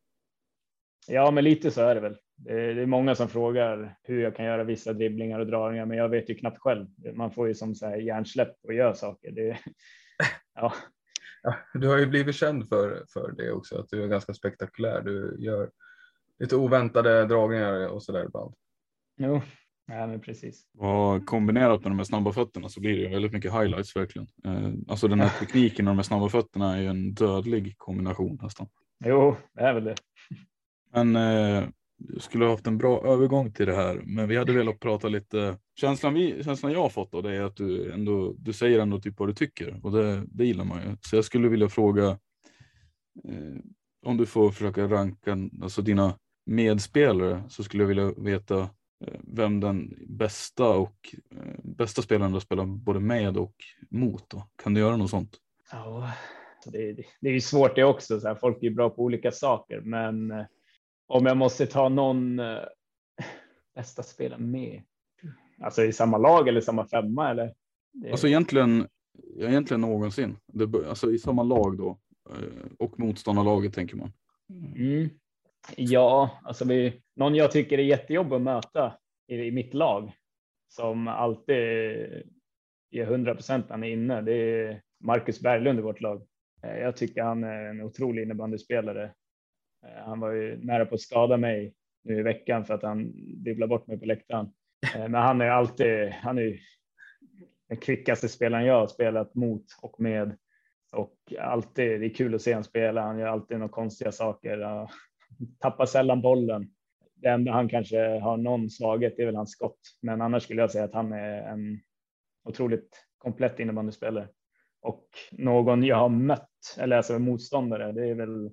Ja, 1.08 1.30
men 1.30 1.44
lite 1.44 1.70
så 1.70 1.80
är 1.80 1.94
det 1.94 2.00
väl. 2.00 2.16
Det 2.36 2.52
är 2.52 2.86
många 2.86 3.14
som 3.14 3.28
frågar 3.28 3.96
hur 4.02 4.22
jag 4.22 4.36
kan 4.36 4.44
göra 4.44 4.64
vissa 4.64 4.92
dribblingar 4.92 5.38
och 5.38 5.46
dragningar, 5.46 5.86
men 5.86 5.98
jag 5.98 6.08
vet 6.08 6.30
ju 6.30 6.34
knappt 6.34 6.58
själv. 6.58 6.86
Man 7.14 7.30
får 7.30 7.48
ju 7.48 7.54
som 7.54 7.74
så 7.74 7.86
här 7.86 7.96
hjärnsläpp 7.96 8.54
och 8.62 8.74
gör 8.74 8.92
saker. 8.92 9.30
Det, 9.30 9.58
ja. 10.54 10.72
ja. 11.42 11.54
Du 11.74 11.88
har 11.88 11.98
ju 11.98 12.06
blivit 12.06 12.36
känd 12.36 12.68
för, 12.68 13.04
för 13.12 13.32
det 13.32 13.52
också, 13.52 13.78
att 13.78 13.88
du 13.88 14.02
är 14.02 14.08
ganska 14.08 14.34
spektakulär. 14.34 15.02
Du 15.02 15.36
gör 15.38 15.70
lite 16.38 16.56
oväntade 16.56 17.26
dragningar 17.26 17.88
och 17.88 18.02
så 18.02 18.12
där 18.12 18.24
ibland. 18.24 18.54
Jo, 19.18 19.42
ja, 19.86 20.06
men 20.06 20.20
precis. 20.20 20.66
Och 20.78 21.26
kombinerat 21.26 21.82
med 21.82 21.90
de 21.90 21.98
här 21.98 22.04
snabba 22.04 22.32
fötterna 22.32 22.68
så 22.68 22.80
blir 22.80 23.02
det 23.02 23.08
väldigt 23.08 23.32
mycket 23.32 23.52
highlights 23.52 23.96
verkligen. 23.96 24.28
Eh, 24.44 24.72
alltså 24.88 25.08
den 25.08 25.20
här 25.20 25.38
tekniken 25.38 25.88
och 25.88 25.90
de 25.90 25.98
här 25.98 26.02
snabba 26.02 26.28
fötterna 26.28 26.76
är 26.76 26.80
ju 26.80 26.88
en 26.88 27.14
dödlig 27.14 27.78
kombination 27.78 28.38
nästan. 28.42 28.68
Jo, 29.04 29.36
det 29.54 29.60
är 29.60 29.74
väl 29.74 29.84
det. 29.84 29.96
Men 30.92 31.16
eh, 31.16 31.68
skulle 32.18 32.44
ha 32.44 32.52
haft 32.52 32.66
en 32.66 32.78
bra 32.78 33.06
övergång 33.06 33.52
till 33.52 33.66
det 33.66 33.74
här, 33.74 34.02
men 34.04 34.28
vi 34.28 34.36
hade 34.36 34.52
velat 34.52 34.80
prata 34.80 35.08
lite. 35.08 35.58
Känslan, 35.80 36.14
vi, 36.14 36.44
känslan 36.44 36.72
jag 36.72 36.82
har 36.82 36.88
fått 36.88 37.12
då, 37.12 37.22
det 37.22 37.36
är 37.36 37.42
att 37.42 37.56
du 37.56 37.92
ändå, 37.92 38.34
du 38.38 38.52
säger 38.52 38.80
ändå 38.80 39.00
typ 39.00 39.18
vad 39.18 39.28
du 39.28 39.34
tycker 39.34 39.80
och 39.82 39.92
det, 39.92 40.24
det 40.26 40.44
gillar 40.44 40.64
man 40.64 40.82
ju. 40.82 40.96
Så 41.00 41.16
jag 41.16 41.24
skulle 41.24 41.48
vilja 41.48 41.68
fråga 41.68 42.08
eh, 43.24 43.56
om 44.06 44.16
du 44.16 44.26
får 44.26 44.50
försöka 44.50 44.88
ranka 44.88 45.36
alltså 45.62 45.82
dina 45.82 46.14
medspelare 46.46 47.42
så 47.48 47.64
skulle 47.64 47.82
jag 47.82 47.88
vilja 47.88 48.12
veta 48.16 48.58
eh, 49.06 49.20
vem 49.22 49.60
den 49.60 49.94
bästa 50.08 50.68
och 50.68 51.14
eh, 51.30 51.54
bästa 51.62 52.02
spelaren 52.02 52.32
du 52.32 52.40
spelar 52.40 52.66
både 52.66 53.00
med 53.00 53.36
och 53.36 53.54
mot. 53.90 54.30
Då. 54.30 54.48
Kan 54.56 54.74
du 54.74 54.80
göra 54.80 54.96
något 54.96 55.10
sånt? 55.10 55.36
Ja, 55.72 56.12
det, 56.66 56.96
det 57.20 57.28
är 57.28 57.32
ju 57.32 57.40
svårt 57.40 57.74
det 57.74 57.84
också. 57.84 58.20
Så 58.20 58.28
här, 58.28 58.34
folk 58.34 58.62
är 58.62 58.70
bra 58.70 58.90
på 58.90 59.02
olika 59.02 59.32
saker, 59.32 59.80
men 59.80 60.30
eh, 60.30 60.44
om 61.06 61.26
jag 61.26 61.36
måste 61.36 61.66
ta 61.66 61.88
någon 61.88 62.40
bästa 63.74 64.02
spelare 64.02 64.40
med. 64.40 64.82
Alltså 65.60 65.84
i 65.84 65.92
samma 65.92 66.18
lag 66.18 66.48
eller 66.48 66.60
samma 66.60 66.86
femma 66.86 67.30
eller? 67.30 67.54
Det... 67.92 68.10
Alltså 68.10 68.28
egentligen, 68.28 68.88
egentligen 69.38 69.80
någonsin. 69.80 70.36
Det, 70.46 70.88
alltså 70.88 71.12
i 71.12 71.18
samma 71.18 71.42
lag 71.42 71.78
då 71.78 71.98
och 72.78 72.98
motståndarlaget 72.98 73.74
tänker 73.74 73.96
man. 73.96 74.12
Mm. 74.50 75.10
Ja, 75.76 76.40
alltså 76.44 76.64
vi, 76.64 77.02
någon 77.16 77.34
jag 77.34 77.50
tycker 77.50 77.78
är 77.78 77.82
jättejobbig 77.82 78.36
att 78.36 78.42
möta 78.42 78.98
i, 79.26 79.34
i 79.36 79.50
mitt 79.50 79.74
lag 79.74 80.12
som 80.68 81.08
alltid 81.08 81.56
ger 82.90 83.02
100 83.02 83.34
procent 83.34 83.68
när 83.68 83.72
han 83.72 83.84
är 83.84 83.90
inne. 83.90 84.22
Det 84.22 84.32
är 84.32 84.82
Marcus 85.00 85.40
Berglund 85.40 85.78
i 85.78 85.82
vårt 85.82 86.00
lag. 86.00 86.26
Eh, 86.62 86.78
jag 86.78 86.96
tycker 86.96 87.22
han 87.22 87.44
är 87.44 87.64
en 87.64 87.82
otrolig 87.82 88.22
innebandyspelare. 88.22 89.04
Eh, 89.86 90.04
han 90.04 90.20
var 90.20 90.32
ju 90.32 90.64
nära 90.64 90.86
på 90.86 90.94
att 90.94 91.00
skada 91.00 91.36
mig 91.36 91.74
nu 92.04 92.18
i 92.18 92.22
veckan 92.22 92.64
för 92.64 92.74
att 92.74 92.82
han 92.82 93.12
dribblar 93.42 93.66
bort 93.66 93.86
mig 93.86 93.98
på 93.98 94.06
läktaren. 94.06 94.52
Eh, 94.94 95.08
men 95.08 95.14
han 95.14 95.40
är 95.40 95.50
alltid, 95.50 96.08
han 96.08 96.38
är 96.38 96.58
den 97.68 97.78
kvickaste 97.78 98.28
spelaren 98.28 98.66
jag 98.66 98.80
har 98.80 98.86
spelat 98.86 99.34
mot 99.34 99.64
och 99.82 100.00
med. 100.00 100.36
Och 100.92 101.16
alltid, 101.40 102.00
det 102.00 102.06
är 102.06 102.14
kul 102.14 102.34
att 102.34 102.42
se 102.42 102.52
honom 102.52 102.64
spela. 102.64 103.02
Han 103.02 103.18
gör 103.18 103.26
alltid 103.26 103.58
några 103.58 103.72
konstiga 103.72 104.12
saker 104.12 104.86
tappar 105.58 105.86
sällan 105.86 106.22
bollen. 106.22 106.70
Det 107.14 107.28
enda 107.28 107.52
han 107.52 107.68
kanske 107.68 108.18
har 108.18 108.36
någon 108.36 108.70
svaghet 108.70 109.18
är 109.18 109.26
väl 109.26 109.36
hans 109.36 109.50
skott, 109.50 109.80
men 110.02 110.20
annars 110.20 110.42
skulle 110.42 110.60
jag 110.60 110.70
säga 110.70 110.84
att 110.84 110.94
han 110.94 111.12
är 111.12 111.42
en 111.42 111.80
otroligt 112.44 113.06
komplett 113.18 113.60
innebandyspelare 113.60 114.28
och 114.80 115.08
någon 115.32 115.84
jag 115.84 115.96
har 115.96 116.08
mött 116.08 116.76
eller 116.78 116.96
alltså 116.96 117.18
motståndare. 117.18 117.92
Det 117.92 118.08
är 118.08 118.14
väl 118.14 118.50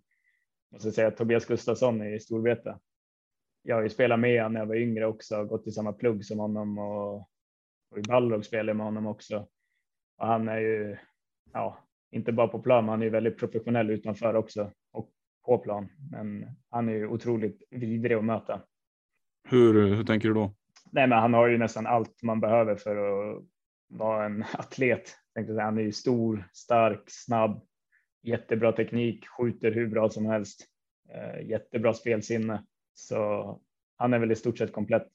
måste 0.74 0.92
säga 0.92 1.12
Tobias 1.12 1.46
Gustafsson 1.46 2.04
i 2.04 2.20
Storvreta. 2.20 2.80
Jag 3.62 3.76
har 3.76 3.84
ju 3.84 3.90
spelat 3.90 4.20
med 4.20 4.42
honom 4.42 4.54
när 4.54 4.60
jag 4.60 4.68
var 4.68 4.76
yngre 4.76 5.06
också, 5.06 5.46
gått 5.46 5.68
i 5.68 5.72
samma 5.72 5.94
plugg 5.94 6.26
som 6.26 6.40
honom 6.40 6.78
och, 6.78 7.16
och 7.92 7.98
i 7.98 8.02
Balrog 8.02 8.46
spelade 8.46 8.70
jag 8.70 8.78
med 8.78 8.86
honom 8.86 9.08
också. 9.08 9.48
Och 10.18 10.28
han 10.28 10.50
är 10.50 10.60
ju, 10.60 10.98
ja, 11.54 11.78
inte 12.12 12.32
bara 12.32 12.48
på 12.48 12.60
plan, 12.60 12.90
han 12.90 13.02
är 13.02 13.06
ju 13.06 13.10
väldigt 13.10 13.38
professionell 13.38 13.90
utanför 13.90 14.36
också 14.36 14.72
och 14.92 15.13
på 15.46 15.58
plan. 15.58 15.90
Men 16.12 16.46
han 16.70 16.90
är 16.90 16.94
ju 16.94 17.08
otroligt 17.08 17.64
vidrig 17.72 18.18
att 18.18 18.26
möta. 18.26 18.62
Hur, 19.50 19.96
hur 19.96 20.04
tänker 20.04 20.28
du 20.28 20.34
då? 20.34 20.56
Nej, 20.92 21.08
men 21.08 21.20
han 21.20 21.34
har 21.34 21.48
ju 21.48 21.58
nästan 21.58 21.88
allt 21.88 22.24
man 22.24 22.40
behöver 22.40 22.76
för 22.76 22.96
att 22.96 23.44
vara 23.90 24.26
en 24.26 24.44
atlet. 24.54 25.16
Han 25.60 25.78
är 25.78 25.82
ju 25.82 25.92
stor, 25.92 26.50
stark, 26.54 27.04
snabb, 27.08 27.62
jättebra 28.24 28.72
teknik, 28.72 29.28
skjuter 29.28 29.72
hur 29.72 29.88
bra 29.88 30.10
som 30.10 30.26
helst, 30.26 30.66
eh, 31.10 31.50
jättebra 31.50 31.94
spelsinne. 31.94 32.64
Så 32.94 33.62
han 33.98 34.14
är 34.14 34.20
väl 34.20 34.32
i 34.32 34.36
stort 34.36 34.58
sett 34.58 34.74
komplett. 34.74 35.08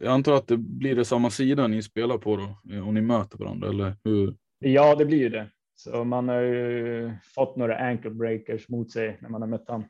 Jag 0.00 0.12
antar 0.12 0.32
att 0.32 0.48
det 0.48 0.56
blir 0.56 0.94
det 0.94 1.04
samma 1.04 1.30
sida 1.30 1.66
ni 1.66 1.82
spelar 1.82 2.18
på 2.18 2.36
då, 2.36 2.80
om 2.82 2.94
ni 2.94 3.00
möter 3.00 3.38
varandra, 3.38 3.68
eller 3.68 3.96
hur? 4.04 4.36
Ja, 4.58 4.94
det 4.94 5.06
blir 5.06 5.18
ju 5.18 5.28
det. 5.28 5.50
Så 5.76 6.04
man 6.04 6.28
har 6.28 6.40
ju 6.40 7.12
fått 7.34 7.56
några 7.56 7.78
ankle 7.78 8.10
breakers 8.10 8.68
mot 8.68 8.90
sig 8.90 9.18
när 9.20 9.28
man 9.28 9.40
har 9.40 9.48
mött 9.48 9.68
honom. 9.68 9.88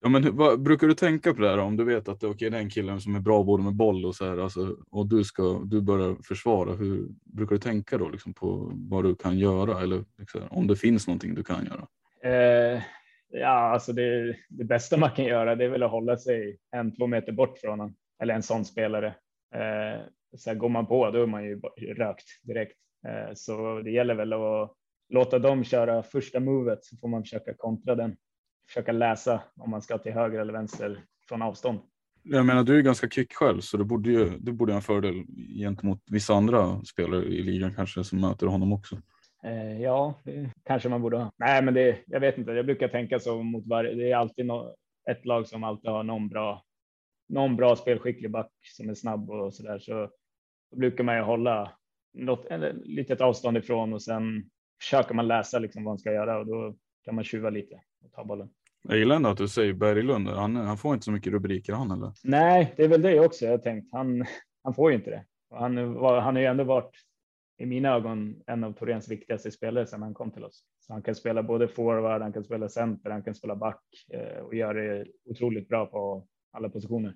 Ja, 0.00 0.08
men 0.08 0.36
vad, 0.36 0.62
brukar 0.62 0.86
du 0.86 0.94
tänka 0.94 1.34
på 1.34 1.42
det 1.42 1.48
här 1.48 1.58
om 1.58 1.76
du 1.76 1.84
vet 1.84 2.08
att 2.08 2.24
okay, 2.24 2.50
det 2.50 2.56
är 2.56 2.60
en 2.60 2.70
kille 2.70 3.00
som 3.00 3.14
är 3.14 3.20
bra 3.20 3.42
både 3.42 3.62
med 3.62 3.74
boll 3.74 4.06
och 4.06 4.14
så 4.14 4.26
här 4.26 4.38
alltså, 4.38 4.76
och 4.90 5.06
du 5.06 5.24
ska 5.24 5.62
du 5.64 5.80
börjar 5.80 6.16
försvara. 6.24 6.72
Hur 6.72 7.08
brukar 7.24 7.54
du 7.54 7.60
tänka 7.60 7.98
då 7.98 8.08
liksom, 8.08 8.34
på 8.34 8.72
vad 8.74 9.04
du 9.04 9.14
kan 9.14 9.38
göra 9.38 9.82
eller 9.82 10.04
liksom, 10.18 10.40
om 10.50 10.66
det 10.66 10.76
finns 10.76 11.06
någonting 11.06 11.34
du 11.34 11.42
kan 11.42 11.64
göra? 11.64 11.86
Eh, 12.32 12.82
ja, 13.30 13.72
alltså 13.72 13.92
det, 13.92 14.36
det 14.48 14.64
bästa 14.64 14.96
man 14.96 15.10
kan 15.10 15.24
göra 15.24 15.54
det 15.54 15.64
är 15.64 15.68
väl 15.68 15.82
att 15.82 15.90
hålla 15.90 16.16
sig 16.16 16.58
en, 16.70 16.96
två 16.96 17.06
meter 17.06 17.32
bort 17.32 17.58
från 17.58 17.70
honom 17.70 17.94
eller 18.22 18.34
en 18.34 18.42
sån 18.42 18.64
spelare. 18.64 19.06
Eh, 19.54 20.00
så 20.36 20.50
här, 20.50 20.54
går 20.54 20.68
man 20.68 20.86
på 20.86 21.10
då 21.10 21.22
är 21.22 21.26
man 21.26 21.44
ju 21.44 21.60
rökt 21.94 22.26
direkt. 22.42 22.76
Eh, 23.06 23.34
så 23.34 23.80
det 23.80 23.90
gäller 23.90 24.14
väl 24.14 24.32
att 24.32 24.72
låta 25.08 25.38
dem 25.38 25.64
köra 25.64 26.02
första 26.02 26.40
movet 26.40 26.84
så 26.84 26.96
får 26.96 27.08
man 27.08 27.22
försöka 27.22 27.54
kontra 27.54 27.94
den. 27.94 28.16
Försöka 28.68 28.92
läsa 28.92 29.42
om 29.56 29.70
man 29.70 29.82
ska 29.82 29.98
till 29.98 30.12
höger 30.12 30.38
eller 30.38 30.52
vänster 30.52 31.04
från 31.28 31.42
avstånd. 31.42 31.78
Jag 32.22 32.46
menar, 32.46 32.62
du 32.62 32.78
är 32.78 32.82
ganska 32.82 33.08
kvick 33.08 33.32
själv, 33.32 33.60
så 33.60 33.76
du 33.76 33.84
borde 33.84 34.10
ju 34.10 34.38
du 34.38 34.52
borde 34.52 34.72
ha 34.72 34.76
en 34.76 34.82
fördel 34.82 35.24
gentemot 35.58 36.02
vissa 36.10 36.34
andra 36.34 36.84
spelare 36.84 37.24
i 37.24 37.42
ligan 37.42 37.74
kanske 37.74 38.04
som 38.04 38.20
möter 38.20 38.46
honom 38.46 38.72
också. 38.72 38.96
Eh, 39.44 39.80
ja, 39.80 40.14
det 40.24 40.50
kanske 40.64 40.88
man 40.88 41.02
borde 41.02 41.16
ha. 41.16 41.32
Nej, 41.36 41.62
men 41.62 41.74
det, 41.74 41.98
jag 42.06 42.20
vet 42.20 42.38
inte. 42.38 42.52
Jag 42.52 42.66
brukar 42.66 42.88
tänka 42.88 43.18
så 43.18 43.42
mot 43.42 43.66
varje. 43.66 43.94
Det 43.94 44.10
är 44.10 44.16
alltid 44.16 44.46
no, 44.46 44.74
ett 45.10 45.24
lag 45.24 45.46
som 45.46 45.64
alltid 45.64 45.90
har 45.90 46.02
någon 46.02 46.28
bra, 46.28 46.64
någon 47.28 47.56
bra 47.56 47.76
spelskicklig 47.76 48.30
back 48.30 48.52
som 48.76 48.90
är 48.90 48.94
snabb 48.94 49.30
och 49.30 49.54
så 49.54 49.62
där. 49.62 49.78
Så 49.78 50.10
då 50.70 50.76
brukar 50.76 51.04
man 51.04 51.16
ju 51.16 51.22
hålla 51.22 51.72
något 52.18 52.44
eller, 52.44 52.72
litet 52.72 53.20
avstånd 53.20 53.56
ifrån 53.56 53.92
och 53.92 54.02
sen 54.02 54.50
försöker 54.80 55.14
man 55.14 55.28
läsa 55.28 55.58
liksom 55.58 55.84
vad 55.84 55.90
man 55.90 55.98
ska 55.98 56.12
göra 56.12 56.38
och 56.38 56.46
då 56.46 56.76
kan 57.04 57.14
man 57.14 57.24
tjuva 57.24 57.50
lite 57.50 57.74
och 58.04 58.12
ta 58.12 58.24
bollen. 58.24 58.48
Jag 58.82 58.98
gillar 58.98 59.16
ändå 59.16 59.28
att 59.28 59.38
du 59.38 59.48
säger 59.48 59.72
Berglund. 59.72 60.28
Han, 60.28 60.56
han 60.56 60.78
får 60.78 60.94
inte 60.94 61.04
så 61.04 61.12
mycket 61.12 61.32
rubriker 61.32 61.72
han 61.72 61.90
eller? 61.90 62.12
Nej, 62.24 62.74
det 62.76 62.84
är 62.84 62.88
väl 62.88 63.02
det 63.02 63.20
också 63.20 63.44
jag 63.44 63.62
tänkt. 63.62 63.88
Han, 63.92 64.24
han 64.64 64.74
får 64.74 64.90
ju 64.90 64.96
inte 64.96 65.10
det. 65.10 65.24
Han, 65.50 65.76
han 65.96 66.34
har 66.34 66.38
ju 66.38 66.46
ändå 66.46 66.64
varit 66.64 66.96
i 67.58 67.66
mina 67.66 67.88
ögon 67.88 68.42
en 68.46 68.64
av 68.64 68.72
Torens 68.72 69.08
viktigaste 69.08 69.50
spelare 69.50 69.86
sedan 69.86 70.02
han 70.02 70.14
kom 70.14 70.30
till 70.30 70.44
oss. 70.44 70.64
Så 70.80 70.92
han 70.92 71.02
kan 71.02 71.14
spela 71.14 71.42
både 71.42 71.68
forward, 71.68 72.22
han 72.22 72.32
kan 72.32 72.44
spela 72.44 72.68
center, 72.68 73.10
han 73.10 73.22
kan 73.22 73.34
spela 73.34 73.56
back 73.56 73.82
eh, 74.12 74.42
och 74.42 74.54
gör 74.54 74.74
det 74.74 75.06
otroligt 75.30 75.68
bra 75.68 75.86
på 75.86 76.26
alla 76.52 76.68
positioner. 76.68 77.14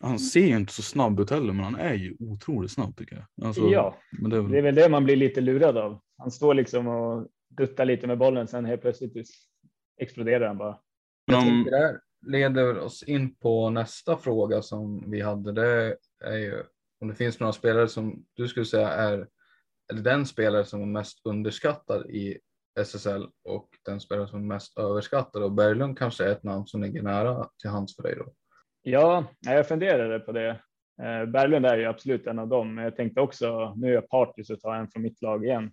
Han 0.00 0.18
ser 0.18 0.46
ju 0.46 0.56
inte 0.56 0.72
så 0.72 0.82
snabb 0.82 1.20
ut 1.20 1.30
heller, 1.30 1.52
men 1.52 1.64
han 1.64 1.76
är 1.76 1.94
ju 1.94 2.16
otroligt 2.20 2.70
snabb 2.70 2.96
tycker 2.96 3.16
jag. 3.16 3.46
Alltså, 3.46 3.62
ja, 3.62 3.96
det 4.10 4.36
är, 4.36 4.40
väl... 4.40 4.50
det 4.50 4.58
är, 4.58 4.62
väl... 4.62 4.74
det 4.74 4.88
man 4.88 5.04
blir 5.04 5.16
lite 5.16 5.40
lurad 5.40 5.76
av. 5.76 6.00
Han 6.18 6.30
står 6.30 6.54
liksom 6.54 6.88
och 6.88 7.28
duttar 7.48 7.84
lite 7.84 8.06
med 8.06 8.18
bollen, 8.18 8.48
sen 8.48 8.64
helt 8.64 8.80
plötsligt 8.80 9.28
exploderar 10.00 10.46
han 10.46 10.58
bara. 10.58 10.78
Men 11.26 11.36
om... 11.36 11.64
Det 11.64 11.70
där 11.70 12.00
leder 12.26 12.78
oss 12.78 13.02
in 13.02 13.34
på 13.34 13.70
nästa 13.70 14.16
fråga 14.16 14.62
som 14.62 15.10
vi 15.10 15.20
hade. 15.20 15.52
Det 15.52 15.96
är 16.24 16.36
ju 16.36 16.62
om 17.00 17.08
det 17.08 17.14
finns 17.14 17.40
några 17.40 17.52
spelare 17.52 17.88
som 17.88 18.24
du 18.34 18.48
skulle 18.48 18.66
säga 18.66 18.88
är 18.88 19.28
eller 19.92 20.02
den 20.02 20.26
spelare 20.26 20.64
som 20.64 20.82
är 20.82 20.86
mest 20.86 21.20
underskattad 21.24 22.10
i 22.10 22.38
SSL 22.78 23.28
och 23.44 23.68
den 23.84 24.00
spelare 24.00 24.28
som 24.28 24.38
är 24.38 24.54
mest 24.54 24.78
överskattad 24.78 25.42
och 25.42 25.52
Berglund 25.52 25.98
kanske 25.98 26.24
är 26.24 26.32
ett 26.32 26.42
namn 26.42 26.66
som 26.66 26.82
ligger 26.82 27.02
nära 27.02 27.48
till 27.60 27.70
hands 27.70 27.96
för 27.96 28.02
dig 28.02 28.14
då? 28.16 28.32
Ja, 28.82 29.24
jag 29.40 29.68
funderade 29.68 30.20
på 30.20 30.32
det. 30.32 30.48
Eh, 31.02 31.26
Berglund 31.26 31.66
är 31.66 31.78
ju 31.78 31.84
absolut 31.84 32.26
en 32.26 32.38
av 32.38 32.48
dem, 32.48 32.74
men 32.74 32.84
jag 32.84 32.96
tänkte 32.96 33.20
också, 33.20 33.74
nu 33.76 33.88
är 33.88 33.94
jag 33.94 34.08
partisk 34.08 34.50
och 34.50 34.60
tar 34.60 34.74
en 34.74 34.88
från 34.88 35.02
mitt 35.02 35.22
lag 35.22 35.44
igen. 35.44 35.72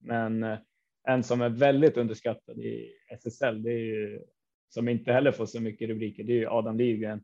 Men 0.00 0.42
eh, 0.42 0.58
en 1.08 1.22
som 1.22 1.40
är 1.40 1.48
väldigt 1.48 1.96
underskattad 1.96 2.58
i 2.58 2.92
SSL, 3.10 3.62
det 3.62 3.70
är 3.70 3.84
ju, 3.84 4.20
som 4.68 4.88
inte 4.88 5.12
heller 5.12 5.32
får 5.32 5.46
så 5.46 5.60
mycket 5.60 5.88
rubriker, 5.88 6.24
det 6.24 6.32
är 6.32 6.36
ju 6.36 6.48
Adam 6.48 6.76
Lidgren 6.76 7.20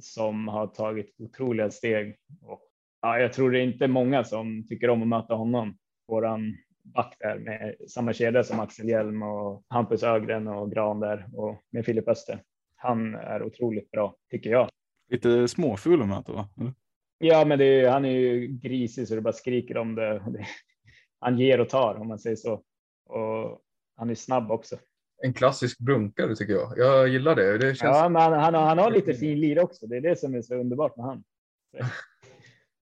som 0.00 0.48
har 0.48 0.66
tagit 0.66 1.14
otroliga 1.18 1.70
steg 1.70 2.16
och 2.42 2.62
ja, 3.02 3.18
jag 3.18 3.32
tror 3.32 3.50
det 3.50 3.58
är 3.58 3.64
inte 3.64 3.88
många 3.88 4.24
som 4.24 4.66
tycker 4.66 4.90
om 4.90 5.02
att 5.02 5.08
möta 5.08 5.34
honom. 5.34 5.78
Våran 6.08 6.56
back 6.82 7.16
där 7.20 7.38
med 7.38 7.76
samma 7.88 8.12
kedja 8.12 8.44
som 8.44 8.60
Axel 8.60 8.88
Hjelm 8.88 9.22
och 9.22 9.64
Hampus 9.68 10.02
Ögren 10.02 10.48
och 10.48 10.72
Gran 10.72 11.00
där 11.00 11.26
och 11.34 11.62
med 11.70 11.84
Filip 11.84 12.08
Öster. 12.08 12.42
Han 12.82 13.14
är 13.14 13.42
otroligt 13.42 13.90
bra 13.90 14.16
tycker 14.30 14.50
jag. 14.50 14.68
Lite 15.08 15.48
småful 15.48 16.02
att 16.02 16.08
möta 16.08 16.32
va? 16.32 16.48
Eller? 16.60 16.72
Ja, 17.18 17.44
men 17.44 17.60
är, 17.60 17.88
han 17.88 18.04
är 18.04 18.10
ju 18.10 18.46
grisig 18.46 19.08
så 19.08 19.14
det 19.14 19.20
bara 19.20 19.32
skriker 19.32 19.76
om 19.76 19.94
det. 19.94 20.22
Han 21.20 21.38
ger 21.38 21.60
och 21.60 21.68
tar 21.68 21.94
om 21.94 22.08
man 22.08 22.18
säger 22.18 22.36
så. 22.36 22.52
Och 23.06 23.60
han 23.96 24.10
är 24.10 24.14
snabb 24.14 24.50
också. 24.50 24.76
En 25.22 25.32
klassisk 25.32 25.78
brunkare 25.78 26.36
tycker 26.36 26.52
jag. 26.52 26.78
Jag 26.78 27.08
gillar 27.08 27.34
det. 27.34 27.58
det 27.58 27.74
känns... 27.74 27.96
Ja, 27.96 28.08
men 28.08 28.22
han, 28.22 28.32
han, 28.32 28.54
har, 28.54 28.62
han 28.62 28.78
har 28.78 28.90
lite 28.90 29.14
fin 29.14 29.40
lir 29.40 29.64
också. 29.64 29.86
Det 29.86 29.96
är 29.96 30.00
det 30.00 30.18
som 30.18 30.34
är 30.34 30.42
så 30.42 30.54
underbart 30.54 30.96
med 30.96 31.06
han. 31.06 31.24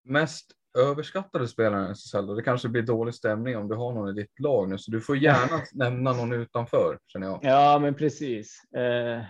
mest 0.05 0.53
överskattade 0.79 1.49
spelaren 1.49 1.91
i 1.91 1.93
SSL 1.93 2.37
det 2.37 2.43
kanske 2.43 2.69
blir 2.69 2.83
dålig 2.83 3.15
stämning 3.15 3.57
om 3.57 3.69
du 3.69 3.75
har 3.75 3.93
någon 3.93 4.09
i 4.09 4.23
ditt 4.23 4.41
lag 4.41 4.69
nu, 4.69 4.79
så 4.79 4.91
du 4.91 5.01
får 5.01 5.17
gärna 5.17 5.63
nämna 5.73 6.13
någon 6.13 6.33
utanför 6.33 6.99
känner 7.07 7.27
jag. 7.27 7.41
Ja, 7.43 7.79
men 7.79 7.95
precis. 7.95 8.73
Eh, 8.77 9.23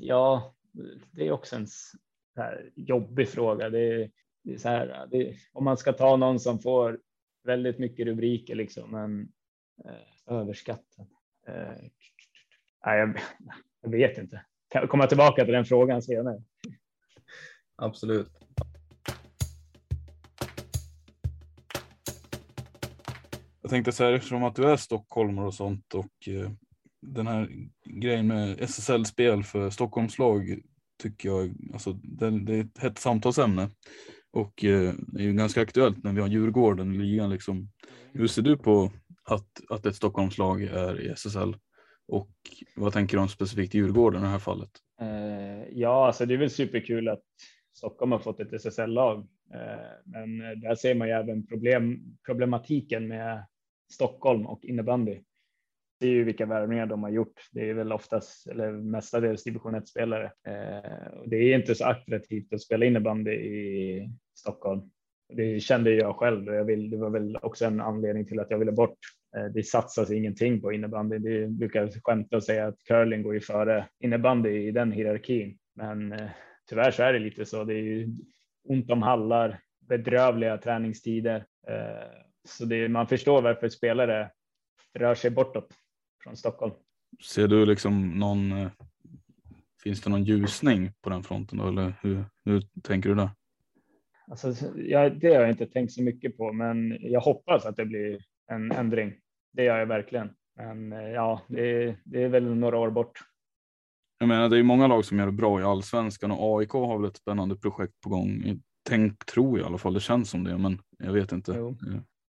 ja, 0.00 0.54
det 1.10 1.26
är 1.26 1.32
också 1.32 1.56
en 1.56 1.66
här 2.36 2.70
jobbig 2.76 3.28
fråga. 3.28 3.70
Det 3.70 3.80
är, 3.80 4.10
det 4.44 4.54
är 4.54 4.58
så 4.58 4.68
här, 4.68 5.06
det, 5.10 5.36
om 5.52 5.64
man 5.64 5.76
ska 5.76 5.92
ta 5.92 6.16
någon 6.16 6.40
som 6.40 6.58
får 6.58 7.00
väldigt 7.44 7.78
mycket 7.78 8.06
rubriker 8.06 8.54
liksom, 8.54 8.90
men 8.90 9.28
eh, 9.84 10.34
överskattad. 10.34 11.06
Eh, 11.46 11.72
nej, 12.86 12.98
jag, 12.98 13.18
jag 13.82 13.90
vet 13.90 14.18
inte. 14.18 14.44
Kan 14.68 14.80
jag 14.80 14.90
komma 14.90 15.06
tillbaka 15.06 15.44
till 15.44 15.54
den 15.54 15.64
frågan 15.64 16.02
senare. 16.02 16.42
Absolut. 17.76 18.30
Jag 23.62 23.70
tänkte 23.70 23.92
så 23.92 24.04
här, 24.04 24.12
eftersom 24.12 24.44
att 24.44 24.56
du 24.56 24.64
är 24.64 24.76
stockholmare 24.76 25.46
och 25.46 25.54
sånt 25.54 25.94
och 25.94 26.28
eh, 26.28 26.50
den 27.06 27.26
här 27.26 27.48
grejen 27.84 28.26
med 28.26 28.60
SSL-spel 28.60 29.44
för 29.44 29.70
Stockholmslag 29.70 30.58
tycker 31.02 31.28
jag, 31.28 31.54
alltså 31.72 31.92
det, 31.92 32.30
det 32.30 32.54
är 32.54 32.60
ett 32.60 32.78
hett 32.78 32.98
samtalsämne 32.98 33.70
och 34.32 34.64
eh, 34.64 34.94
det 34.96 35.20
är 35.20 35.24
ju 35.24 35.32
ganska 35.32 35.60
aktuellt 35.60 36.04
när 36.04 36.12
vi 36.12 36.20
har 36.20 36.28
Djurgården 36.28 36.94
i 36.94 36.98
ligan 36.98 37.30
liksom. 37.30 37.68
Hur 38.12 38.26
ser 38.26 38.42
du 38.42 38.56
på 38.56 38.92
att, 39.24 39.48
att 39.68 39.86
ett 39.86 39.96
Stockholmslag 39.96 40.62
är 40.62 41.00
i 41.00 41.08
SSL 41.08 41.56
och 42.08 42.30
vad 42.76 42.92
tänker 42.92 43.16
du 43.16 43.22
om 43.22 43.28
specifikt 43.28 43.74
Djurgården 43.74 44.20
i 44.20 44.24
det 44.24 44.30
här 44.30 44.38
fallet? 44.38 44.70
Eh, 45.00 45.68
ja, 45.72 46.06
alltså 46.06 46.26
det 46.26 46.34
är 46.34 46.38
väl 46.38 46.50
superkul 46.50 47.08
att 47.08 47.22
Stockholm 47.76 48.12
har 48.12 48.18
fått 48.18 48.40
ett 48.40 48.52
SSL-lag, 48.52 49.18
eh, 49.54 49.90
men 50.04 50.40
eh, 50.40 50.58
där 50.58 50.74
ser 50.74 50.94
man 50.94 51.08
ju 51.08 51.14
även 51.14 51.46
problem, 51.46 52.16
problematiken 52.26 53.08
med 53.08 53.46
Stockholm 53.92 54.46
och 54.46 54.64
innebandy. 54.64 55.20
Det 56.00 56.06
är 56.06 56.10
ju 56.10 56.24
vilka 56.24 56.46
värvningar 56.46 56.86
de 56.86 57.02
har 57.02 57.10
gjort. 57.10 57.48
Det 57.52 57.70
är 57.70 57.74
väl 57.74 57.92
oftast 57.92 58.46
eller 58.46 58.72
mestadels 58.72 59.44
division 59.44 59.74
1 59.74 59.88
spelare. 59.88 60.24
Eh, 60.24 61.26
det 61.26 61.36
är 61.36 61.58
inte 61.58 61.74
så 61.74 61.84
attraktivt 61.84 62.52
att 62.52 62.60
spela 62.60 62.86
innebandy 62.86 63.30
i 63.30 64.10
Stockholm. 64.34 64.90
Det 65.28 65.60
kände 65.60 65.90
jag 65.90 66.16
själv 66.16 66.48
och 66.48 66.54
jag 66.54 66.64
vill, 66.64 66.90
det 66.90 66.96
var 66.96 67.10
väl 67.10 67.36
också 67.42 67.64
en 67.64 67.80
anledning 67.80 68.26
till 68.26 68.40
att 68.40 68.50
jag 68.50 68.58
ville 68.58 68.72
bort. 68.72 68.98
Eh, 69.36 69.44
det 69.44 69.62
satsas 69.62 70.10
ingenting 70.10 70.60
på 70.60 70.72
innebandy. 70.72 71.18
Det 71.18 71.46
brukar 71.46 71.90
skämta 72.04 72.36
och 72.36 72.44
säga 72.44 72.66
att 72.66 72.84
curling 72.88 73.22
går 73.22 73.34
ju 73.34 73.40
före 73.40 73.86
innebandy 74.00 74.68
i 74.68 74.70
den 74.70 74.92
hierarkin. 74.92 75.58
Men 75.74 76.12
eh, 76.12 76.30
tyvärr 76.68 76.90
så 76.90 77.02
är 77.02 77.12
det 77.12 77.18
lite 77.18 77.46
så. 77.46 77.64
Det 77.64 77.74
är 77.74 77.82
ju 77.82 78.08
ont 78.68 78.90
om 78.90 79.02
hallar, 79.02 79.58
bedrövliga 79.88 80.58
träningstider. 80.58 81.44
Eh, 81.68 82.08
så 82.48 82.64
det, 82.64 82.88
man 82.88 83.06
förstår 83.06 83.42
varför 83.42 83.68
spelare 83.68 84.30
rör 84.94 85.14
sig 85.14 85.30
bortåt 85.30 85.68
från 86.26 86.36
Stockholm. 86.36 86.72
Ser 87.24 87.48
du 87.48 87.66
liksom 87.66 88.18
någon, 88.18 88.52
eh, 88.52 88.70
finns 89.82 90.00
det 90.00 90.10
någon 90.10 90.24
ljusning 90.24 90.92
på 91.00 91.10
den 91.10 91.22
fronten 91.22 91.58
då, 91.58 91.68
eller 91.68 91.94
hur, 92.02 92.24
hur 92.44 92.62
tänker 92.82 93.08
du 93.08 93.14
där? 93.14 93.30
Alltså, 94.30 94.54
jag, 94.76 95.20
det 95.20 95.34
har 95.34 95.40
jag 95.40 95.50
inte 95.50 95.66
tänkt 95.66 95.92
så 95.92 96.02
mycket 96.02 96.36
på, 96.36 96.52
men 96.52 96.98
jag 97.00 97.20
hoppas 97.20 97.66
att 97.66 97.76
det 97.76 97.84
blir 97.84 98.20
en 98.50 98.72
ändring. 98.72 99.14
Det 99.52 99.64
gör 99.64 99.78
jag 99.78 99.86
verkligen. 99.86 100.30
Men 100.56 100.92
eh, 100.92 101.08
ja, 101.08 101.42
det, 101.48 101.96
det 102.04 102.22
är 102.22 102.28
väl 102.28 102.54
några 102.54 102.78
år 102.78 102.90
bort. 102.90 103.18
Jag 104.18 104.28
menar, 104.28 104.48
det 104.48 104.58
är 104.58 104.62
många 104.62 104.86
lag 104.86 105.04
som 105.04 105.18
gör 105.18 105.26
det 105.26 105.32
bra 105.32 105.60
i 105.60 105.64
allsvenskan 105.64 106.30
och 106.30 106.60
AIK 106.60 106.70
har 106.70 106.98
väl 106.98 107.10
ett 107.10 107.16
spännande 107.16 107.56
projekt 107.56 108.00
på 108.00 108.08
gång. 108.08 108.60
Tänk, 108.88 109.26
tror 109.26 109.58
jag 109.58 109.66
i 109.66 109.68
alla 109.68 109.78
fall, 109.78 109.94
det 109.94 110.00
känns 110.00 110.30
som 110.30 110.44
det, 110.44 110.58
men 110.58 110.78
jag 110.98 111.12
vet 111.12 111.32
inte. 111.32 111.52
Jo 111.56 111.76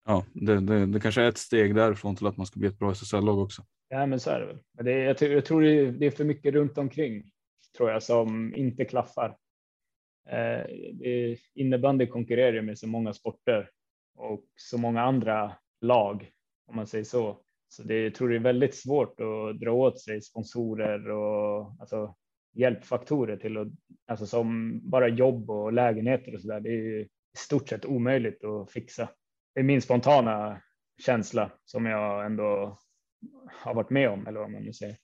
ja, 0.05 0.25
det, 0.33 0.59
det, 0.59 0.85
det, 0.85 0.99
kanske 0.99 1.21
är 1.21 1.29
ett 1.29 1.37
steg 1.37 1.75
därifrån 1.75 2.15
till 2.15 2.27
att 2.27 2.37
man 2.37 2.45
ska 2.45 2.59
bli 2.59 2.67
ett 2.69 2.79
bra 2.79 2.91
SSL-lag 2.91 3.39
också. 3.39 3.63
Ja, 3.89 4.05
men 4.05 4.19
så 4.19 4.29
är 4.29 4.39
det 4.39 4.45
väl. 4.45 4.59
Men 4.73 4.85
det, 4.85 4.91
jag, 4.91 5.21
jag 5.21 5.45
tror 5.45 5.61
det 5.91 6.05
är 6.05 6.11
för 6.11 6.23
mycket 6.23 6.53
runt 6.53 6.77
omkring 6.77 7.23
tror 7.77 7.89
jag 7.89 8.03
som 8.03 8.55
inte 8.55 8.85
klaffar. 8.85 9.37
Eh, 10.29 11.37
innebandy 11.55 12.07
konkurrerar 12.07 12.53
ju 12.53 12.61
med 12.61 12.79
så 12.79 12.87
många 12.87 13.13
sporter 13.13 13.69
och 14.15 14.45
så 14.55 14.77
många 14.77 15.01
andra 15.01 15.57
lag 15.81 16.31
om 16.67 16.75
man 16.75 16.87
säger 16.87 17.03
så. 17.03 17.41
Så 17.69 17.83
det 17.83 18.03
jag 18.03 18.15
tror 18.15 18.29
det 18.29 18.35
är 18.35 18.39
väldigt 18.39 18.75
svårt 18.75 19.19
att 19.19 19.59
dra 19.59 19.71
åt 19.71 20.01
sig 20.01 20.21
sponsorer 20.21 21.09
och 21.09 21.75
alltså, 21.79 22.15
hjälpfaktorer 22.53 23.37
till 23.37 23.57
att, 23.57 23.67
alltså 24.07 24.25
som 24.25 24.79
bara 24.89 25.07
jobb 25.07 25.49
och 25.49 25.73
lägenheter 25.73 26.35
och 26.35 26.41
så 26.41 26.47
där. 26.47 26.59
Det 26.59 26.69
är 26.69 26.99
i 26.99 27.07
stort 27.37 27.69
sett 27.69 27.85
omöjligt 27.85 28.43
att 28.43 28.71
fixa 28.71 29.09
är 29.53 29.63
min 29.63 29.81
spontana 29.81 30.61
känsla 31.05 31.51
som 31.65 31.85
jag 31.85 32.25
ändå 32.25 32.77
har 33.47 33.73
varit 33.73 33.89
med 33.89 34.09
om, 34.09 34.27
eller 34.27 34.39
vad 34.39 34.51
man 34.51 34.63
nu 34.63 34.73
säger. 34.73 34.97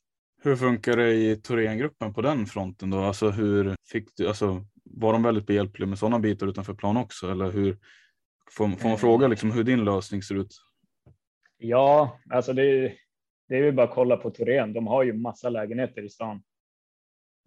Hur 0.43 0.55
funkar 0.55 0.97
det 0.97 1.13
i 1.13 1.35
Thorengruppen 1.35 2.13
på 2.13 2.21
den 2.21 2.45
fronten 2.45 2.89
då? 2.89 2.99
Alltså 2.99 3.29
hur 3.29 3.75
fick 3.91 4.15
du, 4.15 4.27
alltså 4.27 4.65
var 4.83 5.13
de 5.13 5.23
väldigt 5.23 5.45
behjälpliga 5.45 5.87
med 5.87 5.99
sådana 5.99 6.19
bitar 6.19 6.47
utanför 6.47 6.73
plan 6.73 6.97
också? 6.97 7.31
Eller 7.31 7.51
hur, 7.51 7.77
får, 8.51 8.69
får 8.69 8.89
man 8.89 8.97
fråga 8.97 9.27
liksom 9.27 9.51
hur 9.51 9.63
din 9.63 9.85
lösning 9.85 10.23
ser 10.23 10.35
ut? 10.35 10.55
Ja, 11.57 12.19
alltså 12.29 12.53
det, 12.53 12.93
det 13.47 13.57
är 13.57 13.63
väl 13.63 13.73
bara 13.73 13.87
att 13.87 13.95
kolla 13.95 14.17
på 14.17 14.29
Torén. 14.29 14.73
De 14.73 14.87
har 14.87 15.03
ju 15.03 15.13
massa 15.13 15.49
lägenheter 15.49 16.01
i 16.01 16.09
stan. 16.09 16.43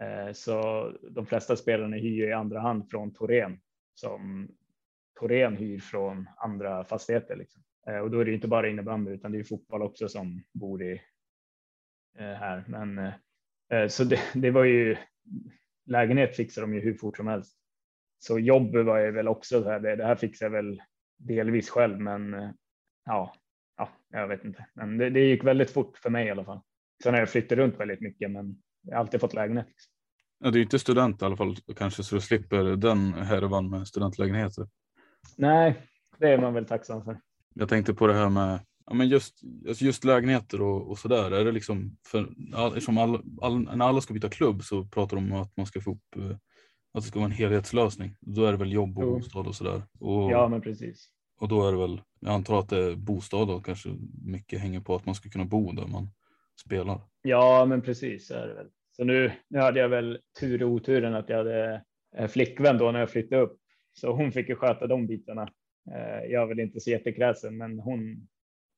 Eh, 0.02 0.32
så 0.32 0.88
de 1.10 1.26
flesta 1.26 1.56
spelarna 1.56 1.96
hyr 1.96 2.28
i 2.28 2.32
andra 2.32 2.60
hand 2.60 2.90
från 2.90 3.12
Torén 3.12 3.60
som 3.94 4.48
Torén 5.20 5.56
hyr 5.56 5.78
från 5.78 6.28
andra 6.36 6.84
fastigheter. 6.84 7.36
Liksom. 7.36 7.62
Eh, 7.86 7.98
och 7.98 8.10
då 8.10 8.20
är 8.20 8.24
det 8.24 8.34
inte 8.34 8.48
bara 8.48 8.68
innebandy 8.68 9.12
utan 9.12 9.32
det 9.32 9.38
är 9.38 9.44
fotboll 9.44 9.82
också 9.82 10.08
som 10.08 10.44
bor 10.52 10.82
i 10.82 10.92
eh, 12.18 12.24
här. 12.24 12.64
Men 12.68 12.98
eh, 12.98 13.14
eh, 13.72 13.88
så 13.88 14.04
det, 14.04 14.20
det 14.34 14.50
var 14.50 14.64
ju 14.64 14.96
lägenhet 15.86 16.36
fixar 16.36 16.62
de 16.62 16.74
ju 16.74 16.80
hur 16.80 16.94
fort 16.94 17.16
som 17.16 17.26
helst. 17.26 17.56
Så 18.18 18.38
jobb 18.38 18.76
var 18.76 18.98
jag 18.98 19.12
väl 19.12 19.28
också 19.28 19.62
så 19.62 19.70
här. 19.70 19.80
Det, 19.80 19.96
det 19.96 20.04
här 20.04 20.16
fixar 20.16 20.46
jag 20.46 20.50
väl 20.50 20.82
delvis 21.18 21.70
själv, 21.70 22.00
men 22.00 22.34
eh, 22.34 22.50
ja, 23.04 23.34
ja, 23.76 23.88
jag 24.10 24.28
vet 24.28 24.44
inte. 24.44 24.66
Men 24.74 24.98
det, 24.98 25.10
det 25.10 25.20
gick 25.20 25.44
väldigt 25.44 25.70
fort 25.70 25.98
för 25.98 26.10
mig 26.10 26.26
i 26.26 26.30
alla 26.30 26.44
fall. 26.44 26.60
Sen 27.02 27.14
har 27.14 27.20
jag 27.20 27.30
flyttat 27.30 27.58
runt 27.58 27.80
väldigt 27.80 28.00
mycket, 28.00 28.30
men 28.30 28.62
jag 28.82 28.94
har 28.94 29.00
alltid 29.00 29.20
fått 29.20 29.34
lägenhet. 29.34 29.66
Liksom. 29.66 29.92
Ja, 30.38 30.50
det 30.50 30.58
är 30.58 30.62
inte 30.62 30.78
student 30.78 31.22
i 31.22 31.24
alla 31.24 31.36
fall 31.36 31.56
kanske 31.76 32.02
så 32.02 32.14
du 32.14 32.20
slipper 32.20 32.76
den 32.76 33.14
härvan 33.14 33.70
med 33.70 33.88
studentlägenheter. 33.88 34.68
Nej, 35.36 35.86
det 36.18 36.28
är 36.28 36.38
man 36.38 36.54
väl 36.54 36.66
tacksam 36.66 37.04
för. 37.04 37.20
Jag 37.54 37.68
tänkte 37.68 37.94
på 37.94 38.06
det 38.06 38.14
här 38.14 38.28
med 38.28 38.60
ja, 38.86 38.94
men 38.94 39.08
just, 39.08 39.40
alltså 39.68 39.84
just 39.84 40.04
lägenheter 40.04 40.62
och, 40.62 40.90
och 40.90 40.98
så 40.98 41.08
där. 41.08 41.30
Är 41.30 41.44
det 41.44 41.52
liksom 41.52 41.96
för 42.06 42.28
all, 42.54 42.98
all, 42.98 43.22
all, 43.40 43.60
när 43.76 43.88
alla 43.88 44.00
ska 44.00 44.14
byta 44.14 44.28
klubb 44.28 44.62
så 44.62 44.84
pratar 44.84 45.16
de 45.16 45.32
om 45.32 45.40
att 45.40 45.56
man 45.56 45.66
ska 45.66 45.80
få 45.80 45.90
upp 45.90 46.16
eh, 46.16 46.36
att 46.92 47.02
det 47.02 47.08
ska 47.08 47.18
vara 47.18 47.30
en 47.30 47.36
helhetslösning. 47.36 48.16
Då 48.20 48.44
är 48.44 48.52
det 48.52 48.58
väl 48.58 48.72
jobb 48.72 48.98
och 48.98 49.04
jo. 49.04 49.14
bostad 49.14 49.46
och 49.46 49.54
sådär. 49.54 49.82
Ja, 50.30 50.48
men 50.48 50.60
precis. 50.60 51.08
Och 51.40 51.48
då 51.48 51.68
är 51.68 51.72
det 51.72 51.78
väl, 51.78 52.00
jag 52.20 52.32
antar 52.32 52.58
att 52.58 52.68
det 52.68 52.84
är 52.84 52.96
bostad 52.96 53.50
och 53.50 53.64
kanske 53.64 53.88
mycket 54.24 54.60
hänger 54.60 54.80
på 54.80 54.94
att 54.94 55.06
man 55.06 55.14
ska 55.14 55.30
kunna 55.30 55.44
bo 55.44 55.72
där 55.72 55.86
man 55.86 56.08
spelar. 56.66 57.00
Ja, 57.22 57.64
men 57.68 57.82
precis 57.82 58.26
så 58.26 58.34
är 58.34 58.46
det 58.46 58.54
väl. 58.54 58.66
Så 58.96 59.04
nu, 59.04 59.32
nu 59.48 59.58
hade 59.58 59.80
jag 59.80 59.88
väl 59.88 60.18
tur 60.40 60.62
och 60.62 60.70
oturen 60.70 61.14
att 61.14 61.28
jag 61.28 61.36
hade 61.36 61.84
en 62.16 62.28
flickvän 62.28 62.78
då 62.78 62.90
när 62.92 63.00
jag 63.00 63.10
flyttade 63.10 63.42
upp. 63.42 63.56
Så 63.92 64.12
hon 64.12 64.32
fick 64.32 64.48
ju 64.48 64.56
sköta 64.56 64.86
de 64.86 65.06
bitarna. 65.06 65.48
Eh, 65.90 66.24
jag 66.30 66.42
är 66.42 66.46
väl 66.46 66.60
inte 66.60 66.80
så 66.80 66.90
jättekräsen, 66.90 67.56
men 67.56 67.78
hon, 67.78 68.28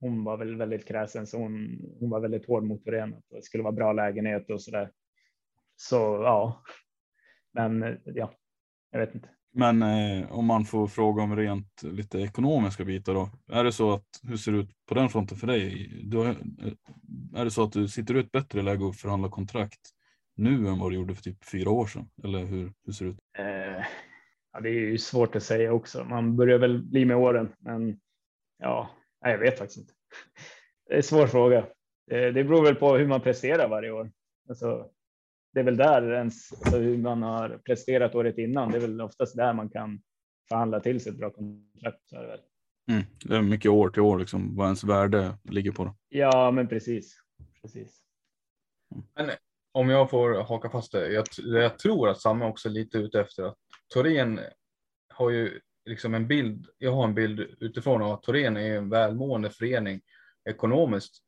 hon 0.00 0.24
var 0.24 0.36
väl 0.36 0.56
väldigt 0.56 0.88
kräsen, 0.88 1.26
så 1.26 1.38
hon, 1.38 1.80
hon 2.00 2.10
var 2.10 2.20
väldigt 2.20 2.46
hård 2.46 2.64
mot 2.64 2.84
det. 2.84 3.12
Det 3.30 3.42
skulle 3.42 3.62
vara 3.62 3.72
bra 3.72 3.92
lägenhet 3.92 4.50
och 4.50 4.62
så 4.62 4.70
där. 4.70 4.90
Så 5.76 5.96
ja, 5.96 6.62
men 7.52 8.00
ja, 8.04 8.32
jag 8.90 9.00
vet 9.00 9.14
inte. 9.14 9.28
Men 9.54 9.82
eh, 9.82 10.32
om 10.32 10.46
man 10.46 10.64
får 10.64 10.86
fråga 10.86 11.22
om 11.22 11.36
rent 11.36 11.82
lite 11.82 12.18
ekonomiska 12.18 12.84
bitar 12.84 13.14
då. 13.14 13.30
Är 13.52 13.64
det 13.64 13.72
så 13.72 13.92
att 13.92 14.06
hur 14.22 14.36
ser 14.36 14.52
det 14.52 14.58
ut 14.58 14.70
på 14.86 14.94
den 14.94 15.08
fronten 15.08 15.38
för 15.38 15.46
dig? 15.46 15.90
Du 16.04 16.22
eh, 16.22 16.36
är 17.34 17.44
det 17.44 17.50
så 17.50 17.62
att 17.62 17.72
du 17.72 17.88
sitter 17.88 18.14
ut 18.14 18.32
bättre 18.32 18.62
läge 18.62 18.84
och 18.84 18.94
förhandla 18.94 19.28
kontrakt 19.28 19.80
nu 20.36 20.68
än 20.68 20.78
vad 20.78 20.90
du 20.90 20.96
gjorde 20.96 21.14
för 21.14 21.22
typ 21.22 21.44
fyra 21.44 21.70
år 21.70 21.86
sedan? 21.86 22.10
Eller 22.24 22.44
hur, 22.44 22.72
hur 22.84 22.92
ser 22.92 23.04
det 23.04 23.10
ut? 23.10 23.18
Eh, 23.38 23.84
ja, 24.52 24.60
det 24.60 24.68
är 24.68 24.72
ju 24.72 24.98
svårt 24.98 25.36
att 25.36 25.42
säga 25.42 25.72
också. 25.72 26.04
Man 26.04 26.36
börjar 26.36 26.58
väl 26.58 26.82
bli 26.82 27.04
med 27.04 27.16
åren, 27.16 27.52
men 27.58 28.00
ja, 28.58 28.90
jag 29.20 29.38
vet 29.38 29.58
faktiskt 29.58 29.78
inte. 29.78 29.92
Det 30.86 30.92
är 30.92 30.96
en 30.96 31.02
svår 31.02 31.26
fråga. 31.26 31.66
Det, 32.06 32.30
det 32.30 32.44
beror 32.44 32.64
väl 32.64 32.74
på 32.74 32.96
hur 32.96 33.06
man 33.06 33.20
presterar 33.20 33.68
varje 33.68 33.90
år. 33.90 34.12
Alltså, 34.48 34.90
det 35.52 35.60
är 35.60 35.64
väl 35.64 35.76
där 35.76 36.12
ens 36.12 36.52
alltså 36.52 36.78
hur 36.78 36.98
man 36.98 37.22
har 37.22 37.60
presterat 37.64 38.14
året 38.14 38.38
innan. 38.38 38.70
Det 38.70 38.76
är 38.76 38.80
väl 38.80 39.00
oftast 39.00 39.36
där 39.36 39.52
man 39.52 39.68
kan 39.68 40.02
förhandla 40.48 40.80
till 40.80 41.00
sig 41.00 41.12
ett 41.12 41.18
bra 41.18 41.30
kontrakt. 41.30 42.08
Så 42.08 42.16
är 42.16 42.22
det, 42.22 42.26
väl. 42.26 42.40
Mm, 42.90 43.02
det 43.24 43.36
är 43.36 43.42
mycket 43.42 43.70
år 43.70 43.88
till 43.88 44.02
år 44.02 44.18
liksom 44.18 44.56
vad 44.56 44.66
ens 44.66 44.84
värde 44.84 45.34
ligger 45.42 45.72
på. 45.72 45.84
Då. 45.84 45.96
Ja, 46.08 46.50
men 46.50 46.68
precis. 46.68 47.16
precis. 47.62 48.02
Men 49.14 49.30
om 49.72 49.90
jag 49.90 50.10
får 50.10 50.44
haka 50.44 50.70
fast 50.70 50.92
det. 50.92 51.12
Jag, 51.12 51.26
jag 51.38 51.78
tror 51.78 52.08
att 52.08 52.20
samma 52.20 52.48
också 52.48 52.68
är 52.68 52.72
lite 52.72 52.98
ute 52.98 53.20
efter 53.20 53.42
att 53.42 53.58
Torén 53.92 54.40
har 55.08 55.30
ju 55.30 55.60
liksom 55.84 56.14
en 56.14 56.28
bild. 56.28 56.66
Jag 56.78 56.92
har 56.92 57.04
en 57.04 57.14
bild 57.14 57.40
utifrån 57.40 58.02
att 58.02 58.22
Torén 58.22 58.56
är 58.56 58.76
en 58.76 58.90
välmående 58.90 59.50
förening 59.50 60.00
ekonomiskt, 60.44 61.22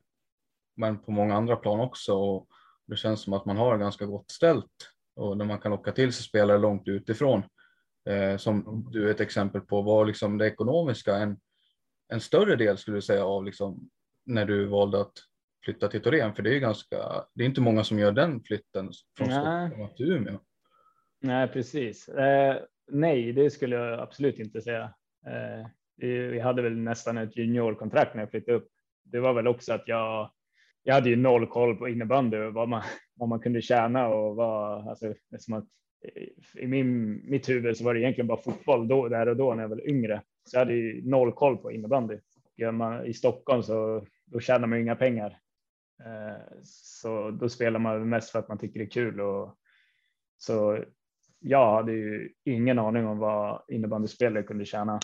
men 0.76 0.98
på 0.98 1.10
många 1.10 1.34
andra 1.34 1.56
plan 1.56 1.80
också. 1.80 2.14
Och 2.14 2.48
det 2.86 2.96
känns 2.96 3.20
som 3.20 3.32
att 3.32 3.44
man 3.44 3.56
har 3.56 3.78
ganska 3.78 4.06
gott 4.06 4.30
ställt 4.30 4.90
och 5.16 5.36
när 5.36 5.44
man 5.44 5.58
kan 5.58 5.70
locka 5.70 5.92
till 5.92 6.12
sig 6.12 6.24
spelare 6.24 6.58
långt 6.58 6.88
utifrån. 6.88 7.42
Eh, 8.08 8.36
som 8.36 8.86
du 8.92 9.06
är 9.08 9.10
ett 9.10 9.20
exempel 9.20 9.60
på, 9.60 9.82
var 9.82 10.04
liksom 10.04 10.38
det 10.38 10.46
ekonomiska 10.46 11.16
en, 11.16 11.36
en 12.08 12.20
större 12.20 12.56
del 12.56 12.78
skulle 12.78 12.96
du 12.96 13.02
säga 13.02 13.24
av 13.24 13.44
liksom 13.44 13.90
när 14.26 14.44
du 14.44 14.64
valde 14.64 15.00
att 15.00 15.12
flytta 15.64 15.88
till 15.88 16.02
Torén? 16.02 16.34
För 16.34 16.42
det 16.42 16.56
är 16.56 16.58
ganska, 16.58 17.24
det 17.34 17.44
är 17.44 17.46
inte 17.46 17.60
många 17.60 17.84
som 17.84 17.98
gör 17.98 18.12
den 18.12 18.42
flytten 18.42 18.90
från. 19.16 19.30
Stockholm 19.70 19.94
till 19.96 20.12
Umeå. 20.12 20.40
Nej, 21.24 21.48
precis. 21.48 22.08
Eh, 22.08 22.56
nej, 22.88 23.32
det 23.32 23.50
skulle 23.50 23.76
jag 23.76 24.00
absolut 24.00 24.38
inte 24.38 24.60
säga. 24.60 24.94
Eh, 25.26 25.66
vi 25.96 26.40
hade 26.40 26.62
väl 26.62 26.76
nästan 26.76 27.18
ett 27.18 27.36
juniorkontrakt 27.36 28.14
när 28.14 28.22
jag 28.22 28.30
flyttade 28.30 28.56
upp. 28.56 28.68
Det 29.04 29.20
var 29.20 29.32
väl 29.32 29.46
också 29.46 29.72
att 29.72 29.88
jag 29.88 30.30
jag 30.82 30.94
hade 30.94 31.08
ju 31.10 31.16
noll 31.16 31.46
koll 31.46 31.76
på 31.76 31.88
innebandy 31.88 32.36
och 32.36 32.54
vad 32.54 32.68
man, 32.68 32.82
vad 33.14 33.28
man 33.28 33.40
kunde 33.40 33.62
tjäna 33.62 34.08
och 34.08 34.36
vad, 34.36 34.88
alltså, 34.88 35.14
som 35.38 35.54
att 35.54 35.68
eh, 36.04 36.62
i 36.62 36.66
min, 36.66 37.20
mitt 37.30 37.48
huvud 37.48 37.76
så 37.76 37.84
var 37.84 37.94
det 37.94 38.00
egentligen 38.00 38.28
bara 38.28 38.40
fotboll 38.40 38.88
då, 38.88 39.08
där 39.08 39.28
och 39.28 39.36
då 39.36 39.54
när 39.54 39.62
jag 39.62 39.68
var 39.68 39.88
yngre. 39.88 40.22
Så 40.44 40.56
jag 40.56 40.60
hade 40.60 40.74
ju 40.74 41.10
noll 41.10 41.32
koll 41.32 41.56
på 41.56 41.72
innebandy. 41.72 42.18
Man, 42.72 43.06
I 43.06 43.14
Stockholm 43.14 43.62
så 43.62 44.06
då 44.24 44.40
tjänar 44.40 44.66
man 44.66 44.78
inga 44.78 44.96
pengar. 44.96 45.38
Eh, 46.04 46.42
så 46.62 47.30
då 47.30 47.48
spelar 47.48 47.80
man 47.80 48.08
mest 48.08 48.30
för 48.30 48.38
att 48.38 48.48
man 48.48 48.58
tycker 48.58 48.78
det 48.78 48.86
är 48.86 48.90
kul. 48.90 49.20
Och, 49.20 49.58
så 50.38 50.84
jag 51.47 51.74
hade 51.74 51.92
ju 51.92 52.30
ingen 52.45 52.78
aning 52.78 53.07
om 53.07 53.18
vad 53.18 53.62
innebandyspelare 53.68 54.42
kunde 54.42 54.64
tjäna. 54.64 55.01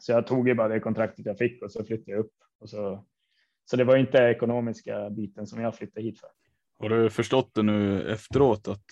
Så 0.00 0.12
jag 0.12 0.26
tog 0.26 0.48
ju 0.48 0.54
bara 0.54 0.68
det 0.68 0.80
kontraktet 0.80 1.26
jag 1.26 1.38
fick 1.38 1.62
och 1.62 1.72
så 1.72 1.84
flyttade 1.84 2.10
jag 2.10 2.20
upp 2.20 2.32
och 2.60 2.70
så 2.70 3.04
så 3.64 3.76
det 3.76 3.84
var 3.84 3.96
inte 3.96 4.18
ekonomiska 4.18 5.10
biten 5.10 5.46
som 5.46 5.60
jag 5.60 5.74
flyttade 5.74 6.06
hit 6.06 6.20
för. 6.20 6.28
Har 6.78 6.88
du 6.88 7.10
förstått 7.10 7.50
det 7.54 7.62
nu 7.62 8.10
efteråt 8.12 8.68
att 8.68 8.84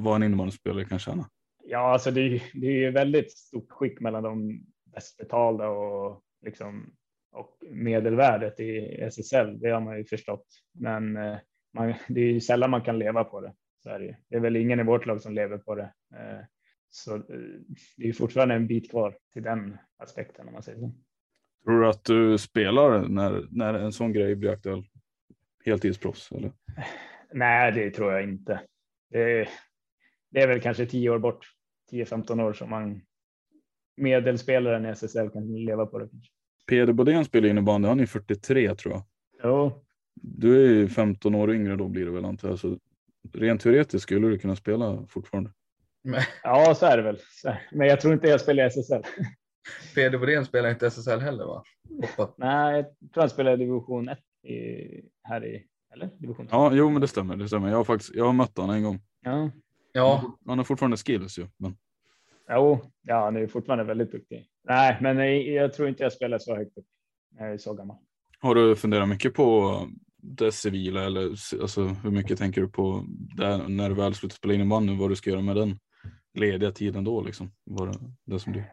vad 0.00 0.16
en 0.16 0.22
innebandyspelare 0.22 0.84
kan 0.84 0.98
tjäna? 0.98 1.30
Ja, 1.64 1.92
alltså 1.92 2.10
det, 2.10 2.20
är, 2.20 2.42
det 2.54 2.84
är 2.84 2.90
väldigt 2.90 3.32
stort 3.32 3.70
skick 3.70 4.00
mellan 4.00 4.22
de 4.22 4.60
bäst 4.84 5.16
betalda 5.16 5.68
och 5.68 6.22
liksom 6.44 6.94
och 7.32 7.58
medelvärdet 7.70 8.60
i 8.60 9.00
SSL. 9.00 9.60
Det 9.60 9.70
har 9.70 9.80
man 9.80 9.98
ju 9.98 10.04
förstått, 10.04 10.46
men 10.74 11.16
eh, 11.16 11.36
man, 11.74 11.94
det 12.08 12.20
är 12.20 12.40
sällan 12.40 12.70
man 12.70 12.82
kan 12.82 12.98
leva 12.98 13.24
på 13.24 13.40
det. 13.40 13.54
Så 13.86 13.90
är 13.90 13.98
det, 13.98 14.16
det 14.28 14.36
är 14.36 14.40
väl 14.40 14.56
ingen 14.56 14.80
i 14.80 14.82
vårt 14.82 15.06
lag 15.06 15.20
som 15.20 15.34
lever 15.34 15.58
på 15.58 15.74
det. 15.74 15.92
Eh, 16.14 16.44
så 16.90 17.16
eh, 17.16 17.22
det 17.96 18.08
är 18.08 18.12
fortfarande 18.12 18.54
en 18.54 18.66
bit 18.66 18.90
kvar 18.90 19.16
till 19.32 19.42
den 19.42 19.76
aspekten 19.96 20.46
om 20.46 20.52
man 20.52 20.62
säger 20.62 20.78
så. 20.78 20.92
Tror 21.64 21.80
du 21.80 21.88
att 21.88 22.04
du 22.04 22.38
spelar 22.38 23.08
när, 23.08 23.46
när 23.50 23.74
en 23.74 23.92
sån 23.92 24.12
grej 24.12 24.36
blir 24.36 24.50
aktuell? 24.50 24.84
Heltidsproffs 25.64 26.32
eller? 26.32 26.52
Nej, 27.32 27.72
det 27.72 27.90
tror 27.90 28.12
jag 28.12 28.22
inte. 28.22 28.60
Det, 29.10 29.48
det 30.30 30.40
är 30.40 30.48
väl 30.48 30.60
kanske 30.60 30.86
10 30.86 31.10
år 31.10 31.18
bort, 31.18 31.46
10-15 31.92 32.42
år 32.42 32.52
som 32.52 32.70
man 32.70 33.00
medelspelaren 33.96 34.86
i 34.86 34.88
SSL 34.88 35.30
kan 35.30 35.64
leva 35.64 35.86
på 35.86 35.98
det. 35.98 36.08
Peder 36.66 36.92
Bodén 36.92 37.24
spelar 37.24 37.48
innebandy, 37.48 37.88
han 37.88 38.00
är 38.00 38.06
43 38.06 38.74
tror 38.74 38.94
jag. 38.94 39.02
Jo. 39.42 39.84
Du 40.14 40.66
är 40.66 40.74
ju 40.74 40.88
15 40.88 41.34
år 41.34 41.54
yngre 41.54 41.76
då 41.76 41.88
blir 41.88 42.04
det 42.04 42.10
väl 42.10 42.24
antar 42.24 42.48
jag. 42.48 42.58
Så 42.58 42.78
rent 43.32 43.60
teoretiskt 43.60 44.02
skulle 44.02 44.28
du 44.28 44.38
kunna 44.38 44.56
spela 44.56 45.06
fortfarande. 45.08 45.50
Ja, 46.42 46.74
så 46.74 46.86
är 46.86 46.96
det 46.96 47.02
väl. 47.02 47.18
Men 47.72 47.86
jag 47.86 48.00
tror 48.00 48.14
inte 48.14 48.28
jag 48.28 48.40
spelar 48.40 48.64
i 48.64 48.66
SSL. 48.66 49.02
Peder 49.94 50.18
Bodén 50.18 50.44
spelar 50.44 50.70
inte 50.70 50.86
SSL 50.86 51.20
heller 51.20 51.44
va? 51.44 51.62
Hoppat. 52.00 52.38
Nej, 52.38 52.76
jag 53.00 53.12
tror 53.12 53.22
han 53.22 53.30
spelar 53.30 53.56
division 53.56 54.08
1 54.08 54.18
i, 54.42 54.54
här 55.22 55.44
i, 55.44 55.66
eller? 55.94 56.10
Division 56.18 56.46
2. 56.46 56.56
Ja, 56.56 56.70
jo 56.74 56.90
men 56.90 57.00
det 57.00 57.08
stämmer, 57.08 57.36
det 57.36 57.48
stämmer. 57.48 57.68
Jag 57.68 57.76
har 57.76 57.84
faktiskt, 57.84 58.14
jag 58.14 58.24
har 58.24 58.32
mött 58.32 58.58
honom 58.58 58.76
en 58.76 58.82
gång. 58.82 59.00
Ja. 59.20 59.50
Ja. 59.92 60.38
Han 60.46 60.58
har 60.58 60.64
fortfarande 60.64 60.96
skills 60.96 61.38
ju. 61.38 61.46
Men... 61.56 61.76
Jo, 62.50 62.80
ja, 63.02 63.24
han 63.24 63.36
är 63.36 63.46
fortfarande 63.46 63.84
väldigt 63.84 64.12
duktig. 64.12 64.46
Nej, 64.64 64.98
men 65.00 65.44
jag 65.54 65.72
tror 65.72 65.88
inte 65.88 66.02
jag 66.02 66.12
spelar 66.12 66.38
så 66.38 66.56
högt 66.56 66.78
upp. 66.78 66.86
Jag 67.38 67.52
är 67.52 67.58
så 67.58 67.74
gammal. 67.74 67.96
Har 68.38 68.54
du 68.54 68.76
funderat 68.76 69.08
mycket 69.08 69.34
på 69.34 69.80
det 70.26 70.52
civila 70.52 71.04
eller 71.04 71.22
alltså, 71.60 71.82
hur 71.82 72.10
mycket 72.10 72.38
tänker 72.38 72.60
du 72.60 72.68
på 72.68 73.04
det, 73.36 73.68
när 73.68 73.88
du 73.88 73.94
väl 73.94 74.14
slutar 74.14 74.34
spela 74.34 74.54
innebandy, 74.54 74.96
vad 74.96 75.10
du 75.10 75.16
ska 75.16 75.30
göra 75.30 75.42
med 75.42 75.56
den 75.56 75.78
lediga 76.34 76.72
tiden 76.72 77.04
då 77.04 77.22
liksom? 77.22 77.50
Var 77.64 77.86
det, 77.86 77.98
det 78.24 78.40
som 78.40 78.52
du... 78.52 78.64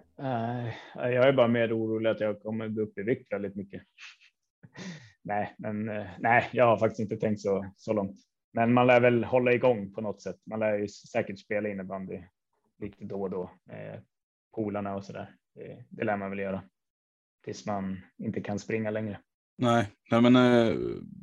Jag 0.95 1.27
är 1.27 1.33
bara 1.33 1.47
mer 1.47 1.77
orolig 1.77 2.09
att 2.09 2.19
jag 2.19 2.41
kommer 2.41 2.67
gå 2.67 2.81
upp 2.81 2.97
i 2.97 3.03
vikt 3.03 3.31
väldigt 3.31 3.55
mycket. 3.55 3.83
nej, 5.23 5.55
men 5.57 5.89
eh, 5.89 6.05
nej, 6.19 6.49
jag 6.51 6.65
har 6.65 6.77
faktiskt 6.77 6.99
inte 6.99 7.17
tänkt 7.17 7.41
så, 7.41 7.71
så 7.77 7.93
långt. 7.93 8.17
Men 8.53 8.73
man 8.73 8.87
lär 8.87 8.99
väl 8.99 9.23
hålla 9.23 9.53
igång 9.53 9.93
på 9.93 10.01
något 10.01 10.21
sätt. 10.21 10.37
Man 10.45 10.59
lär 10.59 10.77
ju 10.77 10.87
säkert 10.87 11.39
spela 11.39 11.69
innebandy 11.69 12.23
lite 12.79 13.05
då 13.05 13.21
och 13.21 13.29
då 13.29 13.51
eh, 13.69 13.75
med 13.75 14.03
polarna 14.55 14.95
och 14.95 15.05
så 15.05 15.13
där. 15.13 15.35
Det, 15.55 15.85
det 15.89 16.03
lär 16.03 16.17
man 16.17 16.29
väl 16.29 16.39
göra 16.39 16.63
tills 17.43 17.65
man 17.65 18.01
inte 18.17 18.41
kan 18.41 18.59
springa 18.59 18.91
längre. 18.91 19.19
Nej, 19.57 19.87
nej 20.11 20.21
men 20.21 20.35
eh, 20.35 20.75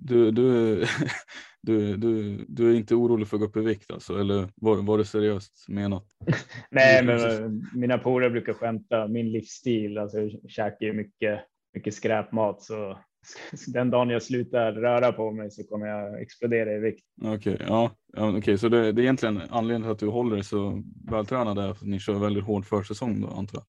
du, 0.03 0.31
du, 0.31 0.77
du, 1.63 1.97
du, 1.97 2.37
du 2.49 2.71
är 2.71 2.77
inte 2.77 2.95
orolig 2.95 3.29
för 3.29 3.37
att 3.37 3.41
gå 3.41 3.47
upp 3.47 3.57
i 3.57 3.61
vikt 3.61 3.91
alltså, 3.91 4.21
eller 4.21 4.49
var, 4.55 4.77
var 4.77 4.99
det 4.99 5.05
seriöst 5.05 5.69
menat? 5.69 6.07
nej, 6.71 7.05
men 7.05 7.19
eh, 7.19 7.51
mina 7.75 7.99
polare 7.99 8.31
brukar 8.31 8.53
skämta. 8.53 9.09
Min 9.09 9.33
livsstil, 9.33 9.99
alltså 9.99 10.21
jag 10.21 10.51
käkar 10.51 10.87
ju 10.87 10.93
mycket, 10.93 11.41
mycket 11.75 11.95
skräpmat 11.95 12.63
så 12.63 12.99
den 13.67 13.91
dagen 13.91 14.11
jag 14.11 14.23
slutar 14.23 14.73
röra 14.73 15.13
på 15.13 15.31
mig 15.31 15.51
så 15.51 15.65
kommer 15.65 15.87
jag 15.87 16.23
explodera 16.23 16.73
i 16.73 16.79
vikt. 16.79 17.05
Okej, 17.23 17.55
okay, 17.55 17.67
ja 17.67 17.91
okay. 18.37 18.59
så 18.59 18.69
det, 18.69 18.93
det 18.93 19.01
är 19.01 19.03
egentligen 19.03 19.41
anledningen 19.51 19.83
till 19.83 19.93
att 19.93 19.99
du 19.99 20.07
håller 20.07 20.35
dig 20.35 20.45
så 20.45 20.83
vältränad 21.11 21.59
är 21.59 21.69
att 21.71 21.83
ni 21.83 21.99
kör 21.99 22.15
väldigt 22.15 22.45
hård 22.45 22.65
försäsong 22.65 23.21
då 23.21 23.29
antar 23.29 23.59
jag? 23.59 23.65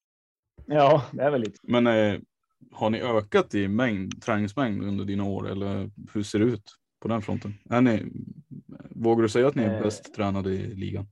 Ja, 0.78 1.04
det 1.12 1.24
är 1.24 1.32
väl 1.32 1.42
lite. 1.42 1.58
Men 1.64 1.88
eh, 1.88 2.20
har 2.72 2.90
ni 2.90 3.02
ökat 3.02 3.56
i 3.56 3.68
mängd, 3.68 4.22
träningsmängd 4.22 4.84
under 4.84 5.06
dina 5.06 5.24
år 5.24 5.50
eller 5.50 5.90
hur 6.14 6.24
ser 6.24 6.40
det 6.40 6.46
ut 6.46 6.64
på 7.02 7.08
den 7.08 7.22
fronten? 7.22 7.54
Är 7.70 7.82
ni 7.82 8.12
Vågar 8.90 9.22
du 9.24 9.30
säga 9.30 9.48
att 9.48 9.56
ni 9.56 9.64
är 9.64 9.76
Eh. 9.76 9.82
bäst 9.84 10.14
tränade 10.16 10.50
i 10.52 10.76
ligan? 10.76 11.06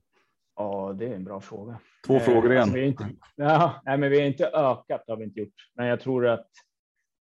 Ja, 0.56 0.96
det 0.98 1.06
är 1.06 1.14
en 1.14 1.24
bra 1.24 1.40
fråga. 1.40 1.80
Två 2.06 2.14
Eh, 2.14 2.20
frågor 2.20 2.50
igen. 2.50 2.62
alltså, 2.62 2.76
vi 2.76 2.86
inte, 2.86 3.08
ja, 3.36 3.82
nej, 3.84 3.98
men 3.98 4.10
vi 4.10 4.20
har 4.20 4.26
inte 4.26 4.46
ökat 4.46 5.04
har 5.06 5.16
vi 5.16 5.24
inte 5.24 5.40
gjort, 5.40 5.54
men 5.74 5.86
jag 5.86 6.00
tror 6.00 6.26
att 6.26 6.48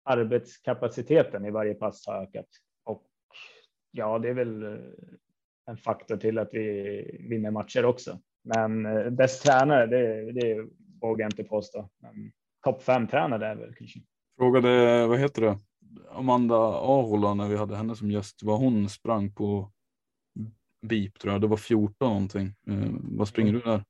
arbetskapaciteten 0.04 1.46
i 1.46 1.52
varje 1.52 1.74
pass 1.74 2.08
har 2.08 2.24
ökat 2.24 2.46
och 2.84 3.06
ja, 3.92 4.20
det 4.20 4.30
är 4.30 4.34
väl 4.34 4.64
eh, 4.64 4.80
en 5.66 5.78
faktor 5.78 6.18
till 6.18 6.38
att 6.40 6.50
vi 6.54 7.18
vinner 7.30 7.52
matcher 7.52 7.86
också. 7.86 8.20
Men 8.44 8.86
eh, 8.86 9.10
bäst 9.10 9.44
tränare, 9.46 9.86
det, 9.86 10.32
det 10.32 10.68
vågar 11.02 11.24
jag 11.26 11.32
inte 11.32 11.44
påstå. 11.44 11.90
Men 12.00 12.32
topp 12.64 12.84
fem 12.84 13.08
tränare 13.08 13.48
är 13.48 13.56
väl 13.56 13.76
kanske. 13.76 14.00
Frågade, 14.38 15.08
vad 15.08 15.20
heter 15.20 15.42
det, 15.42 15.60
Amanda 16.12 16.56
Ahola 16.56 17.34
när 17.34 17.50
vi 17.50 17.58
hade 17.58 17.76
henne 17.76 17.96
som 17.96 18.12
gäst, 18.12 18.44
vad 18.44 18.60
hon 18.60 18.90
sprang 18.90 19.34
på 19.34 19.72
BIP 20.82 21.20
tror 21.20 21.34
jag, 21.34 21.42
det 21.42 21.48
var 21.48 21.58
14 21.58 22.10
någonting. 22.10 22.48
Eh, 22.68 22.90
vad 23.02 23.28
springer 23.28 23.54
du 23.54 23.60
där? 23.60 23.84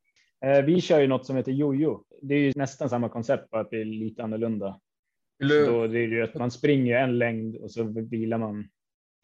Eh, 0.46 0.66
vi 0.66 0.82
kör 0.82 1.02
ju 1.02 1.08
något 1.08 1.26
som 1.26 1.36
heter 1.36 1.52
jojo. 1.52 2.04
Det 2.22 2.36
är 2.36 2.40
ju 2.40 2.54
nästan 2.56 2.90
samma 2.90 3.10
koncept, 3.10 3.50
bara 3.50 3.62
att 3.62 3.70
det 3.70 3.82
är 3.82 3.86
lite 3.86 4.24
annorlunda. 4.24 4.80
Så 5.44 5.72
då 5.72 5.88
det 5.88 6.00
är 6.00 6.08
det 6.08 6.16
ju 6.16 6.24
att 6.24 6.36
man 6.36 6.52
springer 6.52 6.96
en 6.96 7.18
längd 7.18 7.56
och 7.56 7.72
så 7.72 7.84
vilar 7.84 8.38
man 8.38 8.68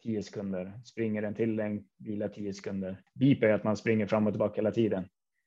10 0.02 0.22
sekunder. 0.22 0.72
Springer 0.84 1.22
en 1.22 1.34
till 1.34 1.54
längd, 1.54 1.84
vilar 1.98 2.28
10 2.28 2.54
sekunder. 2.54 3.00
Beep 3.14 3.42
är 3.42 3.52
att 3.52 3.64
man 3.64 3.76
springer 3.76 4.06
fram 4.06 4.26
och 4.26 4.32
tillbaka 4.32 4.54
hela 4.56 4.70
tiden. 4.70 5.04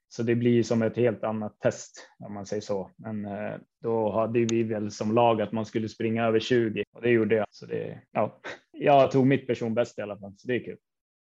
Så 0.10 0.24
det 0.24 0.36
blir 0.36 0.64
som 0.64 0.82
ett 0.82 0.96
helt 0.96 1.24
annat 1.24 1.60
test 1.60 2.10
om 2.20 2.34
man 2.34 2.46
säger 2.46 2.62
så. 2.62 2.92
Men 2.96 3.26
eh, 3.26 3.56
då 3.82 4.12
hade 4.12 4.40
vi 4.40 4.64
väl 4.64 4.92
som 4.92 5.16
lag 5.16 5.42
att 5.42 5.52
man 5.52 5.66
skulle 5.66 5.90
springa 5.90 6.26
över 6.26 6.40
20 6.40 6.84
och 6.94 7.02
det 7.02 7.10
gjorde 7.10 7.36
jag. 7.36 7.46
Så 7.50 7.66
det, 7.66 8.02
ja, 8.12 8.40
jag 8.72 9.12
tog 9.12 9.28
mitt 9.28 9.48
personbäst 9.48 10.00
i 10.00 10.02
alla 10.02 10.18
fall, 10.18 10.34
så 10.38 10.48
det 10.48 10.56
är 10.56 10.64
kul. 10.64 10.78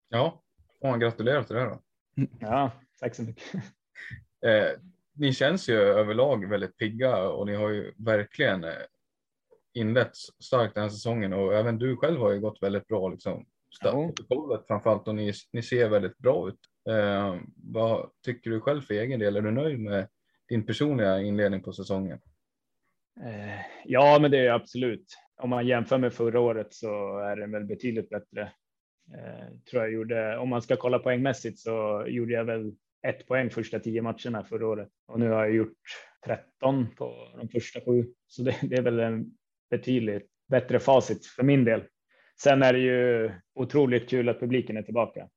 ja, 0.09 0.43
får 0.81 0.87
man 0.87 0.99
gratulera 0.99 1.43
till 1.43 1.55
det 1.55 1.63
då. 1.63 1.79
Ja, 2.39 2.71
tack 2.99 3.15
så 3.15 3.23
mycket. 3.23 3.43
Eh, 4.45 4.79
ni 5.13 5.33
känns 5.33 5.69
ju 5.69 5.75
överlag 5.75 6.49
väldigt 6.49 6.77
pigga 6.77 7.29
och 7.29 7.45
ni 7.45 7.55
har 7.55 7.69
ju 7.69 7.93
verkligen 7.97 8.63
eh, 8.63 8.73
inlett 9.73 10.15
starkt 10.43 10.73
den 10.73 10.83
här 10.83 10.89
säsongen 10.89 11.33
och 11.33 11.53
även 11.53 11.77
du 11.77 11.97
själv 11.97 12.19
har 12.19 12.31
ju 12.31 12.39
gått 12.39 12.63
väldigt 12.63 12.87
bra 12.87 13.09
liksom. 13.09 13.45
Ja. 13.81 13.91
Protokollet 13.91 14.67
framförallt 14.67 15.07
och 15.07 15.15
ni, 15.15 15.33
ni 15.53 15.61
ser 15.61 15.89
väldigt 15.89 16.17
bra 16.17 16.47
ut. 16.49 16.59
Eh, 16.89 17.35
vad 17.55 18.09
tycker 18.25 18.49
du 18.49 18.61
själv 18.61 18.81
för 18.81 18.93
egen 18.93 19.19
del? 19.19 19.35
Är 19.35 19.41
du 19.41 19.51
nöjd 19.51 19.79
med 19.79 20.07
din 20.49 20.65
personliga 20.65 21.21
inledning 21.21 21.63
på 21.63 21.73
säsongen? 21.73 22.19
Eh, 23.23 23.59
ja, 23.85 24.17
men 24.21 24.31
det 24.31 24.47
är 24.47 24.51
absolut. 24.51 25.05
Om 25.37 25.49
man 25.49 25.67
jämför 25.67 25.97
med 25.97 26.13
förra 26.13 26.39
året 26.39 26.73
så 26.73 27.19
är 27.19 27.35
den 27.35 27.51
väl 27.51 27.65
betydligt 27.65 28.09
bättre. 28.09 28.41
Eh, 29.13 29.47
tror 29.69 29.83
jag 29.83 29.93
gjorde. 29.93 30.37
Om 30.37 30.49
man 30.49 30.61
ska 30.61 30.75
kolla 30.75 30.99
poängmässigt 30.99 31.59
så 31.59 32.05
gjorde 32.07 32.33
jag 32.33 32.45
väl 32.45 32.75
ett 33.07 33.27
poäng 33.27 33.49
första 33.49 33.79
tio 33.79 34.01
matcherna 34.01 34.43
förra 34.43 34.67
året 34.67 34.89
och 35.07 35.19
nu 35.19 35.29
har 35.29 35.45
jag 35.45 35.55
gjort 35.55 35.77
13 36.25 36.87
på 36.97 37.31
de 37.37 37.49
första 37.49 37.81
sju. 37.81 38.05
Så 38.27 38.43
det, 38.43 38.55
det 38.61 38.75
är 38.75 38.81
väl 38.81 38.99
en 38.99 39.25
betydligt 39.69 40.29
bättre 40.47 40.79
facit 40.79 41.25
för 41.25 41.43
min 41.43 41.65
del. 41.65 41.83
Sen 42.39 42.63
är 42.63 42.73
det 42.73 42.79
ju 42.79 43.31
otroligt 43.55 44.09
kul 44.09 44.29
att 44.29 44.39
publiken 44.39 44.77
är 44.77 44.81
tillbaka. 44.81 45.29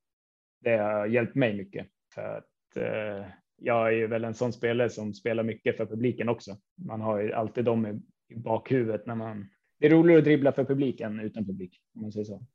Det 0.61 0.77
har 0.77 1.07
hjälpt 1.07 1.35
mig 1.35 1.57
mycket 1.57 1.87
för 2.15 2.37
att 2.37 2.77
eh, 2.77 3.27
jag 3.57 3.89
är 3.89 3.93
ju 3.93 4.07
väl 4.07 4.25
en 4.25 4.35
sån 4.35 4.53
spelare 4.53 4.91
som 4.91 5.15
spelar 5.15 5.43
mycket 5.43 5.77
för 5.77 5.87
publiken 5.87 6.29
också. 6.29 6.57
Man 6.87 7.01
har 7.01 7.21
ju 7.21 7.33
alltid 7.33 7.65
dem 7.65 7.87
i, 7.87 8.01
i 8.35 8.39
bakhuvudet 8.39 9.07
när 9.07 9.15
man. 9.15 9.49
Det 9.81 9.87
är 9.87 9.91
roligare 9.91 10.19
att 10.19 10.25
dribbla 10.25 10.53
för 10.53 10.65
publiken 10.65 11.21
utan 11.21 11.47
publik 11.47 11.81
om 11.95 12.03
man 12.03 12.13
säger 12.13 12.25
så. 12.25 12.47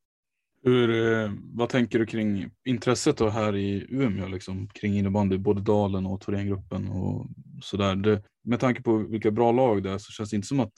Hur, 0.63 0.89
eh, 0.89 1.31
vad 1.53 1.69
tänker 1.69 1.99
du 1.99 2.05
kring 2.05 2.49
intresset 2.65 3.17
då 3.17 3.29
här 3.29 3.55
i 3.55 3.87
Umeå 3.89 4.27
liksom, 4.27 4.67
kring 4.67 4.93
innebandy, 4.93 5.37
både 5.37 5.61
Dalen 5.61 6.05
och 6.05 6.21
Thorengruppen 6.21 6.89
och 6.89 7.27
sådär. 7.61 7.95
Det, 7.95 8.23
med 8.43 8.59
tanke 8.59 8.81
på 8.81 8.97
vilka 8.97 9.31
bra 9.31 9.51
lag 9.51 9.83
det 9.83 9.91
är 9.91 9.97
så 9.97 10.11
känns 10.11 10.29
det 10.29 10.35
inte 10.35 10.47
som 10.47 10.59
att 10.59 10.73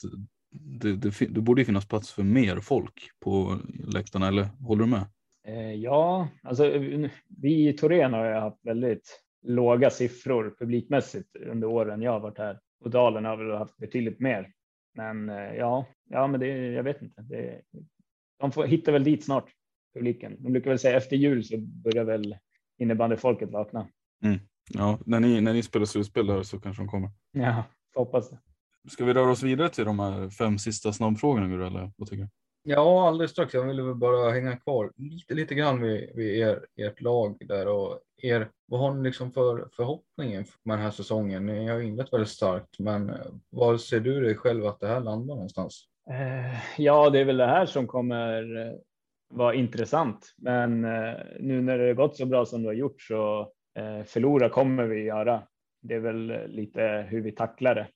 det, 0.62 0.95
det, 0.95 1.20
det 1.20 1.41
borde 1.41 1.66
finnas 1.66 1.88
plats 1.88 2.12
för 2.12 2.24
mer 2.24 2.60
folk 2.60 3.10
på 3.20 3.60
läktarna, 3.88 4.28
eller 4.28 4.43
håller 4.43 4.84
du 4.84 4.89
med? 4.89 5.06
Eh, 5.47 5.74
ja, 5.74 6.28
alltså 6.43 6.72
vi 7.41 7.70
i 7.70 7.74
Torén 7.74 8.14
har 8.14 8.26
ju 8.26 8.34
haft 8.34 8.66
väldigt 8.66 9.22
låga 9.43 9.89
siffror 9.89 10.56
publikmässigt 10.60 11.36
under 11.36 11.68
åren 11.68 12.01
jag 12.01 12.12
har 12.12 12.20
varit 12.20 12.38
här 12.38 12.60
och 12.80 12.89
Dalen 12.89 13.26
har 13.26 13.38
väl 13.38 13.58
haft 13.58 13.78
betydligt 13.78 14.20
mer. 14.20 14.51
Men 14.93 15.30
eh, 15.30 15.56
ja, 15.56 15.86
ja, 16.10 16.28
men 16.28 16.39
det, 16.39 16.47
jag 16.47 16.84
vet 16.84 17.01
inte. 17.01 17.22
Det, 17.22 17.62
de 18.39 18.51
får 18.51 18.66
hitta 18.66 18.91
väl 18.91 19.03
dit 19.03 19.26
snart 19.26 19.49
publiken. 19.93 20.36
De 20.39 20.51
brukar 20.51 20.70
väl 20.70 20.80
säga 20.80 20.97
efter 20.97 21.16
jul 21.16 21.43
så 21.43 21.58
börjar 21.58 22.03
väl 22.03 22.38
innebandyfolket 22.78 23.51
vakna. 23.51 23.88
Ja, 24.74 24.99
när 25.06 25.20
ni, 25.20 25.41
när 25.41 25.53
ni 25.53 25.64
spelar 25.64 25.86
slutspel 25.86 26.28
där 26.28 26.43
så 26.43 26.60
kanske 26.60 26.84
de 26.84 26.88
kommer. 26.88 27.10
Ja, 27.32 27.64
hoppas 27.95 28.30
det. 28.30 28.39
Ska 28.88 29.05
vi 29.05 29.13
röra 29.13 29.31
oss 29.31 29.43
vidare 29.43 29.69
till 29.69 29.86
de 29.86 29.99
här 29.99 30.29
fem 30.29 30.57
sista 30.57 30.93
snabbfrågorna 30.93 31.47
Gurra, 31.47 31.67
eller 31.67 31.91
vad 31.97 32.09
tycker 32.09 32.23
du? 32.23 32.29
Ja, 32.67 33.07
alldeles 33.07 33.31
strax. 33.31 33.53
Jag 33.53 33.67
ville 33.67 33.83
väl 33.83 33.95
bara 33.95 34.31
hänga 34.31 34.57
kvar 34.57 34.91
lite, 34.95 35.33
lite 35.33 35.55
grann 35.55 35.81
vid, 35.81 36.15
vid 36.15 36.39
er, 36.39 36.65
ert 36.75 37.01
lag 37.01 37.38
där 37.47 37.67
och 37.67 37.99
er. 38.21 38.49
Vad 38.67 38.79
har 38.79 38.93
ni 38.93 39.03
liksom 39.03 39.31
för 39.31 39.69
förhoppning 39.75 40.31
med 40.63 40.77
den 40.77 40.79
här 40.79 40.91
säsongen? 40.91 41.45
Ni 41.45 41.67
har 41.67 41.79
inlett 41.79 42.13
väldigt 42.13 42.29
starkt, 42.29 42.79
men 42.79 43.09
eh, 43.09 43.15
var 43.49 43.77
ser 43.77 43.99
du 43.99 44.21
dig 44.21 44.36
själv 44.36 44.65
att 44.65 44.79
det 44.79 44.88
här 44.88 44.99
landar 44.99 45.36
någonstans? 45.36 45.83
Eh, 46.09 46.81
Ja, 46.81 47.09
det 47.09 47.19
är 47.19 47.25
väl 47.25 47.38
det 47.38 47.45
här 47.47 47.65
som 47.65 47.88
kommer 47.88 48.67
eh, 48.67 48.73
vara 49.29 49.53
intressant. 49.53 50.33
Men 50.38 50.81
nu 51.39 51.61
när 51.61 51.77
det 51.77 51.88
har 51.88 51.93
gått 51.93 52.17
så 52.17 52.25
bra 52.25 52.45
som 52.45 52.63
det 52.63 52.69
har 52.69 52.73
gjort 52.73 53.01
så 53.01 53.51
förlora 54.05 54.49
kommer 54.49 54.83
vi 54.83 55.03
göra. 55.03 55.43
Det 55.81 55.95
är 55.95 55.99
väl 55.99 56.47
lite 56.47 57.07
hur 57.09 57.21
vi 57.21 57.31
tacklar 57.31 57.75
det. 57.75 57.88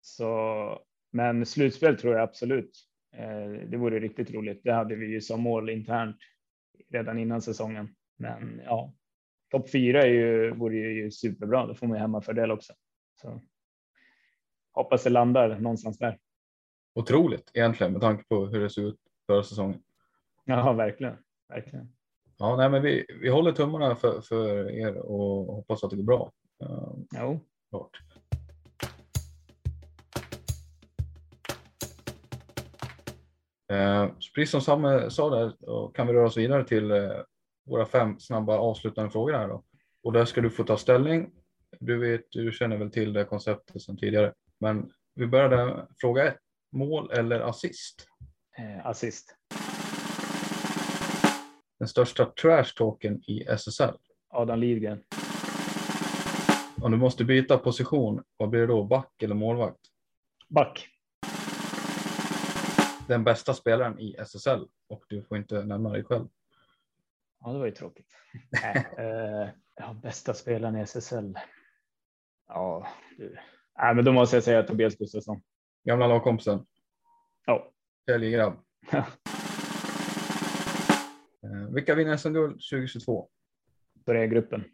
Så, 0.00 0.82
men 1.10 1.46
slutspel 1.46 1.96
tror 1.98 2.14
jag 2.14 2.22
absolut. 2.22 2.70
Eh, 3.16 3.68
Det 3.70 3.76
vore 3.76 4.00
riktigt 4.00 4.30
roligt. 4.30 4.60
Det 4.64 4.72
hade 4.72 4.94
vi 4.94 5.06
ju 5.06 5.20
som 5.20 5.40
mål 5.40 5.70
internt 5.70 6.16
redan 6.90 7.18
innan 7.18 7.42
säsongen. 7.42 7.94
Men 8.16 8.60
ja, 8.64 8.92
topp 9.50 9.70
fyra 9.70 10.02
är 10.02 10.08
ju, 10.08 10.50
vore 10.50 10.76
ju 10.76 11.10
superbra. 11.10 11.66
Då 11.66 11.74
får 11.74 11.86
man 11.86 11.96
ju 11.96 12.00
hemmafördel 12.00 12.50
också. 12.50 12.72
Så 13.20 13.40
hoppas 14.72 15.04
det 15.04 15.10
landar 15.10 15.58
någonstans 15.60 15.98
där. 15.98 16.18
Otroligt 16.94 17.50
egentligen 17.54 17.92
med 17.92 18.00
tanke 18.02 18.24
på 18.28 18.46
hur 18.46 18.60
det 18.60 18.70
såg 18.70 18.84
ut 18.84 19.00
förra 19.26 19.42
säsongen. 19.42 19.82
Ja, 20.44 20.72
verkligen. 20.72 21.16
verkligen. 21.48 21.92
Ja, 22.38 22.56
nej, 22.56 22.70
men 22.70 22.82
vi, 22.82 23.06
vi 23.20 23.28
håller 23.28 23.52
tummarna 23.52 23.96
för, 23.96 24.20
för 24.20 24.70
er 24.70 24.96
och 24.96 25.54
hoppas 25.54 25.84
att 25.84 25.90
det 25.90 25.96
går 25.96 26.04
bra. 26.04 26.32
Jo. 27.18 27.40
klart. 27.70 27.98
Eh, 33.72 34.08
precis 34.34 34.50
som 34.50 34.60
Samme 34.60 35.10
sa 35.10 35.30
där 35.30 35.52
kan 35.94 36.06
vi 36.06 36.12
röra 36.12 36.26
oss 36.26 36.36
vidare 36.36 36.64
till 36.64 36.90
eh, 36.90 37.10
våra 37.66 37.86
fem 37.86 38.20
snabba 38.20 38.58
avslutande 38.58 39.10
frågor 39.10 39.32
här 39.32 39.48
då. 39.48 39.64
Och 40.02 40.12
där 40.12 40.24
ska 40.24 40.40
du 40.40 40.50
få 40.50 40.64
ta 40.64 40.76
ställning. 40.76 41.30
Du 41.80 41.98
vet, 41.98 42.24
du 42.30 42.52
känner 42.52 42.76
väl 42.76 42.90
till 42.90 43.12
det 43.12 43.24
konceptet 43.24 43.82
sedan 43.82 43.96
tidigare. 43.96 44.32
Men 44.60 44.90
vi 45.14 45.26
börjar 45.26 45.48
där. 45.48 45.86
Fråga 46.00 46.24
ett. 46.28 46.38
Mål 46.72 47.10
eller 47.10 47.40
assist? 47.40 48.06
Eh, 48.58 48.86
assist. 48.86 49.34
Den 51.78 51.88
största 51.88 52.24
trash 52.24 52.74
talken 52.76 53.22
i 53.26 53.42
SSL. 53.42 53.94
Adam 54.30 54.58
Lidgren. 54.58 55.02
Om 56.82 56.90
du 56.90 56.96
måste 56.96 57.24
byta 57.24 57.58
position, 57.58 58.22
vad 58.36 58.48
blir 58.48 58.60
det 58.60 58.66
då? 58.66 58.84
Back 58.84 59.22
eller 59.22 59.34
målvakt? 59.34 59.80
Back. 60.48 60.88
Den 63.08 63.24
bästa 63.24 63.54
spelaren 63.54 63.98
i 63.98 64.16
SSL 64.18 64.68
och 64.88 65.04
du 65.08 65.22
får 65.22 65.38
inte 65.38 65.64
nämna 65.64 65.90
dig 65.90 66.04
själv. 66.04 66.28
Ja, 67.40 67.52
det 67.52 67.58
var 67.58 67.66
ju 67.66 67.72
tråkigt. 67.72 68.16
Nej, 68.62 68.86
eh, 68.98 69.48
ja, 69.76 70.00
bästa 70.02 70.34
spelaren 70.34 70.76
i 70.76 70.80
SSL. 70.80 71.38
Ja, 72.48 72.88
du. 73.16 73.36
Nej, 73.78 73.94
men 73.94 74.04
då 74.04 74.12
måste 74.12 74.36
jag 74.36 74.44
säga 74.44 74.62
Tobias 74.62 74.96
Gustafsson. 74.96 75.40
Gamla 75.84 76.06
lagkompisen. 76.06 76.66
Ja. 77.46 77.72
Täljegrabb. 78.06 78.54
Eh, 81.42 81.74
vilka 81.74 81.94
vinner 81.94 82.16
SM-guld 82.16 82.52
2022? 82.52 83.28
Då 83.94 84.12
är 84.12 84.16
det 84.16 84.26
gruppen. 84.26 84.64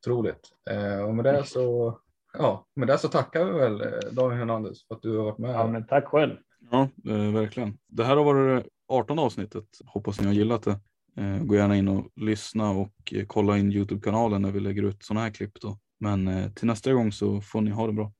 Otroligt. 0.00 0.52
Eh, 0.70 1.00
och 1.00 1.14
med 1.14 1.24
det 1.24 1.44
så, 1.44 1.98
ja, 2.32 2.66
med 2.74 2.88
det 2.88 2.98
så 2.98 3.08
tackar 3.08 3.44
vi 3.44 3.52
väl 3.52 3.78
Daniel 4.14 4.38
Hernandez 4.38 4.86
för 4.86 4.94
att 4.94 5.02
du 5.02 5.16
har 5.16 5.24
varit 5.24 5.38
med. 5.38 5.50
Ja, 5.50 5.66
men 5.66 5.86
tack 5.86 6.04
själv. 6.04 6.36
Ja, 6.70 6.88
eh, 7.08 7.32
verkligen. 7.32 7.78
Det 7.88 8.04
här 8.04 8.16
har 8.16 8.24
varit 8.24 8.64
det 8.64 8.70
18 8.88 9.18
avsnittet. 9.18 9.64
Hoppas 9.86 10.20
ni 10.20 10.26
har 10.26 10.34
gillat 10.34 10.62
det. 10.62 10.80
Eh, 11.16 11.38
gå 11.38 11.54
gärna 11.54 11.76
in 11.76 11.88
och 11.88 12.08
lyssna 12.16 12.70
och 12.70 13.12
eh, 13.12 13.26
kolla 13.26 13.58
in 13.58 13.72
Youtube-kanalen 13.72 14.42
när 14.42 14.50
vi 14.52 14.60
lägger 14.60 14.82
ut 14.82 15.02
sådana 15.02 15.20
här 15.20 15.30
klipp 15.30 15.60
då. 15.60 15.78
Men 16.00 16.28
eh, 16.28 16.50
till 16.52 16.66
nästa 16.66 16.92
gång 16.92 17.12
så 17.12 17.40
får 17.40 17.60
ni 17.60 17.70
ha 17.70 17.86
det 17.86 17.92
bra. 17.92 18.12